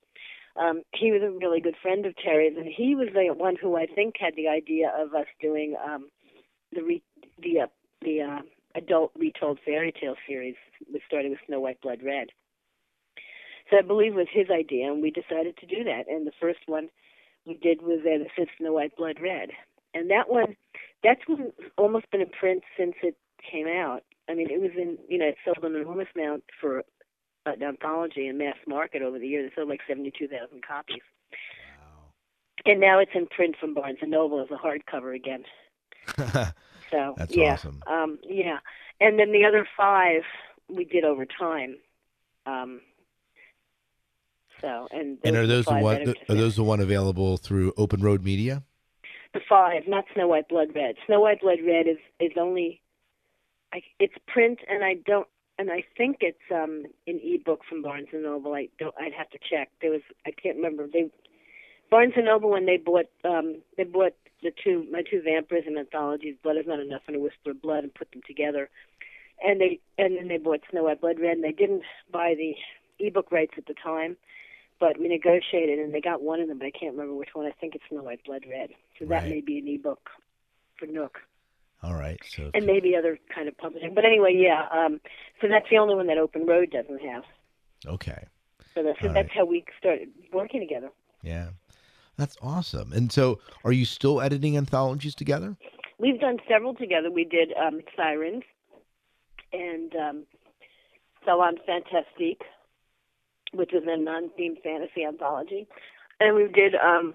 um, 0.58 0.82
he 0.94 1.12
was 1.12 1.22
a 1.22 1.30
really 1.30 1.60
good 1.60 1.76
friend 1.82 2.06
of 2.06 2.14
Terri's, 2.16 2.56
and 2.56 2.66
he 2.66 2.94
was 2.94 3.08
the 3.12 3.32
one 3.34 3.56
who 3.60 3.76
I 3.76 3.86
think 3.86 4.14
had 4.18 4.34
the 4.36 4.48
idea 4.48 4.92
of 4.96 5.14
us 5.14 5.26
doing 5.40 5.76
um, 5.84 6.08
the 6.72 6.82
re- 6.82 7.02
the 7.42 7.60
uh, 7.60 7.66
the 8.02 8.22
uh, 8.22 8.42
adult 8.74 9.12
retold 9.16 9.58
fairy 9.64 9.92
tale 9.92 10.16
series, 10.26 10.54
started 11.06 11.30
with 11.30 11.38
Snow 11.46 11.60
White, 11.60 11.80
Blood 11.80 12.00
Red. 12.04 12.28
So 13.70 13.78
I 13.78 13.82
believe 13.82 14.12
it 14.12 14.16
was 14.16 14.28
his 14.32 14.48
idea, 14.50 14.92
and 14.92 15.02
we 15.02 15.10
decided 15.10 15.56
to 15.58 15.66
do 15.66 15.84
that. 15.84 16.04
And 16.08 16.26
the 16.26 16.32
first 16.40 16.60
one 16.66 16.88
we 17.46 17.54
did 17.54 17.82
was 17.82 18.00
uh, 18.06 18.24
since 18.36 18.50
Snow 18.58 18.72
White, 18.74 18.96
Blood 18.96 19.18
Red, 19.20 19.50
and 19.94 20.10
that 20.10 20.28
one 20.28 20.56
that's 21.02 21.20
one 21.26 21.52
almost 21.76 22.10
been 22.10 22.20
in 22.20 22.30
print 22.30 22.62
since 22.78 22.94
it 23.02 23.16
came 23.50 23.66
out. 23.66 24.02
I 24.28 24.34
mean, 24.34 24.50
it 24.50 24.60
was 24.60 24.72
in 24.76 24.98
you 25.08 25.18
know 25.18 25.26
it 25.26 25.36
sold 25.44 25.58
an 25.62 25.78
enormous 25.78 26.08
amount 26.14 26.44
for 26.60 26.82
an 27.46 27.62
anthology 27.62 28.26
and 28.26 28.38
mass 28.38 28.56
market 28.66 29.02
over 29.02 29.18
the 29.18 29.26
years. 29.26 29.50
It 29.50 29.54
sold 29.56 29.68
like 29.68 29.80
seventy-two 29.86 30.28
thousand 30.28 30.62
copies. 30.66 31.02
And 32.64 32.80
now 32.80 32.98
it's 32.98 33.12
in 33.14 33.26
print 33.26 33.54
from 33.60 33.74
Barnes 33.74 33.98
and 34.02 34.10
Noble 34.10 34.40
as 34.42 34.48
a 34.50 34.56
hardcover 34.56 35.14
again. 35.14 35.44
So 36.90 37.14
That's 37.16 37.34
yeah, 37.34 37.54
awesome. 37.54 37.82
um, 37.88 38.18
yeah. 38.22 38.58
And 39.00 39.18
then 39.18 39.32
the 39.32 39.44
other 39.44 39.66
five 39.76 40.22
we 40.68 40.84
did 40.84 41.02
over 41.02 41.26
time. 41.26 41.78
Um, 42.46 42.80
so 44.60 44.86
and 44.92 45.18
and 45.24 45.36
are 45.36 45.48
those 45.48 45.64
the 45.64 45.74
one? 45.74 46.08
are 46.08 46.14
Are 46.28 46.34
those 46.36 46.54
the 46.54 46.62
one 46.62 46.78
available 46.78 47.38
through 47.38 47.72
Open 47.76 48.00
Road 48.02 48.24
Media? 48.24 48.62
the 49.34 49.40
five, 49.48 49.82
not 49.86 50.04
Snow 50.14 50.28
White 50.28 50.48
Blood 50.48 50.68
Red. 50.74 50.94
Snow 51.06 51.20
White 51.20 51.40
Blood 51.40 51.58
Red 51.66 51.86
is 51.86 51.98
is 52.20 52.32
only, 52.38 52.80
I, 53.72 53.82
it's 54.00 54.14
print, 54.26 54.60
and 54.68 54.84
I 54.84 54.94
don't, 54.94 55.26
and 55.58 55.70
I 55.70 55.84
think 55.96 56.18
it's 56.20 56.38
um 56.50 56.84
an 57.06 57.20
ebook 57.22 57.60
from 57.68 57.82
Barnes 57.82 58.08
and 58.12 58.22
Noble. 58.22 58.54
I 58.54 58.68
don't, 58.78 58.94
I'd 59.00 59.12
have 59.12 59.30
to 59.30 59.38
check. 59.38 59.70
There 59.80 59.90
was, 59.90 60.02
I 60.26 60.30
can't 60.30 60.56
remember. 60.56 60.86
They, 60.92 61.10
Barnes 61.90 62.14
and 62.16 62.26
Noble 62.26 62.50
when 62.50 62.66
they 62.66 62.76
bought, 62.76 63.06
um, 63.24 63.62
they 63.76 63.84
bought 63.84 64.14
the 64.42 64.52
two 64.62 64.86
my 64.90 65.02
two 65.02 65.22
vampirism 65.22 65.78
anthologies, 65.78 66.36
Blood 66.42 66.56
is 66.58 66.66
Not 66.66 66.80
Enough 66.80 67.02
and 67.06 67.16
A 67.16 67.20
Whisper 67.20 67.50
of 67.50 67.62
Blood, 67.62 67.84
and 67.84 67.94
put 67.94 68.10
them 68.12 68.22
together. 68.26 68.68
And 69.42 69.60
they, 69.60 69.80
and 69.98 70.16
then 70.16 70.28
they 70.28 70.38
bought 70.38 70.60
Snow 70.70 70.84
White 70.84 71.00
Blood 71.00 71.20
Red, 71.20 71.36
and 71.36 71.44
they 71.44 71.52
didn't 71.52 71.82
buy 72.10 72.34
the 72.36 72.54
ebook 72.98 73.30
rights 73.30 73.52
at 73.58 73.66
the 73.66 73.74
time. 73.74 74.16
But 74.78 74.98
we 74.98 75.08
negotiated, 75.08 75.78
and 75.78 75.92
they 75.94 76.02
got 76.02 76.22
one 76.22 76.40
of 76.40 76.48
them, 76.48 76.58
but 76.58 76.66
I 76.66 76.70
can't 76.70 76.92
remember 76.92 77.14
which 77.14 77.30
one. 77.34 77.46
I 77.46 77.50
think 77.50 77.74
it's 77.74 77.84
Snow 77.88 78.02
White 78.02 78.24
Blood 78.24 78.44
Red. 78.48 78.70
So 78.98 79.06
that 79.06 79.24
may 79.26 79.40
be 79.40 79.58
an 79.58 79.68
ebook 79.68 80.10
for 80.78 80.86
Nook, 80.86 81.20
All 81.82 81.94
right. 81.94 82.18
So 82.28 82.50
and 82.54 82.66
maybe 82.66 82.96
other 82.96 83.18
kind 83.34 83.48
of 83.48 83.56
publishing. 83.58 83.94
But 83.94 84.04
anyway, 84.04 84.34
yeah. 84.34 84.66
Um, 84.72 85.00
so 85.40 85.48
that's 85.48 85.66
the 85.70 85.78
only 85.78 85.94
one 85.94 86.06
that 86.08 86.18
Open 86.18 86.46
Road 86.46 86.70
doesn't 86.70 87.00
have. 87.00 87.24
okay. 87.86 88.26
So 88.74 88.82
that's, 88.82 89.00
so 89.00 89.08
that's 89.08 89.28
right. 89.28 89.30
how 89.30 89.44
we 89.46 89.64
started 89.78 90.08
working 90.32 90.60
together. 90.60 90.90
Yeah. 91.22 91.48
That's 92.16 92.36
awesome. 92.42 92.92
And 92.92 93.12
so, 93.12 93.40
are 93.64 93.72
you 93.72 93.84
still 93.84 94.20
editing 94.20 94.56
anthologies 94.56 95.14
together? 95.14 95.56
We've 95.98 96.20
done 96.20 96.38
several 96.48 96.74
together. 96.74 97.10
We 97.10 97.24
did 97.24 97.52
um, 97.54 97.80
Sirens 97.94 98.42
and 99.52 99.94
um, 99.94 100.22
Salon 101.24 101.56
Fantastique, 101.66 102.42
which 103.52 103.70
was 103.72 103.82
a 103.86 103.96
non-themed 103.96 104.62
fantasy 104.62 105.04
anthology, 105.04 105.66
and 106.20 106.36
we 106.36 106.48
did 106.48 106.74
um, 106.74 107.14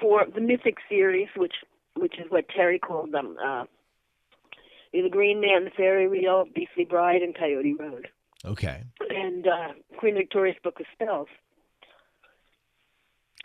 for 0.00 0.26
the 0.32 0.40
Mythic 0.40 0.76
series, 0.88 1.28
which 1.36 1.54
which 1.96 2.18
is 2.18 2.26
what 2.30 2.46
Terri 2.48 2.80
called 2.80 3.12
them. 3.12 3.36
Uh, 3.44 3.64
the 4.92 5.08
Green 5.10 5.40
Man, 5.40 5.64
the 5.64 5.70
Fairy 5.70 6.08
Reel, 6.08 6.46
Beastly 6.54 6.84
Bride, 6.84 7.22
and 7.22 7.34
Coyote 7.36 7.74
Road, 7.74 8.08
Okay. 8.44 8.82
and 9.10 9.46
uh, 9.46 9.68
Queen 9.98 10.14
Victoria's 10.14 10.56
Book 10.64 10.80
of 10.80 10.86
Spells. 10.92 11.28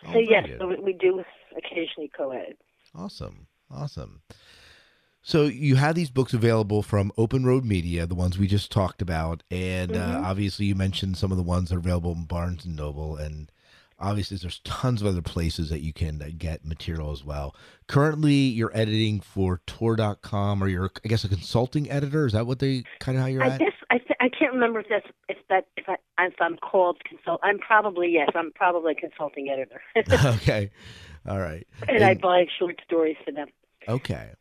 Oh, 0.08 0.14
so 0.14 0.20
yes, 0.20 0.48
so 0.60 0.68
we- 0.68 0.80
we 0.80 0.94
do 0.94 1.24
occasionally 1.58 2.10
co-edit. 2.16 2.58
Awesome. 2.94 3.48
Awesome. 3.72 4.22
So 5.22 5.44
you 5.46 5.76
have 5.76 5.96
these 5.96 6.12
books 6.12 6.34
available 6.34 6.84
from 6.84 7.12
Open 7.18 7.46
Road 7.46 7.66
Media, 7.66 8.06
the 8.06 8.14
ones 8.14 8.38
we 8.38 8.46
just 8.48 8.72
talked 8.72 9.02
about, 9.02 9.42
and 9.50 9.92
Mm-hmm. 9.92 10.24
uh, 10.24 10.28
obviously 10.30 10.66
you 10.68 10.76
mentioned 10.76 11.18
some 11.18 11.32
of 11.32 11.38
the 11.38 11.44
ones 11.44 11.70
that 11.70 11.76
are 11.76 11.80
available 11.80 12.12
in 12.12 12.26
Barnes 12.26 12.66
and 12.66 12.76
Noble, 12.76 13.16
and 13.18 13.52
obviously 14.00 14.38
there's 14.38 14.60
tons 14.64 15.02
of 15.02 15.08
other 15.08 15.22
places 15.22 15.70
that 15.70 15.82
you 15.82 15.94
can 15.94 16.22
uh, 16.22 16.30
get 16.38 16.66
material 16.66 17.12
as 17.12 17.24
well. 17.24 17.56
Currently, 17.88 18.34
you're 18.34 18.72
editing 18.76 19.20
for 19.22 19.62
Tor.com, 19.68 20.64
or 20.64 20.68
you're, 20.68 20.92
I 21.04 21.08
guess, 21.08 21.24
a 21.24 21.30
consulting 21.30 21.90
editor. 21.90 22.26
Is 22.26 22.34
that 22.34 22.46
what 22.46 22.60
they 22.60 22.84
kind 23.00 23.18
of 23.18 23.22
how 23.24 23.28
you're 23.28 23.44
I 23.44 23.48
at? 23.50 23.60
guess 23.60 23.74
I, 23.90 23.98
th- 23.98 24.10
I 24.20 24.26
I 24.26 24.30
can't 24.30 24.54
remember 24.54 24.80
if 24.80 24.88
that's 24.90 25.06
if 25.30 25.38
that 25.50 25.68
if 25.78 25.88
I 25.88 25.96
if 26.20 26.34
I'm 26.42 26.58
called 26.58 26.98
consult. 27.04 27.40
I'm 27.44 27.60
probably 27.60 28.12
yes. 28.12 28.30
I'm 28.34 28.52
probably 28.54 28.94
a 28.94 28.96
consulting 28.96 29.50
editor, 29.50 29.82
okay. 30.42 30.72
All 31.28 31.40
right. 31.40 31.68
and 31.88 32.04
I 32.04 32.16
buy 32.16 32.46
short 32.60 32.80
stories 32.86 33.18
for 33.24 33.32
them. 33.32 33.48
okay. 33.88 34.32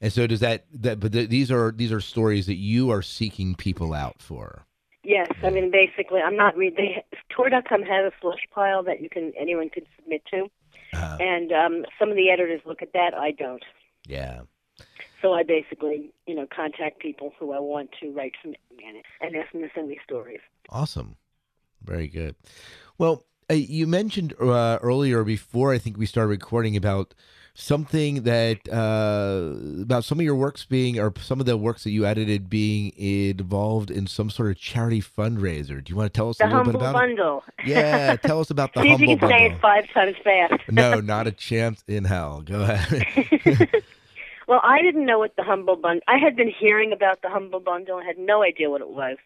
And 0.00 0.12
so 0.12 0.26
does 0.26 0.40
that 0.40 0.66
that 0.72 1.00
but 1.00 1.12
th- 1.12 1.28
these 1.28 1.50
are 1.50 1.70
these 1.72 1.92
are 1.92 2.00
stories 2.00 2.46
that 2.46 2.56
you 2.56 2.90
are 2.90 3.02
seeking 3.02 3.54
people 3.54 3.94
out 3.94 4.20
for. 4.20 4.65
Yes, 5.06 5.28
I 5.44 5.50
mean 5.50 5.70
basically, 5.70 6.20
I'm 6.20 6.36
not 6.36 6.56
read. 6.56 6.76
They 6.76 7.04
Tor.com 7.28 7.82
has 7.82 8.12
a 8.12 8.12
slush 8.20 8.44
pile 8.52 8.82
that 8.82 9.00
you 9.00 9.08
can 9.08 9.32
anyone 9.38 9.68
can 9.70 9.84
submit 9.96 10.22
to, 10.32 10.48
Uh, 10.92 11.16
and 11.20 11.52
um, 11.52 11.84
some 11.98 12.10
of 12.10 12.16
the 12.16 12.28
editors 12.30 12.60
look 12.66 12.82
at 12.82 12.92
that. 12.92 13.14
I 13.14 13.30
don't. 13.30 13.64
yeah. 14.06 14.40
So 15.22 15.32
I 15.32 15.44
basically, 15.44 16.12
you 16.26 16.34
know, 16.34 16.46
contact 16.54 16.98
people 17.00 17.32
who 17.38 17.52
I 17.52 17.58
want 17.58 17.90
to 18.00 18.10
write 18.12 18.34
for 18.40 18.48
me 18.48 18.56
and, 18.86 18.96
and 19.22 19.34
ask 19.34 19.50
them 19.52 19.62
to 19.62 19.68
send 19.74 19.88
me 19.88 19.98
stories. 20.04 20.40
Awesome. 20.68 21.16
Very 21.82 22.06
good. 22.08 22.34
Well, 22.98 23.24
uh, 23.50 23.54
you 23.54 23.86
mentioned 23.86 24.34
uh, 24.40 24.78
earlier 24.82 25.24
before 25.24 25.72
I 25.72 25.78
think 25.78 25.96
we 25.96 26.04
started 26.06 26.28
recording 26.28 26.76
about 26.76 27.14
something 27.58 28.22
that 28.24 28.68
uh, 28.72 29.82
about 29.82 30.04
some 30.04 30.18
of 30.20 30.24
your 30.24 30.34
works 30.36 30.64
being 30.64 30.98
or 30.98 31.12
some 31.20 31.40
of 31.40 31.46
the 31.46 31.56
works 31.56 31.84
that 31.84 31.90
you 31.90 32.04
edited 32.06 32.48
being 32.50 32.92
involved 32.96 33.90
in 33.90 34.06
some 34.06 34.30
sort 34.30 34.50
of 34.50 34.58
charity 34.58 35.00
fundraiser. 35.00 35.82
Do 35.82 35.90
you 35.90 35.96
want 35.96 36.12
to 36.12 36.16
tell 36.16 36.28
us 36.28 36.38
The 36.38 36.44
a 36.44 36.46
little 36.46 36.58
humble 36.64 36.72
bit 36.80 36.80
about 36.90 36.94
bundle. 36.94 37.44
it? 37.58 37.66
Yeah, 37.68 38.16
tell 38.16 38.40
us 38.40 38.50
about 38.50 38.74
the 38.74 38.82
See 38.82 38.92
if 38.92 39.00
you 39.00 39.08
humble 39.08 39.28
can 39.28 39.38
say 39.38 39.48
bundle. 39.48 39.56
it 39.56 39.60
five 39.60 39.88
times 39.92 40.16
fast. 40.22 40.62
no, 40.70 41.00
not 41.00 41.26
a 41.26 41.32
chance 41.32 41.82
in 41.88 42.04
hell. 42.04 42.42
Go 42.42 42.62
ahead. 42.62 43.70
Well, 44.48 44.60
I 44.62 44.80
didn't 44.80 45.06
know 45.06 45.18
what 45.18 45.34
the 45.34 45.42
humble 45.42 45.74
bundle. 45.74 46.02
I 46.06 46.18
had 46.18 46.36
been 46.36 46.48
hearing 46.56 46.92
about 46.92 47.20
the 47.20 47.28
humble 47.28 47.58
bundle 47.58 47.98
and 47.98 48.06
had 48.06 48.16
no 48.16 48.44
idea 48.44 48.70
what 48.70 48.80
it 48.80 48.88
was. 48.90 49.16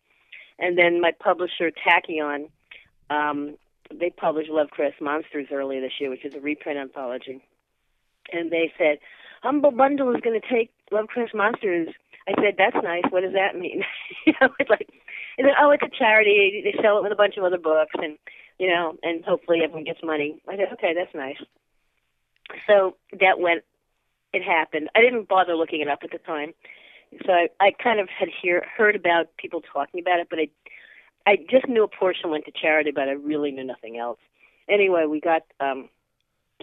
And 0.58 0.78
then 0.78 1.00
my 1.02 1.12
publisher 1.12 1.70
Tachyon, 1.70 2.48
um, 3.10 3.56
they 3.92 4.08
published 4.10 4.48
Love 4.48 4.68
Lovecraft 4.70 5.00
Monsters 5.02 5.48
earlier 5.52 5.82
this 5.82 5.92
year, 6.00 6.08
which 6.08 6.24
is 6.24 6.34
a 6.34 6.40
reprint 6.40 6.78
anthology. 6.78 7.42
And 8.32 8.50
they 8.50 8.72
said 8.78 8.98
humble 9.42 9.70
bundle 9.70 10.14
is 10.14 10.20
going 10.20 10.40
to 10.40 10.48
take 10.48 10.70
Lovecraft 10.90 11.34
Monsters. 11.34 11.88
I 12.28 12.34
said 12.40 12.54
that's 12.58 12.76
nice. 12.82 13.04
What 13.10 13.22
does 13.22 13.32
that 13.32 13.58
mean? 13.58 13.82
you 14.26 14.34
know, 14.40 14.48
it's 14.58 14.70
like, 14.70 14.88
and 15.38 15.46
then 15.46 15.54
oh, 15.60 15.70
it's 15.70 15.82
a 15.82 15.98
charity. 15.98 16.62
They 16.64 16.82
sell 16.82 16.98
it 16.98 17.02
with 17.02 17.12
a 17.12 17.16
bunch 17.16 17.36
of 17.36 17.44
other 17.44 17.58
books, 17.58 17.94
and 17.94 18.18
you 18.58 18.68
know, 18.68 18.96
and 19.02 19.24
hopefully 19.24 19.60
everyone 19.64 19.84
gets 19.84 20.02
money. 20.02 20.40
I 20.48 20.56
said 20.56 20.72
okay, 20.74 20.94
that's 20.94 21.14
nice. 21.14 21.38
So 22.66 22.96
that 23.18 23.40
went 23.40 23.64
it 24.32 24.42
happened. 24.42 24.90
I 24.94 25.00
didn't 25.00 25.28
bother 25.28 25.54
looking 25.54 25.80
it 25.80 25.88
up 25.88 26.00
at 26.04 26.12
the 26.12 26.18
time, 26.18 26.52
so 27.26 27.32
I, 27.32 27.48
I 27.60 27.70
kind 27.72 27.98
of 27.98 28.08
had 28.08 28.28
hear, 28.28 28.64
heard 28.76 28.94
about 28.94 29.36
people 29.36 29.60
talking 29.60 30.00
about 30.00 30.20
it, 30.20 30.28
but 30.30 30.38
I 30.38 30.48
I 31.26 31.36
just 31.50 31.68
knew 31.68 31.84
a 31.84 31.88
portion 31.88 32.30
went 32.30 32.44
to 32.46 32.52
charity, 32.52 32.92
but 32.92 33.08
I 33.08 33.12
really 33.12 33.50
knew 33.50 33.64
nothing 33.64 33.98
else. 33.98 34.18
Anyway, 34.68 35.04
we 35.06 35.20
got 35.20 35.42
um, 35.58 35.88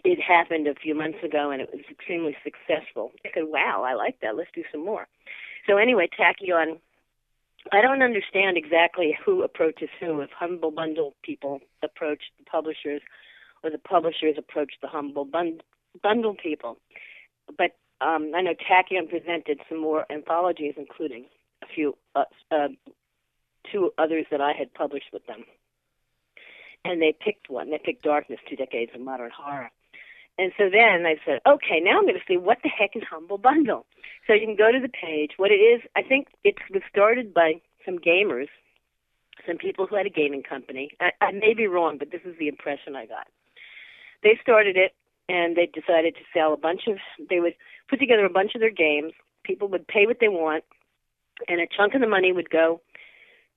it 0.03 0.19
happened 0.21 0.67
a 0.67 0.75
few 0.75 0.95
months 0.95 1.19
ago, 1.23 1.51
and 1.51 1.61
it 1.61 1.69
was 1.71 1.83
extremely 1.89 2.35
successful. 2.43 3.11
I 3.25 3.29
said, 3.33 3.45
"Wow, 3.47 3.83
I 3.85 3.93
like 3.93 4.19
that. 4.21 4.35
Let's 4.35 4.51
do 4.53 4.63
some 4.71 4.85
more." 4.85 5.07
So 5.65 5.77
anyway, 5.77 6.07
Tachyon. 6.07 6.79
I 7.69 7.81
don't 7.81 8.01
understand 8.01 8.55
exactly 8.55 9.17
who 9.25 9.43
approaches 9.43 9.89
who. 9.99 10.21
If 10.21 10.29
Humble 10.31 10.71
Bundle 10.71 11.15
people 11.21 11.59
approach 11.83 12.21
the 12.37 12.45
publishers, 12.45 13.01
or 13.61 13.69
the 13.69 13.77
publishers 13.77 14.35
approach 14.37 14.73
the 14.81 14.87
Humble 14.87 15.25
bun- 15.25 15.59
Bundle 16.01 16.35
people 16.35 16.77
but 17.55 17.71
um, 18.01 18.31
I 18.35 18.41
know 18.41 18.53
Tachyon 18.53 19.09
presented 19.09 19.61
some 19.69 19.79
more 19.79 20.05
anthologies, 20.11 20.73
including 20.77 21.25
a 21.63 21.67
few, 21.73 21.97
uh, 22.15 22.25
uh, 22.51 22.67
two 23.71 23.91
others 23.97 24.25
that 24.31 24.41
I 24.41 24.53
had 24.53 24.73
published 24.73 25.07
with 25.13 25.25
them. 25.25 25.43
And 26.85 27.01
they 27.01 27.13
picked 27.17 27.49
one. 27.49 27.71
They 27.71 27.79
picked 27.83 28.03
Darkness: 28.03 28.39
Two 28.49 28.55
Decades 28.55 28.91
of 28.93 29.01
Modern 29.01 29.31
Horror. 29.35 29.71
And 30.37 30.51
so 30.57 30.69
then 30.69 31.05
I 31.05 31.15
said, 31.25 31.39
okay, 31.47 31.79
now 31.81 31.97
I'm 31.97 32.03
going 32.03 32.13
to 32.13 32.27
see 32.27 32.37
what 32.37 32.59
the 32.63 32.69
heck 32.69 32.95
is 32.95 33.03
Humble 33.09 33.37
Bundle. 33.37 33.85
So 34.27 34.33
you 34.33 34.45
can 34.45 34.55
go 34.55 34.71
to 34.71 34.79
the 34.79 34.89
page. 34.89 35.31
What 35.37 35.51
it 35.51 35.55
is, 35.55 35.81
I 35.95 36.03
think 36.03 36.27
it 36.43 36.55
was 36.71 36.83
started 36.89 37.33
by 37.33 37.61
some 37.85 37.97
gamers, 37.97 38.49
some 39.47 39.57
people 39.57 39.87
who 39.87 39.95
had 39.95 40.05
a 40.05 40.11
gaming 40.11 40.43
company. 40.43 40.91
I, 40.99 41.11
I 41.21 41.31
may 41.31 41.53
be 41.55 41.65
wrong, 41.65 41.97
but 41.97 42.11
this 42.11 42.21
is 42.23 42.37
the 42.37 42.47
impression 42.47 42.95
I 42.95 43.05
got. 43.07 43.27
They 44.21 44.37
started 44.41 44.77
it 44.77 44.93
and 45.29 45.55
they 45.55 45.65
decided 45.65 46.15
to 46.15 46.21
sell 46.33 46.53
a 46.53 46.57
bunch 46.57 46.81
of 46.87 46.97
they 47.29 47.39
would 47.39 47.55
put 47.89 47.99
together 47.99 48.25
a 48.25 48.29
bunch 48.29 48.55
of 48.55 48.61
their 48.61 48.71
games 48.71 49.13
people 49.43 49.67
would 49.67 49.87
pay 49.87 50.05
what 50.05 50.17
they 50.19 50.27
want 50.27 50.63
and 51.47 51.59
a 51.61 51.67
chunk 51.67 51.93
of 51.93 52.01
the 52.01 52.07
money 52.07 52.31
would 52.31 52.49
go 52.49 52.81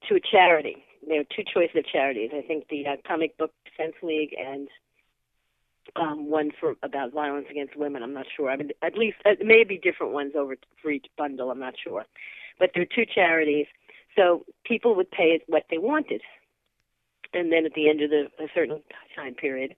to 0.09 0.15
a 0.17 0.21
charity 0.21 0.85
there 1.07 1.21
are 1.21 1.25
two 1.25 1.43
choices 1.43 1.77
of 1.77 1.87
charities 1.87 2.31
i 2.37 2.43
think 2.43 2.69
the 2.69 2.87
uh, 2.87 2.97
comic 3.07 3.37
book 3.39 3.53
defense 3.65 3.95
league 4.03 4.35
and 4.39 4.69
um 5.97 6.31
one 6.31 6.51
for 6.59 6.75
about 6.83 7.13
violence 7.13 7.47
against 7.51 7.77
women 7.77 8.03
i'm 8.03 8.15
not 8.15 8.27
sure. 8.37 8.51
I 8.51 8.57
mean 8.57 8.71
at 8.83 8.97
least 8.97 9.17
uh, 9.25 9.35
maybe 9.43 9.79
different 9.79 10.13
ones 10.13 10.33
over 10.37 10.57
for 10.83 10.91
each 10.91 11.07
bundle 11.17 11.51
i'm 11.51 11.61
not 11.61 11.75
sure. 11.83 12.05
But 12.59 12.71
there 12.75 12.83
are 12.83 12.95
two 12.95 13.07
charities 13.13 13.67
so 14.17 14.45
people 14.65 14.95
would 14.97 15.11
pay 15.11 15.41
what 15.47 15.65
they 15.71 15.79
wanted. 15.79 16.21
And 17.33 17.53
then 17.53 17.65
at 17.65 17.75
the 17.75 17.89
end 17.89 18.03
of 18.03 18.11
the 18.11 18.29
a 18.39 18.49
certain 18.55 18.83
time 19.17 19.35
period 19.35 19.75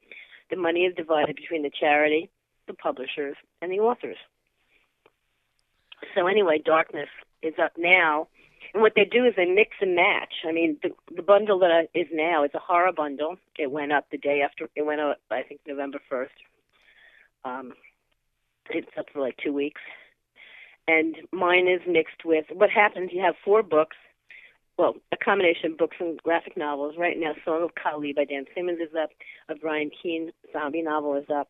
the 0.51 0.57
money 0.57 0.81
is 0.81 0.95
divided 0.95 1.35
between 1.35 1.63
the 1.63 1.71
charity, 1.71 2.29
the 2.69 2.75
publishers, 2.75 3.37
and 3.63 3.73
the 3.73 3.81
authors. 3.81 4.19
So 6.15 6.27
anyway, 6.27 6.61
Darkness 6.63 7.09
is 7.43 7.55
up 7.63 7.73
now, 7.79 8.29
and 8.73 8.83
what 8.83 8.93
they 8.97 9.05
do 9.05 9.25
is 9.25 9.35
they 9.37 9.45
mix 9.45 9.71
and 9.81 9.95
match. 9.97 10.35
I 10.47 10.53
mean, 10.53 10.79
the 10.83 10.91
the 11.15 11.23
bundle 11.23 11.59
that 11.61 11.89
is 11.95 12.07
now 12.13 12.45
is 12.45 12.51
a 12.55 12.59
horror 12.59 12.93
bundle. 12.93 13.37
It 13.59 13.71
went 13.71 13.93
up 13.93 14.07
the 14.11 14.19
day 14.19 14.43
after. 14.43 14.69
It 14.77 14.87
went 14.87 15.01
up, 15.01 15.19
I 15.31 15.43
think, 15.43 15.61
November 15.67 16.01
first. 16.09 16.35
Um, 17.45 17.73
it's 18.71 18.89
up 18.99 19.07
for 19.13 19.21
like 19.21 19.37
two 19.43 19.53
weeks, 19.53 19.81
and 20.87 21.17
mine 21.33 21.69
is 21.69 21.81
mixed 21.87 22.25
with 22.25 22.47
what 22.53 22.71
happens. 22.71 23.11
You 23.13 23.23
have 23.23 23.35
four 23.45 23.63
books 23.63 23.97
well, 24.79 24.95
a 25.13 25.17
combination 25.17 25.73
of 25.73 25.79
books 25.79 25.97
and 26.01 26.21
graphic 26.23 26.57
novels. 26.57 26.95
Right 26.99 27.19
now, 27.19 27.33
Song 27.45 27.63
of 27.63 27.71
Kali 27.75 28.13
by 28.13 28.25
Dan 28.25 28.47
Simmons 28.55 28.81
is 28.81 28.95
up. 29.01 29.11
A 29.49 29.55
Brian 29.55 29.91
Keene 29.91 30.33
zombie 30.53 30.83
novel 30.83 31.15
is 31.17 31.27
up, 31.35 31.49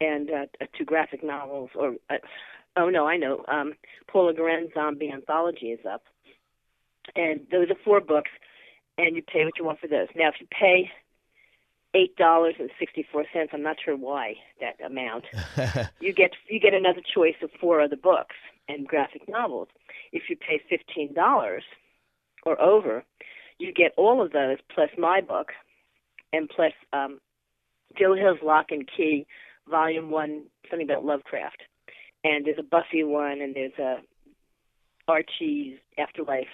and 0.00 0.30
uh, 0.30 0.66
two 0.78 0.84
graphic 0.84 1.24
novels. 1.24 1.70
Or 1.74 1.96
uh, 2.08 2.16
oh 2.76 2.88
no, 2.88 3.06
I 3.06 3.16
know. 3.16 3.44
Um, 3.48 3.74
Paula 4.06 4.34
Guran 4.34 4.72
zombie 4.74 5.10
anthology 5.10 5.66
is 5.66 5.84
up, 5.86 6.02
and 7.16 7.40
those 7.50 7.70
are 7.70 7.76
four 7.84 8.00
books, 8.00 8.30
and 8.98 9.16
you 9.16 9.22
pay 9.22 9.44
what 9.44 9.58
you 9.58 9.64
want 9.64 9.80
for 9.80 9.88
those. 9.88 10.08
Now, 10.14 10.28
if 10.28 10.34
you 10.40 10.46
pay 10.50 10.90
eight 11.94 12.16
dollars 12.16 12.54
and 12.58 12.70
sixty 12.78 13.06
four 13.10 13.24
cents, 13.32 13.50
I'm 13.52 13.62
not 13.62 13.76
sure 13.84 13.96
why 13.96 14.34
that 14.60 14.84
amount. 14.84 15.24
you 16.00 16.12
get 16.12 16.32
you 16.48 16.60
get 16.60 16.74
another 16.74 17.02
choice 17.14 17.36
of 17.42 17.50
four 17.60 17.80
other 17.80 17.96
books 17.96 18.36
and 18.68 18.86
graphic 18.86 19.28
novels. 19.28 19.68
If 20.12 20.24
you 20.28 20.36
pay 20.36 20.60
fifteen 20.68 21.14
dollars 21.14 21.64
or 22.44 22.60
over, 22.60 23.04
you 23.58 23.72
get 23.72 23.92
all 23.96 24.22
of 24.22 24.32
those 24.32 24.58
plus 24.74 24.90
my 24.98 25.20
book 25.20 25.52
and 26.32 26.48
plus 26.48 26.72
um, 26.92 27.20
Joe 27.98 28.14
Hill's 28.14 28.40
Locke 28.42 28.70
and 28.70 28.88
Key, 28.88 29.26
Volume 29.68 30.10
One, 30.10 30.44
something 30.68 30.88
about 30.88 31.04
Lovecraft, 31.04 31.62
and 32.24 32.46
there's 32.46 32.58
a 32.58 32.62
Buffy 32.62 33.04
one, 33.04 33.40
and 33.40 33.54
there's 33.54 33.78
a 33.78 33.98
Archie's 35.06 35.78
Afterlife, 35.98 36.46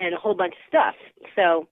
and 0.00 0.12
a 0.12 0.18
whole 0.18 0.34
bunch 0.34 0.54
of 0.54 0.68
stuff. 0.68 0.94
So, 1.36 1.68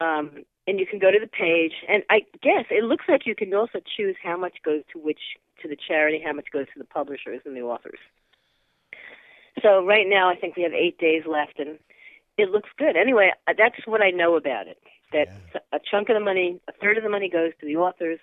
um, 0.00 0.44
and 0.66 0.78
you 0.78 0.86
can 0.86 0.98
go 0.98 1.10
to 1.10 1.18
the 1.18 1.26
page, 1.26 1.72
and 1.88 2.02
I 2.10 2.20
guess 2.42 2.66
it 2.70 2.84
looks 2.84 3.06
like 3.08 3.26
you 3.26 3.34
can 3.34 3.52
also 3.54 3.80
choose 3.96 4.16
how 4.22 4.36
much 4.36 4.58
goes 4.64 4.82
to 4.92 4.98
which 4.98 5.20
to 5.62 5.68
the 5.68 5.76
charity, 5.76 6.22
how 6.24 6.34
much 6.34 6.50
goes 6.52 6.66
to 6.74 6.78
the 6.78 6.84
publishers 6.84 7.40
and 7.44 7.56
the 7.56 7.62
authors. 7.62 7.98
So 9.62 9.84
right 9.84 10.06
now, 10.06 10.28
I 10.28 10.36
think 10.36 10.56
we 10.56 10.62
have 10.62 10.74
eight 10.74 10.98
days 10.98 11.24
left, 11.26 11.58
and 11.58 11.78
it 12.36 12.50
looks 12.50 12.68
good. 12.78 12.96
Anyway, 12.96 13.32
that's 13.46 13.86
what 13.86 14.02
I 14.02 14.10
know 14.10 14.36
about 14.36 14.68
it. 14.68 14.78
That 15.12 15.28
a 15.72 15.80
chunk 15.90 16.10
of 16.10 16.14
the 16.14 16.20
money, 16.20 16.60
a 16.68 16.72
third 16.72 16.98
of 16.98 17.02
the 17.02 17.08
money 17.08 17.30
goes 17.30 17.52
to 17.60 17.66
the 17.66 17.76
authors, 17.76 18.20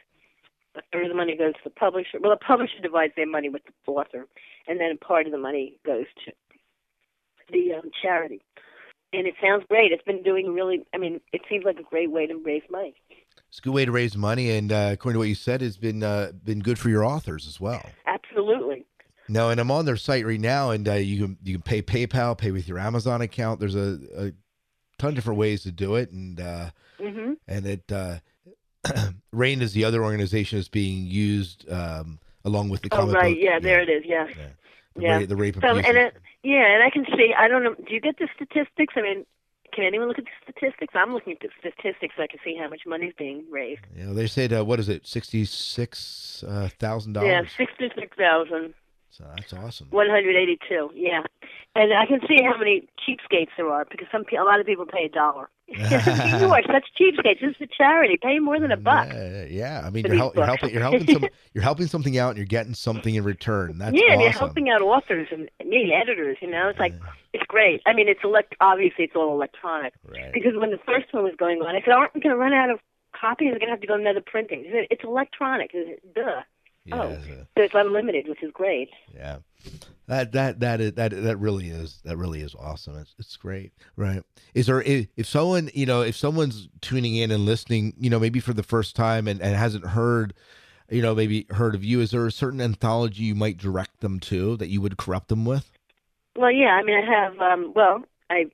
a 0.76 0.82
third 0.92 1.04
of 1.04 1.10
the 1.10 1.16
money 1.16 1.36
goes 1.38 1.54
to 1.54 1.60
the 1.64 1.70
publisher. 1.70 2.20
Well, 2.20 2.32
the 2.32 2.46
publisher 2.46 2.80
divides 2.82 3.14
their 3.16 3.28
money 3.28 3.50
with 3.50 3.64
the 3.66 3.92
author, 3.92 4.28
and 4.68 4.80
then 4.80 4.98
part 4.98 5.26
of 5.26 5.32
the 5.32 5.38
money 5.38 5.80
goes 5.86 6.06
to 6.26 6.32
the 7.52 7.74
um, 7.74 7.92
charity. 8.02 8.42
And 9.14 9.28
it 9.28 9.36
sounds 9.42 9.64
great. 9.70 9.92
It's 9.92 10.04
been 10.04 10.24
doing 10.24 10.54
really. 10.54 10.86
I 10.94 10.98
mean, 10.98 11.22
it 11.32 11.42
seems 11.50 11.64
like 11.64 11.80
a 11.80 11.84
great 11.84 12.12
way 12.12 12.28
to 12.28 12.36
raise 12.36 12.64
money. 12.70 12.96
It's 13.50 13.60
a 13.60 13.62
good 13.62 13.74
way 13.74 13.86
to 13.86 13.92
raise 13.92 14.18
money, 14.18 14.52
and 14.52 14.72
uh, 14.72 14.90
according 14.94 15.16
to 15.16 15.20
what 15.20 15.30
you 15.30 15.36
said, 15.36 15.62
it's 15.62 15.78
been 15.78 16.04
uh, 16.04 16.32
been 16.44 16.60
good 16.60 16.78
for 16.78 16.90
your 16.90 17.06
authors 17.06 17.48
as 17.48 17.60
well. 17.60 17.84
Absolutely. 18.06 18.86
No, 19.28 19.50
and 19.50 19.60
I'm 19.60 19.72
on 19.72 19.86
their 19.86 19.96
site 19.96 20.26
right 20.26 20.40
now, 20.40 20.72
and 20.72 20.88
uh, 20.88 20.94
you 20.94 21.22
can 21.22 21.38
you 21.44 21.54
can 21.54 21.62
pay 21.62 21.82
PayPal, 21.82 22.38
pay 22.38 22.52
with 22.52 22.68
your 22.68 22.78
Amazon 22.78 23.22
account. 23.22 23.60
There's 23.60 23.76
a, 23.76 24.00
a 24.16 24.32
ton 24.98 25.10
of 25.10 25.16
different 25.16 25.40
ways 25.40 25.64
to 25.64 25.72
do 25.72 25.96
it, 25.96 26.12
and 26.12 26.40
uh, 26.40 26.70
hmm 27.00 27.34
and 27.48 27.66
it 27.66 27.92
uh, 27.92 28.18
RAINN 29.32 29.62
is 29.62 29.74
the 29.74 29.84
other 29.84 30.04
organization 30.04 30.58
that's 30.60 30.68
being 30.70 31.06
used 31.06 31.70
um, 31.72 32.20
along 32.44 32.70
with 32.70 32.82
the 32.82 32.90
Oh 32.92 33.12
right, 33.12 33.34
book. 33.36 33.44
yeah, 33.44 33.60
there 33.60 33.82
it 33.82 33.90
is. 33.90 34.04
Yeah, 34.06 34.28
Yeah. 34.28 34.36
The, 34.96 35.02
yeah. 35.02 35.18
rape, 35.18 35.30
the 35.30 35.36
rape 35.36 35.56
So, 35.62 35.70
abuse. 35.72 35.86
and 35.88 35.98
it, 35.98 36.16
yeah, 36.44 36.74
and 36.74 36.84
I 36.84 36.90
can 36.90 37.06
see. 37.18 37.34
I 37.38 37.48
don't 37.48 37.64
know. 37.64 37.74
Do 37.76 37.94
you 37.94 38.00
get 38.02 38.18
the 38.18 38.28
statistics? 38.36 38.94
I 38.96 39.02
mean, 39.02 39.26
can 39.74 39.84
anyone 39.84 40.08
look 40.08 40.18
at 40.20 40.24
the 40.26 40.52
statistics? 40.54 40.94
I'm 40.96 41.12
looking 41.14 41.34
at 41.34 41.40
the 41.42 41.50
statistics. 41.60 42.14
So 42.16 42.24
I 42.24 42.28
can 42.28 42.40
see 42.46 42.56
how 42.56 42.70
much 42.70 42.82
money's 42.88 43.14
being 43.18 43.44
raised. 43.52 43.82
you 43.96 44.06
know, 44.06 44.14
they 44.14 44.28
said 44.28 44.54
uh, 44.54 44.64
what 44.64 44.80
is 44.80 44.88
it, 44.88 45.06
sixty 45.06 45.44
six 45.44 46.44
thousand 46.80 47.14
dollars? 47.14 47.30
Yeah, 47.30 47.42
sixty-six 47.58 48.16
thousand 48.18 48.74
So 49.18 49.24
that's 49.34 49.54
awesome. 49.54 49.88
one 49.92 50.10
hundred 50.10 50.36
eighty-two. 50.36 50.92
Yeah, 50.94 51.22
and 51.74 51.94
I 51.94 52.06
can 52.06 52.20
see 52.28 52.44
how 52.44 52.58
many 52.58 52.86
cheapskates 53.00 53.48
there 53.56 53.70
are 53.70 53.86
because 53.86 54.08
some 54.12 54.26
a 54.38 54.44
lot 54.44 54.60
of 54.60 54.66
people 54.66 54.86
pay 54.86 55.06
a 55.06 55.10
dollar. 55.10 55.50
you 55.68 55.78
are 55.86 56.62
such 56.64 56.86
cheapskates. 57.00 57.40
This 57.40 57.56
is 57.56 57.62
a 57.62 57.68
charity. 57.68 58.18
Pay 58.22 58.40
more 58.40 58.60
than 58.60 58.72
a 58.72 58.78
buck. 58.78 59.08
Yeah, 59.08 59.46
yeah. 59.46 59.82
I 59.86 59.90
mean, 59.90 60.06
you're, 60.06 60.16
hel- 60.18 60.34
you're 60.36 60.46
helping. 60.46 60.70
You're 60.72 60.82
helping 60.82 61.08
some. 61.08 61.26
You're 61.54 61.64
helping 61.64 61.88
something 61.88 62.18
out, 62.18 62.30
and 62.30 62.38
you're 62.38 62.46
getting 62.46 62.74
something 62.74 63.16
in 63.16 63.24
return. 63.24 63.78
That's 63.78 63.96
yeah, 63.96 64.14
and 64.14 64.22
you're 64.22 64.32
helping 64.32 64.70
out 64.70 64.82
authors 64.82 65.30
and 65.32 65.50
me, 65.66 65.94
editors. 65.94 66.38
You 66.42 66.52
know, 66.52 66.68
it's 66.68 66.80
like 66.80 66.94
it's 67.32 67.46
great. 67.48 67.82
I 67.86 67.94
mean, 67.94 68.10
it's 68.10 68.20
elect. 68.24 68.56
Obviously, 68.60 69.06
it's 69.06 69.16
all 69.16 69.32
electronic. 69.34 69.94
Right. 70.06 70.34
Because 70.34 70.58
when 70.58 70.72
the 70.72 70.80
first 70.86 71.14
one 71.14 71.24
was 71.24 71.36
going 71.38 71.62
on, 71.62 71.74
I 71.74 71.80
said, 71.80 71.92
oh, 71.92 72.00
"Aren't 72.00 72.16
we 72.16 72.20
going 72.20 72.36
to 72.36 72.40
run 72.40 72.54
out 72.54 72.70
of 72.70 72.80
copies? 73.20 73.52
We're 73.54 73.60
going 73.60 73.68
to 73.68 73.76
have 73.76 73.82
to 73.82 73.88
go 73.88 73.96
to 73.96 74.02
another 74.02 74.24
printing." 74.26 74.66
Said, 74.72 74.88
"It's 74.92 75.06
electronic." 75.06 75.72
Said, 75.72 76.00
Duh. 76.14 76.42
Yeah, 76.86 77.02
oh, 77.02 77.10
it's 77.10 77.26
so 77.26 77.62
it's 77.64 77.74
unlimited, 77.74 78.28
which 78.28 78.44
is 78.44 78.52
great. 78.52 78.90
yeah. 79.14 79.38
That 80.08 80.34
that 80.34 80.60
that 80.60 80.82
is 80.82 80.94
that 80.94 81.12
that 81.12 81.38
really 81.38 81.70
is 81.70 82.00
that 82.06 82.16
really 82.18 82.42
is 82.42 82.54
awesome. 82.54 82.96
It's 82.98 83.16
it's 83.18 83.36
great, 83.38 83.74
right? 83.96 84.22
Is 84.54 84.68
there 84.68 84.84
if, 84.84 85.08
if 85.18 85.26
someone 85.26 85.72
you 85.74 85.88
know 85.88 86.02
if 86.02 86.16
someone's 86.16 86.70
tuning 86.82 87.16
in 87.16 87.32
and 87.32 87.46
listening, 87.46 87.94
you 87.98 88.12
know, 88.12 88.20
maybe 88.20 88.40
for 88.40 88.54
the 88.54 88.62
first 88.62 88.96
time 88.96 89.28
and, 89.28 89.42
and 89.42 89.56
hasn't 89.56 89.88
heard, 89.88 90.36
you 90.92 91.02
know, 91.02 91.16
maybe 91.16 91.48
heard 91.50 91.74
of 91.74 91.84
you, 91.84 92.02
is 92.02 92.12
there 92.12 92.28
a 92.28 92.32
certain 92.32 92.62
anthology 92.62 93.24
you 93.24 93.34
might 93.34 93.58
direct 93.58 94.02
them 94.02 94.20
to 94.20 94.56
that 94.58 94.70
you 94.70 94.80
would 94.80 94.98
corrupt 94.98 95.30
them 95.30 95.44
with? 95.44 95.72
Well, 96.36 96.52
yeah. 96.52 96.76
I 96.80 96.84
mean, 96.84 96.98
I 96.98 97.12
have. 97.12 97.40
Um, 97.40 97.74
well, 97.76 98.04
I 98.30 98.46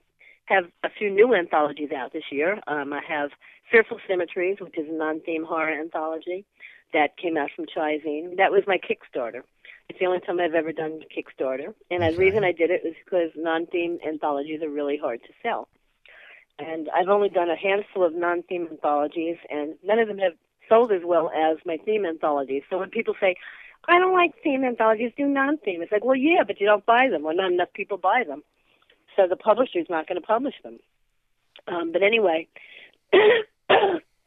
have 0.46 0.66
a 0.86 0.90
few 0.90 1.10
new 1.10 1.36
anthologies 1.36 1.92
out 1.92 2.14
this 2.14 2.32
year. 2.32 2.62
Um, 2.68 2.94
I 2.94 3.02
have 3.06 3.32
Fearful 3.70 4.00
Symmetries, 4.08 4.60
which 4.62 4.78
is 4.78 4.88
a 4.88 4.94
non-theme 4.94 5.44
horror 5.44 5.74
anthology 5.74 6.46
that 6.94 7.18
came 7.18 7.38
out 7.38 7.50
from 7.56 7.66
Chizine. 7.66 8.38
That 8.38 8.52
was 8.52 8.64
my 8.68 8.78
Kickstarter. 8.78 9.44
It's 9.90 10.00
the 10.00 10.06
only 10.06 10.20
time 10.22 10.40
I've 10.40 10.54
ever 10.54 10.72
done 10.72 11.02
Kickstarter, 11.16 11.74
and 11.90 12.02
the 12.02 12.18
reason 12.18 12.44
I 12.44 12.54
did 12.54 12.72
it 12.72 12.82
was 12.84 12.94
because 13.04 13.32
non-theme 13.36 14.00
anthologies 14.08 14.62
are 14.62 14.70
really 14.70 14.98
hard 14.98 15.22
to 15.24 15.34
sell. 15.44 15.68
And 16.60 16.90
I've 16.96 17.10
only 17.10 17.30
done 17.30 17.50
a 17.50 17.58
handful 17.58 18.06
of 18.06 18.14
non-theme 18.14 18.70
anthologies, 18.72 19.38
and 19.50 19.76
none 19.84 20.00
of 20.00 20.08
them 20.08 20.20
have 20.20 20.34
sold 20.70 20.94
as 20.94 21.02
well 21.04 21.30
as 21.36 21.58
my 21.66 21.78
theme 21.78 22.06
anthologies. 22.06 22.64
So 22.70 22.78
when 22.78 22.90
people 22.90 23.16
say, 23.20 23.36
"I 23.88 24.00
don't 24.00 24.14
like 24.14 24.32
theme 24.44 24.64
anthologies, 24.64 25.12
do 25.18 25.26
non-theme," 25.26 25.82
it's 25.82 25.92
like, 25.92 26.06
well, 26.06 26.16
yeah, 26.16 26.44
but 26.48 26.62
you 26.62 26.68
don't 26.68 26.86
buy 26.86 27.10
them, 27.10 27.26
or 27.26 27.34
not 27.34 27.52
enough 27.52 27.74
people 27.74 27.98
buy 27.98 28.24
them, 28.24 28.44
so 29.16 29.28
the 29.28 29.36
publisher's 29.36 29.90
not 29.90 30.08
going 30.08 30.22
to 30.22 30.26
publish 30.26 30.56
them. 30.64 30.80
Um, 31.68 31.92
but 31.92 32.02
anyway, 32.02 32.48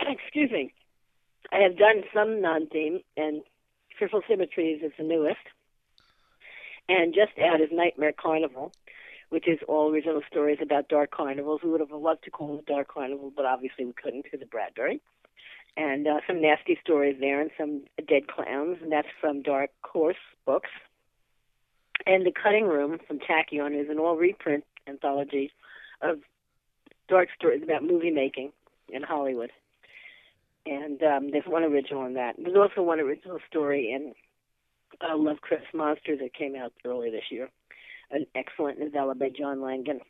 excuse 0.01 0.51
me. 0.51 0.73
I 1.55 1.59
have 1.59 1.79
done 1.79 2.03
some 2.13 2.41
non-theme, 2.41 2.99
and 3.17 3.43
Fearful 3.97 4.23
Symmetries 4.29 4.83
is 4.83 4.91
the 4.99 5.05
newest. 5.05 5.39
And 6.89 7.15
just 7.15 7.39
out 7.39 7.61
is 7.61 7.69
Nightmare 7.71 8.13
Carnival, 8.13 8.73
which 9.29 9.47
is 9.47 9.61
all 9.69 9.89
original 9.93 10.21
stories 10.29 10.59
about 10.61 10.89
dark 10.89 11.13
carnivals. 11.13 11.61
We 11.63 11.71
would 11.71 11.79
have 11.79 11.93
loved 11.93 12.25
to 12.25 12.33
call 12.33 12.59
it 12.59 12.67
Dark 12.67 12.89
Carnival, 12.89 13.33
but 13.35 13.47
obviously 13.47 13.85
we 13.85 13.93
couldn't 13.93 14.25
because 14.25 14.43
of 14.43 14.51
Bradbury. 14.51 15.01
And 15.77 16.09
uh, 16.09 16.21
some 16.27 16.43
nasty 16.43 16.77
stories 16.83 17.19
there, 17.21 17.41
and 17.41 17.53
some 17.57 17.85
dead 18.09 18.27
clowns, 18.27 18.79
and 18.83 18.91
that's 18.91 19.09
from 19.21 19.43
Dark 19.43 19.71
Horse 19.85 20.17
Books. 20.45 20.71
And 22.05 22.27
The 22.27 22.33
Cutting 22.33 22.65
Room 22.65 22.99
from 23.07 23.21
Tachyon 23.21 23.81
is 23.81 23.89
an 23.89 24.01
all 24.01 24.17
reprint 24.17 24.65
anthology 24.89 25.53
of 26.03 26.19
dark 27.09 27.29
stories 27.39 27.63
about 27.63 27.85
movie 27.85 28.11
making 28.11 28.51
in 28.89 29.05
Hollywood. 29.05 29.53
And 30.67 31.03
um, 31.03 31.31
there's 31.31 31.47
one 31.47 31.63
original 31.63 32.07
in 32.07 32.15
that. 32.15 32.37
There's 32.39 32.57
also 32.57 32.83
one 32.83 33.01
original 33.01 33.39
story 33.49 33.93
in 33.93 34.15
uh, 35.01 35.17
Lovecraft's 35.17 35.67
Monster 35.75 36.17
that 36.17 36.35
came 36.35 36.57
out 36.57 36.73
earlier 36.85 37.11
this 37.11 37.31
year. 37.31 37.51
An 38.11 38.27
excellent 38.35 38.79
novella 38.79 39.15
by 39.15 39.29
John 39.29 39.61
Langan. 39.61 40.01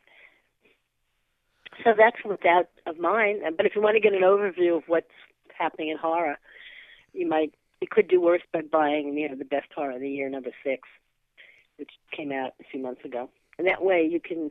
So 1.83 1.93
that's 1.97 2.17
what's 2.23 2.45
out 2.45 2.69
of 2.85 2.99
mine. 2.99 3.41
Uh, 3.45 3.51
But 3.55 3.65
if 3.65 3.75
you 3.75 3.81
want 3.81 3.95
to 3.95 4.01
get 4.01 4.13
an 4.13 4.21
overview 4.21 4.77
of 4.77 4.83
what's 4.87 5.07
happening 5.57 5.89
in 5.89 5.97
horror, 5.97 6.37
you 7.13 7.27
might 7.27 7.53
you 7.81 7.87
could 7.89 8.07
do 8.07 8.21
worse 8.21 8.41
by 8.53 8.61
buying 8.61 9.13
you 9.17 9.29
know 9.29 9.35
the 9.35 9.45
best 9.45 9.67
horror 9.75 9.91
of 9.91 10.01
the 10.01 10.09
year 10.09 10.29
number 10.29 10.51
six, 10.63 10.87
which 11.77 11.91
came 12.15 12.31
out 12.31 12.53
a 12.59 12.63
few 12.71 12.81
months 12.81 13.03
ago. 13.03 13.29
And 13.57 13.67
that 13.67 13.83
way 13.83 14.07
you 14.09 14.19
can. 14.19 14.49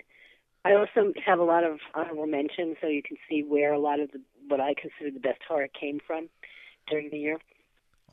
I 0.66 0.72
also 0.74 1.12
have 1.24 1.38
a 1.38 1.44
lot 1.44 1.64
of 1.64 1.78
honorable 1.94 2.26
mentions, 2.26 2.76
so 2.80 2.86
you 2.86 3.02
can 3.02 3.18
see 3.28 3.42
where 3.42 3.72
a 3.72 3.78
lot 3.78 4.00
of 4.00 4.10
the 4.12 4.20
what 4.48 4.60
I 4.60 4.74
consider 4.74 5.10
the 5.10 5.20
best 5.20 5.40
horror 5.46 5.68
came 5.68 6.00
from 6.06 6.28
during 6.88 7.10
the 7.10 7.18
year. 7.18 7.38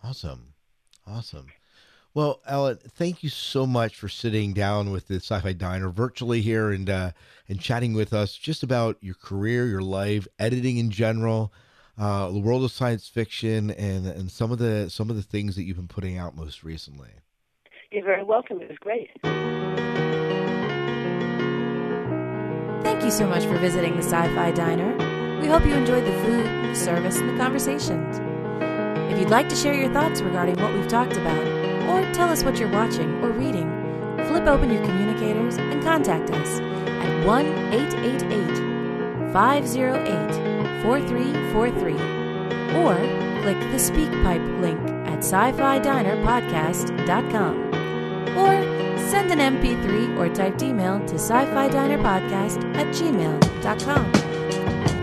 Awesome. 0.04 0.54
Awesome. 1.08 1.48
Well, 2.14 2.42
Ellen, 2.46 2.78
thank 2.78 3.24
you 3.24 3.30
so 3.30 3.66
much 3.66 3.96
for 3.96 4.10
sitting 4.10 4.54
down 4.54 4.92
with 4.92 5.08
the 5.08 5.16
Sci-Fi 5.16 5.54
Diner 5.54 5.90
virtually 5.90 6.42
here 6.42 6.70
and 6.72 6.90
uh, 6.90 7.12
and 7.48 7.60
chatting 7.60 7.94
with 7.94 8.12
us 8.12 8.36
just 8.36 8.64
about 8.64 8.98
your 9.00 9.16
career, 9.16 9.66
your 9.66 9.82
life, 9.82 10.28
editing 10.38 10.78
in 10.78 10.92
general, 10.92 11.54
uh, 11.98 12.30
the 12.30 12.40
world 12.40 12.66
of 12.66 12.72
science 12.72 13.08
fiction, 13.08 13.72
and 13.72 14.06
and 14.06 14.30
some 14.30 14.52
of 14.52 14.58
the 14.58 14.90
some 14.90 15.10
of 15.10 15.16
the 15.16 15.22
things 15.22 15.56
that 15.56 15.64
you've 15.64 15.78
been 15.78 15.88
putting 15.88 16.18
out 16.18 16.36
most 16.36 16.66
recently. 16.66 17.12
You're 17.92 18.04
very 18.04 18.24
welcome. 18.24 18.60
It 18.62 18.68
was 18.68 18.78
great. 18.80 19.10
Thank 22.84 23.04
you 23.06 23.12
so 23.12 23.26
much 23.26 23.44
for 23.44 23.58
visiting 23.58 23.96
the 23.96 24.04
Sci 24.04 24.36
Fi 24.36 24.52
Diner. 24.52 25.11
We 25.42 25.48
hope 25.48 25.66
you 25.66 25.74
enjoyed 25.74 26.06
the 26.06 26.12
food, 26.22 26.46
the 26.46 26.76
service, 26.76 27.18
and 27.18 27.28
the 27.28 27.38
conversations. 27.38 28.20
If 29.12 29.20
you'd 29.20 29.32
like 29.32 29.50
to 29.50 29.56
share 29.56 29.74
your 29.74 29.92
thoughts 29.92 30.22
regarding 30.22 30.62
what 30.62 30.72
we've 30.72 30.88
talked 30.88 31.18
about, 31.18 31.46
or 31.90 32.14
tell 32.14 32.30
us 32.30 32.44
what 32.44 32.60
you're 32.60 32.72
watching 32.72 33.24
or 33.24 33.32
reading, 33.32 33.68
flip 34.28 34.46
open 34.46 34.72
your 34.72 34.86
communicators 34.86 35.58
and 35.58 35.82
contact 35.84 36.30
us 36.30 36.60
at 36.60 37.26
1 37.26 37.46
888 37.74 39.34
508 39.34 40.84
4343 40.84 41.94
or 42.78 42.96
click 43.42 43.60
the 43.72 43.78
SpeakPipe 43.78 44.62
link 44.62 44.80
at 45.08 45.20
sci 45.20 45.52
fi 45.54 45.80
diner 45.80 46.16
or 48.38 48.54
send 49.10 49.32
an 49.32 49.40
MP3 49.40 50.20
or 50.20 50.34
typed 50.34 50.62
email 50.62 51.00
to 51.08 51.16
sci 51.16 51.46
fi 51.46 51.68
diner 51.68 51.98
at 51.98 52.88
gmail.com. 52.94 54.21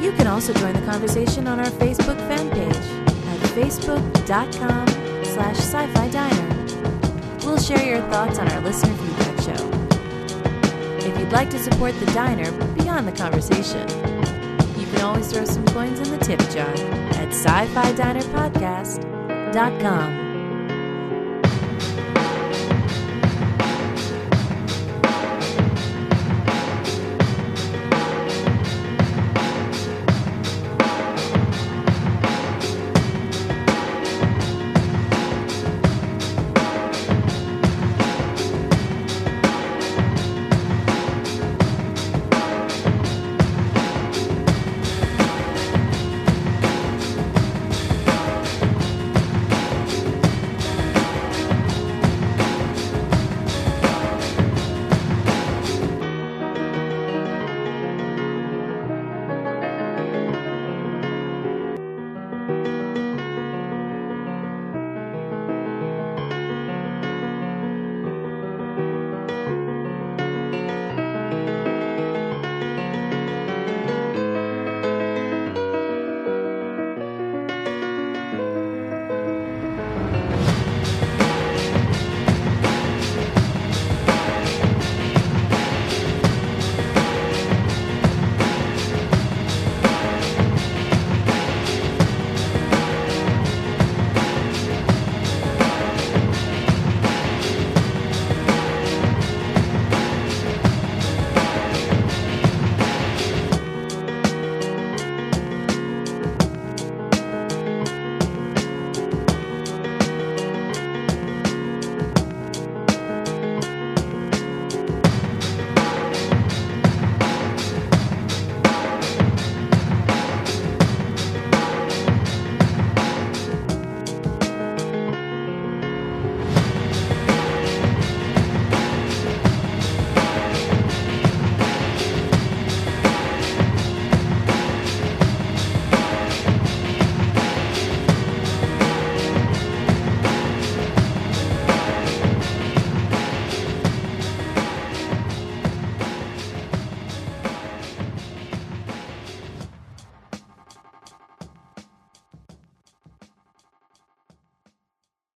You 0.00 0.12
can 0.12 0.26
also 0.26 0.52
join 0.52 0.74
the 0.74 0.82
conversation 0.82 1.48
on 1.48 1.58
our 1.58 1.70
Facebook 1.70 2.18
fan 2.28 2.50
page 2.50 2.76
at 3.26 3.40
facebook.com 3.56 4.86
slash 5.24 5.58
sci-fi 5.58 6.08
diner. 6.10 6.54
We'll 7.44 7.58
share 7.58 7.82
your 7.84 8.00
thoughts 8.10 8.38
on 8.38 8.48
our 8.48 8.60
listener 8.60 8.94
feedback 8.94 9.40
show. 9.40 9.70
If 11.06 11.18
you'd 11.18 11.32
like 11.32 11.50
to 11.50 11.58
support 11.58 11.98
the 11.98 12.06
diner 12.06 12.52
beyond 12.74 13.08
the 13.08 13.12
conversation, 13.12 13.88
you 14.78 14.86
can 14.86 15.00
always 15.00 15.32
throw 15.32 15.44
some 15.44 15.64
coins 15.66 15.98
in 16.00 16.10
the 16.16 16.24
tip 16.24 16.40
jar 16.50 16.72
at 17.20 17.28
sci-fi 17.28 17.92
diner 17.92 18.22
podcast.com. 18.22 20.27